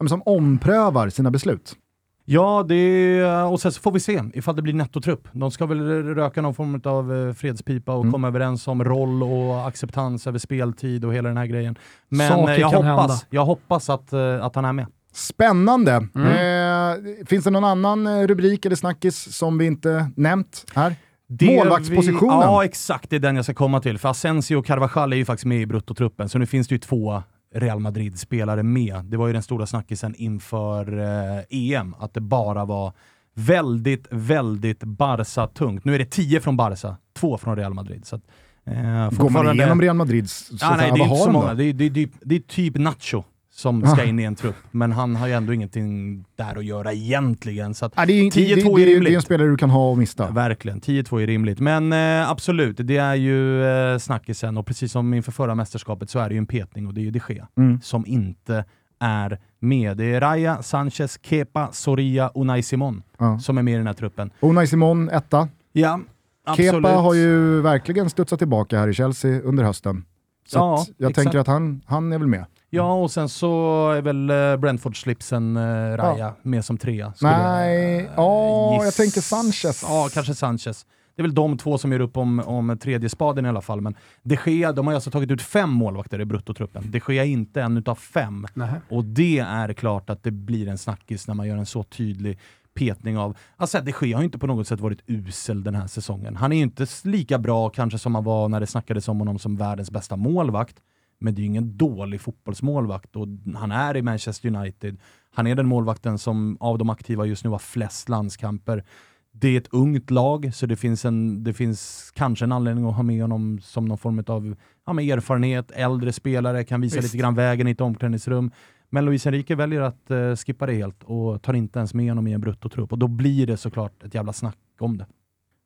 eh, 0.00 0.06
som 0.08 0.22
omprövar 0.26 1.08
sina 1.08 1.30
beslut. 1.30 1.76
Ja, 2.24 2.64
det, 2.68 3.24
och 3.24 3.60
sen 3.60 3.72
så 3.72 3.80
får 3.80 3.92
vi 3.92 4.00
se 4.00 4.22
ifall 4.34 4.56
det 4.56 4.62
blir 4.62 4.74
nettotrupp. 4.74 5.28
De 5.32 5.50
ska 5.50 5.66
väl 5.66 5.80
röka 6.14 6.42
någon 6.42 6.54
form 6.54 6.80
av 6.84 7.14
eh, 7.28 7.32
fredspipa 7.32 7.92
och 7.94 8.00
Mm. 8.00 8.12
komma 8.12 8.28
överens 8.28 8.68
om 8.68 8.84
roll 8.84 9.22
och 9.22 9.68
acceptans 9.68 10.26
över 10.26 10.38
speltid 10.38 11.04
och 11.04 11.14
hela 11.14 11.28
den 11.28 11.36
här 11.38 11.46
grejen. 11.46 11.78
Men 12.08 12.28
Saker 12.28 12.58
jag, 12.58 12.72
kan 12.72 12.84
hoppas, 12.86 13.10
hända. 13.10 13.24
jag 13.30 13.44
hoppas 13.44 13.90
att, 13.90 14.12
eh, 14.12 14.44
att 14.44 14.54
han 14.54 14.64
är 14.64 14.72
med. 14.72 14.86
Spännande. 15.16 16.08
Mm. 16.14 16.26
Eh, 16.26 17.26
finns 17.26 17.44
det 17.44 17.50
någon 17.50 17.64
annan 17.64 18.06
eh, 18.06 18.26
rubrik 18.26 18.66
eller 18.66 18.76
snackis 18.76 19.36
som 19.36 19.58
vi 19.58 19.66
inte 19.66 20.10
nämnt 20.16 20.64
här? 20.74 20.94
Det 21.28 21.56
Målvaktspositionen. 21.56 22.38
Vi, 22.38 22.44
ja, 22.44 22.64
exakt. 22.64 23.10
Det 23.10 23.16
är 23.16 23.20
den 23.20 23.36
jag 23.36 23.44
ska 23.44 23.54
komma 23.54 23.80
till. 23.80 23.98
För 23.98 24.08
Asensio 24.08 24.56
och 24.56 24.66
Carvajal 24.66 25.12
är 25.12 25.16
ju 25.16 25.24
faktiskt 25.24 25.46
med 25.46 25.60
i 25.60 25.66
bruttotruppen, 25.66 26.28
så 26.28 26.38
nu 26.38 26.46
finns 26.46 26.68
det 26.68 26.74
ju 26.74 26.78
två 26.78 27.22
Real 27.54 27.80
Madrid-spelare 27.80 28.62
med. 28.62 29.04
Det 29.04 29.16
var 29.16 29.26
ju 29.26 29.32
den 29.32 29.42
stora 29.42 29.66
snackisen 29.66 30.14
inför 30.14 30.98
eh, 30.98 31.42
EM, 31.50 31.94
att 31.98 32.14
det 32.14 32.20
bara 32.20 32.64
var 32.64 32.92
väldigt, 33.34 34.06
väldigt 34.10 34.84
Barca-tungt. 34.84 35.84
Nu 35.84 35.94
är 35.94 35.98
det 35.98 36.10
tio 36.10 36.40
från 36.40 36.56
Barca, 36.56 36.96
två 37.18 37.38
från 37.38 37.56
Real 37.56 37.74
Madrid. 37.74 38.06
Så 38.06 38.16
att, 38.16 38.22
eh, 38.66 39.10
Går 39.10 39.30
man 39.30 39.54
igenom 39.54 39.80
Real 39.80 39.96
Madrids, 39.96 40.32
så 40.32 40.56
Ja, 40.60 40.76
nej, 40.76 40.90
det 40.90 40.96
är 40.96 40.98
vad 40.98 41.08
har 41.08 41.16
så 41.16 41.26
de 41.26 41.32
många. 41.32 41.54
Det 41.54 41.64
är, 41.64 41.72
det, 41.72 41.84
är, 41.84 41.90
det, 41.90 42.02
är, 42.02 42.08
det 42.20 42.34
är 42.34 42.40
typ 42.40 42.76
Nacho 42.76 43.24
som 43.56 43.84
Ah. 43.84 43.86
ska 43.86 44.04
in 44.04 44.18
i 44.18 44.22
en 44.22 44.34
trupp, 44.34 44.54
men 44.70 44.92
han 44.92 45.16
har 45.16 45.26
ju 45.26 45.32
ändå 45.32 45.52
ingenting 45.52 46.24
där 46.36 46.58
att 46.58 46.64
göra 46.64 46.92
egentligen. 46.92 47.74
Så 47.74 47.86
att, 47.86 47.92
Ja, 47.96 48.06
det, 48.06 48.12
är, 48.12 48.22
ju- 48.24 48.30
det, 48.30 48.54
det, 48.54 48.62
10-2 48.62 48.76
det, 48.76 48.82
är 48.82 48.84
det, 48.84 48.84
det 48.84 48.90
är 48.90 48.94
rimligt. 48.94 49.14
en 49.14 49.22
spelare 49.22 49.48
du 49.48 49.56
kan 49.56 49.70
ha 49.70 49.90
och 49.90 49.98
mista. 49.98 50.30
Verkligen, 50.30 50.80
10-2 50.80 51.22
är 51.22 51.26
rimligt. 51.26 51.60
Men 51.60 51.92
eh, 51.92 52.30
absolut, 52.30 52.76
det 52.78 52.96
är 52.96 53.14
ju 53.14 53.64
eh, 53.64 53.98
snackisen 53.98 54.56
och 54.58 54.66
precis 54.66 54.92
som 54.92 55.14
inför 55.14 55.32
förra 55.32 55.54
mästerskapet 55.54 56.10
så 56.10 56.18
är 56.18 56.28
det 56.28 56.34
ju 56.34 56.38
en 56.38 56.46
petning 56.46 56.86
och 56.86 56.94
det 56.94 57.00
är 57.00 57.02
ju 57.02 57.10
de 57.10 57.20
Gea 57.28 57.48
Mm. 57.58 57.80
som 57.80 58.06
inte 58.06 58.64
är 59.00 59.38
med. 59.60 59.96
Det 59.96 60.04
är 60.14 60.20
Raya, 60.20 60.62
Sanchez, 60.62 61.18
Kepa, 61.22 61.68
Soria 61.72 62.28
och 62.28 62.40
Unai 62.40 62.62
Simon 62.62 63.02
Ja. 63.18 63.38
som 63.38 63.58
är 63.58 63.62
med 63.62 63.74
i 63.74 63.76
den 63.76 63.86
här 63.86 63.94
truppen. 63.94 64.30
Unai 64.40 64.66
Simon, 64.66 65.08
etta. 65.10 65.48
Ja, 65.72 66.00
absolut. 66.46 66.70
Kepa 66.72 66.88
har 66.88 67.14
ju 67.14 67.60
verkligen 67.60 68.10
studsat 68.10 68.38
tillbaka 68.38 68.78
här 68.78 68.88
i 68.88 68.92
Chelsea 68.94 69.40
under 69.40 69.64
hösten. 69.64 70.04
Så 70.48 70.58
Ja, 70.58 70.84
jag 70.98 71.10
exakt. 71.10 71.24
tänker 71.24 71.38
att 71.38 71.46
han, 71.46 71.80
han 71.86 72.12
är 72.12 72.18
väl 72.18 72.28
med. 72.28 72.44
Ja, 72.70 72.92
och 72.94 73.10
sen 73.10 73.28
så 73.28 73.90
är 73.90 74.02
väl 74.02 74.30
eh, 74.30 74.56
Brentford-slipsen 74.56 75.56
eh, 75.56 75.96
Raya 75.96 76.34
med 76.42 76.64
som 76.64 76.78
trea. 76.78 77.12
Nej, 77.20 77.92
jag, 77.94 78.00
eh, 78.00 78.10
ja, 78.16 78.74
jag 78.74 78.84
giss- 78.86 78.96
tänker 78.96 79.20
Sanchez. 79.20 79.82
Ja, 79.82 80.08
kanske 80.12 80.34
Sanchez. 80.34 80.86
Det 81.16 81.22
är 81.22 81.24
väl 81.24 81.34
de 81.34 81.58
två 81.58 81.78
som 81.78 81.92
gör 81.92 82.00
upp 82.00 82.16
om, 82.16 82.40
om 82.40 82.78
tredje 82.78 83.08
spaden 83.08 83.46
i 83.46 83.48
alla 83.48 83.60
fall. 83.60 83.80
Men 83.80 83.94
de 84.22 84.38
Gea, 84.46 84.72
de 84.72 84.86
har 84.86 84.94
alltså 84.94 85.10
tagit 85.10 85.30
ut 85.30 85.42
fem 85.42 85.70
målvakter 85.70 86.20
i 86.20 86.24
bruttotruppen. 86.24 86.90
De 86.90 87.00
Gea 87.08 87.24
är 87.24 87.28
inte 87.28 87.62
en 87.62 87.76
utav 87.76 87.94
fem. 87.94 88.46
Nähä. 88.54 88.80
Och 88.90 89.04
det 89.04 89.38
är 89.38 89.72
klart 89.72 90.10
att 90.10 90.22
det 90.22 90.30
blir 90.30 90.68
en 90.68 90.78
snackis 90.78 91.28
när 91.28 91.34
man 91.34 91.46
gör 91.48 91.56
en 91.56 91.66
så 91.66 91.82
tydlig 91.82 92.38
petning 92.74 93.18
av... 93.18 93.36
Alltså 93.56 93.80
de 93.80 93.92
Gea 94.02 94.16
har 94.16 94.22
ju 94.22 94.26
inte 94.26 94.38
på 94.38 94.46
något 94.46 94.68
sätt 94.68 94.80
varit 94.80 94.98
usel 95.06 95.64
den 95.64 95.74
här 95.74 95.86
säsongen. 95.86 96.36
Han 96.36 96.52
är 96.52 96.56
ju 96.56 96.62
inte 96.62 96.86
lika 97.04 97.38
bra 97.38 97.68
kanske 97.70 97.98
som 97.98 98.14
han 98.14 98.24
var 98.24 98.48
när 98.48 98.60
det 98.60 98.66
snackades 98.66 99.08
om 99.08 99.18
honom 99.18 99.38
som 99.38 99.56
världens 99.56 99.90
bästa 99.90 100.16
målvakt. 100.16 100.76
Men 101.18 101.34
det 101.34 101.40
är 101.40 101.42
ju 101.42 101.46
ingen 101.46 101.76
dålig 101.76 102.20
fotbollsmålvakt 102.20 103.16
och 103.16 103.26
han 103.54 103.72
är 103.72 103.96
i 103.96 104.02
Manchester 104.02 104.56
United. 104.56 104.98
Han 105.30 105.46
är 105.46 105.54
den 105.54 105.66
målvakten 105.66 106.18
som 106.18 106.56
av 106.60 106.78
de 106.78 106.90
aktiva 106.90 107.24
just 107.24 107.44
nu 107.44 107.50
har 107.50 107.58
flest 107.58 108.08
landskamper. 108.08 108.84
Det 109.32 109.48
är 109.48 109.56
ett 109.60 109.68
ungt 109.72 110.10
lag, 110.10 110.54
så 110.54 110.66
det 110.66 110.76
finns, 110.76 111.04
en, 111.04 111.44
det 111.44 111.52
finns 111.54 112.10
kanske 112.14 112.44
en 112.44 112.52
anledning 112.52 112.84
att 112.88 112.94
ha 112.96 113.02
med 113.02 113.22
honom 113.22 113.58
som 113.62 113.84
någon 113.84 113.98
form 113.98 114.24
av 114.26 114.56
ja, 114.86 114.92
med 114.92 115.04
erfarenhet, 115.04 115.70
äldre 115.70 116.12
spelare, 116.12 116.64
kan 116.64 116.80
visa 116.80 116.96
Visst. 116.96 117.04
lite 117.04 117.22
grann 117.22 117.34
vägen 117.34 117.68
i 117.68 117.70
ett 117.70 117.80
omklädningsrum. 117.80 118.50
Men 118.90 119.04
Luis 119.04 119.26
Enrique 119.26 119.56
väljer 119.56 119.80
att 119.80 120.10
eh, 120.10 120.34
skippa 120.36 120.66
det 120.66 120.72
helt 120.74 121.02
och 121.04 121.42
tar 121.42 121.54
inte 121.54 121.78
ens 121.78 121.94
med 121.94 122.10
honom 122.10 122.26
i 122.26 122.32
en 122.32 122.40
bruttotrupp. 122.40 122.92
Och 122.92 122.98
då 122.98 123.08
blir 123.08 123.46
det 123.46 123.56
såklart 123.56 124.02
ett 124.02 124.14
jävla 124.14 124.32
snack 124.32 124.58
om 124.80 124.98
det. 124.98 125.06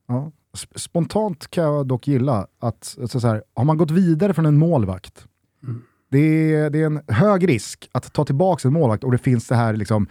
Ja. 0.08 0.32
Sp- 0.52 0.78
Spontant 0.78 1.50
kan 1.50 1.64
jag 1.64 1.86
dock 1.86 2.08
gilla 2.08 2.46
att, 2.58 2.96
alltså 3.00 3.20
så 3.20 3.28
här, 3.28 3.42
har 3.54 3.64
man 3.64 3.76
gått 3.76 3.90
vidare 3.90 4.34
från 4.34 4.46
en 4.46 4.58
målvakt, 4.58 5.26
Mm. 5.64 5.82
det, 6.10 6.54
är, 6.54 6.70
det 6.70 6.80
är 6.82 6.86
en 6.86 7.00
hög 7.08 7.48
risk 7.48 7.88
att 7.92 8.12
ta 8.12 8.24
tillbaka 8.24 8.68
en 8.68 8.74
målvakt 8.74 9.04
och 9.04 9.12
det 9.12 9.18
finns 9.18 9.46
det 9.48 9.54
här 9.54 9.74
liksom, 9.76 10.06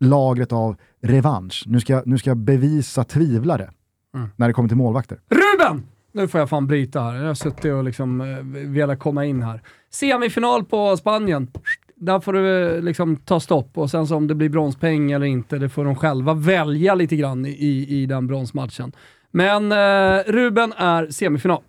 lagret 0.00 0.52
av 0.52 0.76
revansch. 1.02 1.64
Nu 1.66 1.80
ska, 1.80 2.02
nu 2.06 2.18
ska 2.18 2.30
jag 2.30 2.36
bevisa 2.36 3.04
tvivlare 3.04 3.70
Mm. 4.14 4.28
när 4.36 4.46
det 4.48 4.52
kommer 4.54 4.68
till 4.68 4.76
målvakter. 4.76 5.18
Ruben! 5.30 5.82
Nu 6.12 6.28
får 6.28 6.40
jag 6.40 6.48
fan 6.48 6.66
bryta 6.66 7.00
här. 7.00 7.14
Jag 7.14 7.26
har 7.26 7.34
suttit 7.34 7.64
och 7.72 7.84
liksom 7.84 8.20
eh, 8.20 8.26
velat 8.70 8.98
komma 8.98 9.24
in 9.24 9.42
här. 9.42 9.62
Semifinal 9.90 10.64
på 10.64 10.96
Spanien. 10.96 11.50
Där 11.96 12.20
får 12.20 12.32
du 12.32 12.74
eh, 12.76 12.82
liksom 12.82 13.16
ta 13.16 13.40
stopp 13.40 13.78
och 13.78 13.90
sen 13.90 14.06
så 14.06 14.16
om 14.16 14.26
det 14.26 14.34
blir 14.34 14.48
bronspeng 14.48 15.12
eller 15.12 15.26
inte, 15.26 15.58
det 15.58 15.68
får 15.68 15.84
de 15.84 15.94
själva 15.96 16.34
välja 16.34 16.94
lite 16.94 17.16
grann 17.16 17.46
i, 17.46 17.86
i 17.88 18.06
den 18.06 18.26
bronsmatchen. 18.26 18.92
Men 19.30 19.72
eh, 19.72 20.32
Ruben 20.32 20.72
är 20.72 21.06
semifinal. 21.10 21.62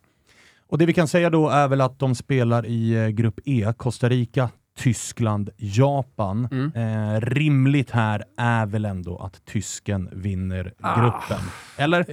Och 0.73 0.79
det 0.79 0.85
vi 0.85 0.93
kan 0.93 1.07
säga 1.07 1.29
då 1.29 1.49
är 1.49 1.67
väl 1.67 1.81
att 1.81 1.99
de 1.99 2.15
spelar 2.15 2.65
i 2.65 2.93
eh, 2.93 3.07
grupp 3.07 3.39
E, 3.45 3.73
Costa 3.77 4.09
Rica, 4.09 4.49
Tyskland, 4.79 5.49
Japan. 5.57 6.47
Mm. 6.51 6.71
Eh, 7.15 7.21
rimligt 7.21 7.91
här 7.91 8.23
är 8.37 8.65
väl 8.65 8.85
ändå 8.85 9.17
att 9.17 9.45
tysken 9.45 10.09
vinner 10.11 10.63
gruppen. 10.63 11.39
Eller? 11.77 12.05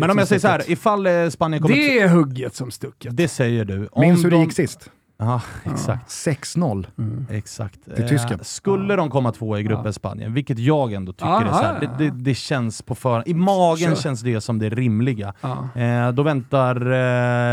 Men 0.00 0.10
om 0.10 0.18
jag 0.18 0.28
säger 0.28 0.40
så 0.40 0.48
här, 0.48 0.58
stucket. 0.58 0.78
ifall 0.78 1.06
eh, 1.06 1.28
Spanien 1.28 1.62
kommer... 1.62 1.74
Det 1.76 1.98
är 1.98 2.08
hugget 2.08 2.54
som 2.54 2.70
stucket. 2.70 3.16
det 3.16 3.28
säger 3.28 3.64
du. 3.64 3.88
Om 3.92 4.00
Minns 4.00 4.24
hur 4.24 4.30
det 4.30 4.36
de- 4.36 4.42
gick 4.42 4.52
sist? 4.52 4.90
Ja, 5.18 5.40
exakt. 5.64 6.08
6-0. 6.10 6.86
Exakt. 7.30 7.78
Till. 7.96 8.14
Eh, 8.16 8.38
skulle 8.42 8.96
de 8.96 9.10
komma 9.10 9.32
två 9.32 9.58
i 9.58 9.62
gruppen 9.62 9.92
Spanien, 9.92 10.34
vilket 10.34 10.58
jag 10.58 10.92
ändå 10.92 11.12
tycker 11.12 11.26
Ja, 11.26 11.40
är 11.42 11.48
så 11.48 11.54
här, 11.54 11.78
ja, 11.82 11.88
det, 11.98 12.04
ja. 12.04 12.10
det, 12.10 12.24
det 12.24 12.34
känns 12.34 12.82
på 12.82 12.94
förhand. 12.94 13.28
I 13.28 13.34
magen 13.34 13.76
Kör. 13.88 13.94
känns 14.02 14.20
det 14.20 14.40
som 14.40 14.58
det 14.58 14.68
rimliga. 14.70 15.34
Ja. 15.40 15.80
Eh, 15.80 16.12
då 16.12 16.22
väntar 16.22 16.76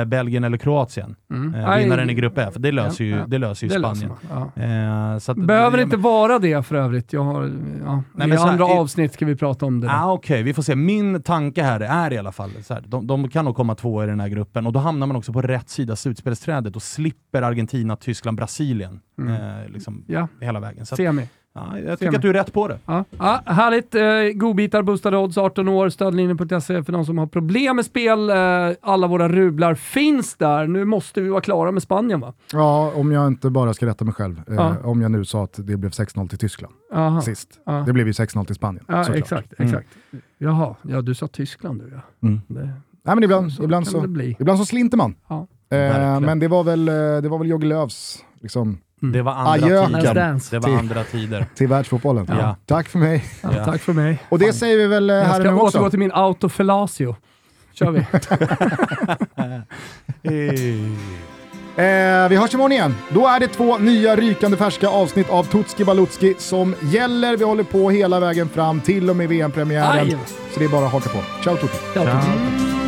eh, 0.01 0.05
Belgien 0.05 0.43
eller 0.43 0.57
Kroatien. 0.57 1.15
Mm. 1.31 1.55
Eh, 1.55 1.75
vinnaren 1.77 2.09
i 2.09 2.13
grupp 2.13 2.37
F. 2.37 2.53
Det 2.57 2.71
löser 2.71 3.03
ju, 3.03 3.09
Ja, 3.11 3.17
ja. 3.17 3.23
det 3.27 3.37
löser 3.37 3.67
ju 3.67 3.73
det 3.73 3.79
löser 3.79 3.95
Spanien. 3.95 4.51
Ja. 4.55 4.63
Eh, 4.63 5.15
att, 5.31 5.47
Behöver 5.47 5.77
det- 5.77 5.83
inte 5.83 5.97
vara 5.97 6.39
det 6.39 6.65
för 6.65 6.75
övrigt. 6.75 7.13
Jag 7.13 7.23
har, 7.23 7.43
ja, 7.85 8.03
Nej, 8.13 8.29
I 8.29 8.31
här, 8.31 8.47
andra 8.49 8.65
i- 8.67 8.77
avsnitt 8.77 9.13
ska 9.13 9.25
vi 9.25 9.35
prata 9.35 9.65
om 9.65 9.79
det. 9.81 9.91
Ah, 9.91 10.11
Okej, 10.11 10.43
vi 10.43 10.53
får 10.53 10.63
se. 10.63 10.75
Min 10.75 11.21
tanke 11.23 11.63
här 11.63 11.79
är 11.79 12.13
i 12.13 12.17
alla 12.17 12.31
fall 12.31 12.49
så 12.63 12.73
här, 12.73 12.83
de, 12.87 13.07
de 13.07 13.29
kan 13.29 13.45
nog 13.45 13.55
komma 13.55 13.75
två 13.75 14.03
i 14.03 14.07
den 14.07 14.19
här 14.19 14.27
gruppen 14.27 14.67
och 14.67 14.73
då 14.73 14.79
hamnar 14.79 15.07
man 15.07 15.15
också 15.15 15.33
på 15.33 15.41
rätt 15.41 15.69
sida 15.69 15.95
slutspelsträdet 15.95 16.75
och 16.75 16.83
slipper 16.83 17.41
Argentina, 17.53 17.95
Tyskland, 17.95 18.37
Brasilien 18.37 18.99
eh, 19.19 19.71
liksom 19.71 19.93
Mm. 19.93 20.03
Ja, 20.07 20.27
hela 20.45 20.59
vägen. 20.59 20.85
Så 20.85 20.95
att, 20.95 20.97
semi. 20.97 21.27
ja, 21.53 21.61
jag 21.73 21.83
Semi. 21.83 21.97
tycker 21.97 22.15
att 22.15 22.21
du 22.21 22.29
är 22.29 22.33
rätt 22.33 22.53
på 22.53 22.67
det. 22.67 22.79
Ja. 22.85 23.05
Ja, 23.17 23.41
härligt. 23.45 23.95
Eh, 23.95 24.03
godbitar, 24.39 24.81
boostade 24.81 25.17
odds, 25.17 25.37
18 25.37 25.67
år, 25.67 25.89
stödlinjen.se 25.89 26.83
för 26.83 26.91
de 26.91 27.05
som 27.05 27.17
har 27.17 27.27
problem 27.27 27.75
med 27.75 27.85
spel. 27.85 28.29
Eh, 28.29 28.35
alla 28.81 29.07
våra 29.07 29.29
rublar 29.29 29.75
finns 29.75 30.35
där. 30.35 30.67
Nu 30.67 30.85
måste 30.85 31.21
vi 31.21 31.29
vara 31.29 31.41
klara 31.41 31.71
med 31.71 31.83
Spanien 31.83 32.19
va? 32.19 32.33
Ja, 32.53 32.91
om 32.95 33.11
jag 33.11 33.27
inte 33.27 33.49
bara 33.49 33.73
ska 33.73 33.85
rätta 33.85 34.05
mig 34.05 34.13
själv. 34.13 34.41
Eh, 34.47 34.53
Ja. 34.55 34.75
Om 34.83 35.01
jag 35.01 35.11
nu 35.11 35.25
sa 35.25 35.43
att 35.43 35.53
det 35.67 35.77
blev 35.77 35.89
6-0 35.91 36.27
till 36.29 36.37
Tyskland 36.37 36.73
Aha. 36.93 37.21
sist. 37.21 37.59
Ja. 37.65 37.83
Det 37.85 37.93
blev 37.93 38.07
ju 38.07 38.13
6-0 38.13 38.45
till 38.45 38.55
Spanien. 38.55 38.85
Ja, 38.87 39.03
såklart. 39.03 39.19
exakt. 39.23 39.53
exakt. 39.57 39.87
Jaha, 40.37 40.75
ja 40.81 41.01
du 41.01 41.15
sa 41.15 41.27
Tyskland 41.27 41.81
du 41.81 41.91
ja. 41.95 42.27
Mm. 42.27 42.41
Det, 42.47 42.69
Nej, 43.05 43.15
men 43.15 43.23
ibland, 43.23 43.53
så 43.53 43.63
ibland, 43.63 43.87
så, 43.87 44.05
ibland 44.39 44.59
så 44.59 44.65
slinter 44.65 44.97
man. 44.97 45.15
Ja. 45.29 45.47
Eh, 45.71 46.19
men 46.19 46.39
det 46.39 46.47
var 46.47 46.63
väl, 46.63 46.87
eh, 46.89 46.93
det 46.95 47.29
var 47.29 47.37
väl 47.37 47.47
Jogge 47.49 47.67
Lööfs 47.67 48.19
liksom, 48.41 48.77
Det 49.01 49.21
var 49.21 49.31
andra 49.33 49.55
tider. 49.87 50.51
Det 50.51 50.59
var 50.59 50.67
Till- 50.69 50.77
andra 50.77 51.03
tider. 51.03 51.45
till 51.55 51.67
världsfotbollen. 51.67 52.25
Ja. 52.29 52.55
Tack 52.65 52.87
för 52.89 52.99
mig. 52.99 53.25
Ja. 53.41 53.65
Tack 53.65 53.81
för 53.81 53.93
mig. 53.93 54.19
Och 54.29 54.39
det 54.39 54.53
säger 54.53 54.77
vi 54.77 54.87
väl 54.87 55.09
eh, 55.09 55.15
Jag 55.15 55.23
här 55.25 55.33
ska 55.33 55.43
nu 55.43 55.49
återgå 55.49 55.65
också. 55.85 55.89
till 55.89 55.99
min 55.99 56.11
autofellatio. 56.13 57.15
Kör 57.73 57.91
vi. 57.91 58.05
Eh, 61.75 62.29
vi 62.29 62.35
hörs 62.35 62.53
imorgon 62.53 62.71
igen. 62.71 62.95
Då 63.09 63.27
är 63.27 63.39
det 63.39 63.47
två 63.47 63.77
nya 63.77 64.15
rykande 64.15 64.57
färska 64.57 64.87
avsnitt 64.87 65.29
av 65.29 65.43
Tutski 65.43 65.85
Balutski 65.85 66.35
som 66.37 66.75
gäller. 66.81 67.37
Vi 67.37 67.43
håller 67.43 67.63
på 67.63 67.89
hela 67.89 68.19
vägen 68.19 68.49
fram 68.49 68.79
till 68.81 69.09
och 69.09 69.15
med 69.15 69.29
VM-premiären. 69.29 70.17
Så 70.53 70.59
det 70.59 70.65
är 70.65 70.69
bara 70.69 70.85
att 70.85 70.91
haka 70.91 71.09
på. 71.09 71.19
Ciao 71.43 71.57
Tutti! 71.57 71.77
Ja, 71.95 72.21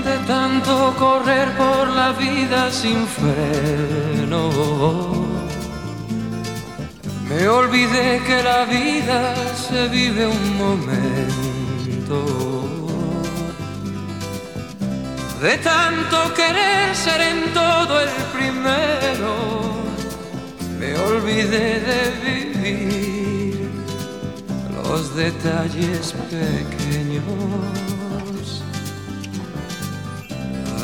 de 0.06 0.18
tanto 0.28 0.94
correr 1.00 1.48
por 1.58 1.88
la 1.88 2.12
vida 2.12 2.72
sin 2.72 3.08
freno. 3.08 4.44
Me 7.28 7.48
olvidé 7.48 8.22
que 8.28 8.44
la 8.44 8.66
vida 8.66 9.36
se 9.68 9.88
vive 9.88 10.28
un 10.28 10.58
momento. 10.64 12.20
De 15.42 15.58
tanto 15.58 16.18
querer 16.34 16.96
ser 16.96 17.22
en 17.22 17.54
todo 17.54 18.00
el 18.00 18.10
primero, 18.36 19.32
me 20.80 20.96
olvidé 21.10 21.68
de 21.90 22.02
vivir 22.26 23.70
los 24.76 25.16
detalles 25.16 26.14
pequeños. 26.30 27.95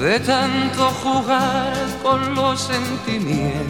De 0.01 0.19
tanto 0.19 0.89
jugar 1.03 1.73
con 2.01 2.33
los 2.33 2.59
sentimientos, 2.59 3.61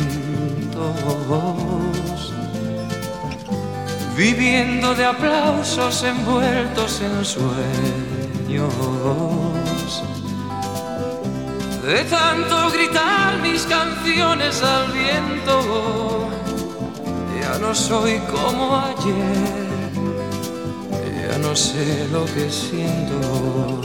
viviendo 4.16 4.96
de 4.96 5.04
aplausos 5.04 6.02
envueltos 6.04 7.02
en 7.02 7.26
sueños. 7.26 8.74
De 11.86 12.06
tanto 12.06 12.72
gritar 12.72 13.38
mis 13.42 13.64
canciones 13.64 14.64
al 14.64 14.90
viento, 14.94 16.30
ya 17.42 17.60
no 17.60 17.76
soy 17.76 18.20
como 18.32 18.78
ayer, 18.78 20.00
ya 21.28 21.38
no 21.40 21.54
sé 21.58 22.08
lo 22.10 22.24
que 22.24 22.50
siento, 22.50 23.82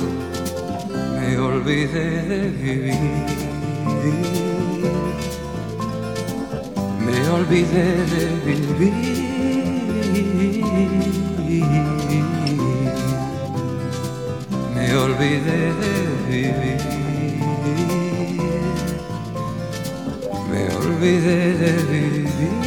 me 1.26 1.38
olvidé 1.38 2.22
de 2.22 2.48
vivir, 2.50 2.94
me 7.04 7.30
olvidé 7.30 7.86
de 8.12 8.24
vivir. 8.46 9.16
Me 14.74 14.96
olvidé 14.96 15.58
de 15.80 15.94
vivir. 16.28 16.80
Me 20.50 20.62
olvidé 20.76 21.38
de 21.62 21.72
vivir. 21.90 22.65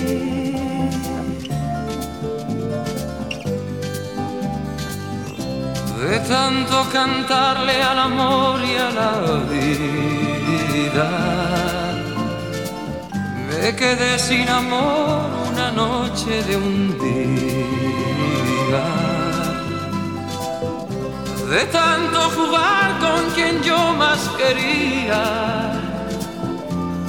De 6.09 6.19
tanto 6.21 6.87
cantarle 6.91 7.83
al 7.83 7.99
amor 7.99 8.59
y 8.63 8.75
a 8.75 8.89
la 8.89 9.11
vida. 9.53 11.09
Me 13.47 13.75
quedé 13.75 14.17
sin 14.17 14.49
amor 14.49 15.29
una 15.51 15.71
noche 15.71 16.41
de 16.47 16.57
un 16.57 16.97
día. 16.97 18.85
De 21.47 21.63
tanto 21.65 22.19
jugar 22.37 22.97
con 22.99 23.29
quien 23.35 23.61
yo 23.61 23.93
más 23.93 24.29
quería, 24.39 25.23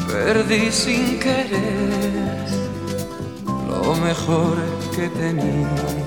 perdí 0.08 0.70
sin 0.70 1.18
querer 1.18 2.46
lo 3.66 3.94
mejor 3.94 4.56
que 4.94 5.08
tenía. 5.08 5.99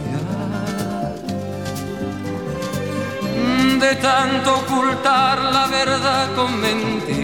De 3.84 3.96
tanto 3.96 4.50
ocultar 4.60 5.38
la 5.56 5.68
verdad 5.68 6.34
con 6.38 6.52
mentiras, 6.62 7.20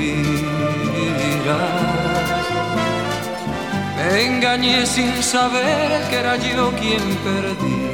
me 3.95 4.26
engañé 4.26 4.86
sin 4.86 5.24
saber 5.24 6.01
que 6.10 6.16
era 6.18 6.36
yo 6.36 6.70
quien 6.72 7.05
perdía. 7.28 7.89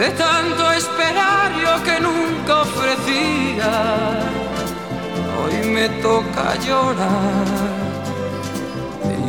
De 0.00 0.08
tanto 0.24 0.72
esperar 0.72 1.48
yo 1.62 1.82
que 1.84 2.00
nunca 2.00 2.62
ofrecía, 2.62 3.72
hoy 5.38 5.68
me 5.68 5.90
toca 6.00 6.54
llorar. 6.66 7.48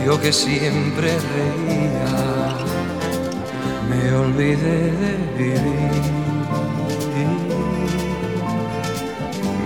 Yo 0.05 0.19
que 0.21 0.31
siempre 0.31 1.09
reía, 1.35 2.68
me 3.89 4.15
olvidé 4.15 4.77
de 5.01 5.11
vivir. 5.37 6.03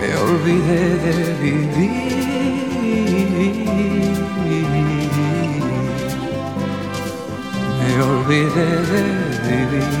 Me 0.00 0.10
olvidé 0.26 0.82
de 1.04 1.14
vivir. 1.42 2.14
Me 7.80 7.90
olvidé 8.12 8.68
de 8.92 9.02
vivir. 9.46 9.92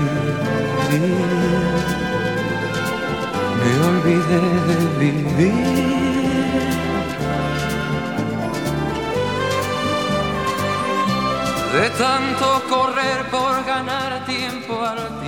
Me 3.60 3.70
olvidé 3.88 4.42
de 4.68 4.78
vivir. 5.00 6.13
de 11.74 11.90
tanto 11.90 12.62
correr 12.68 13.28
por 13.32 13.64
ganar 13.64 14.24
tiempo 14.26 14.80
al 14.80 14.96
tiempo. 14.96 15.23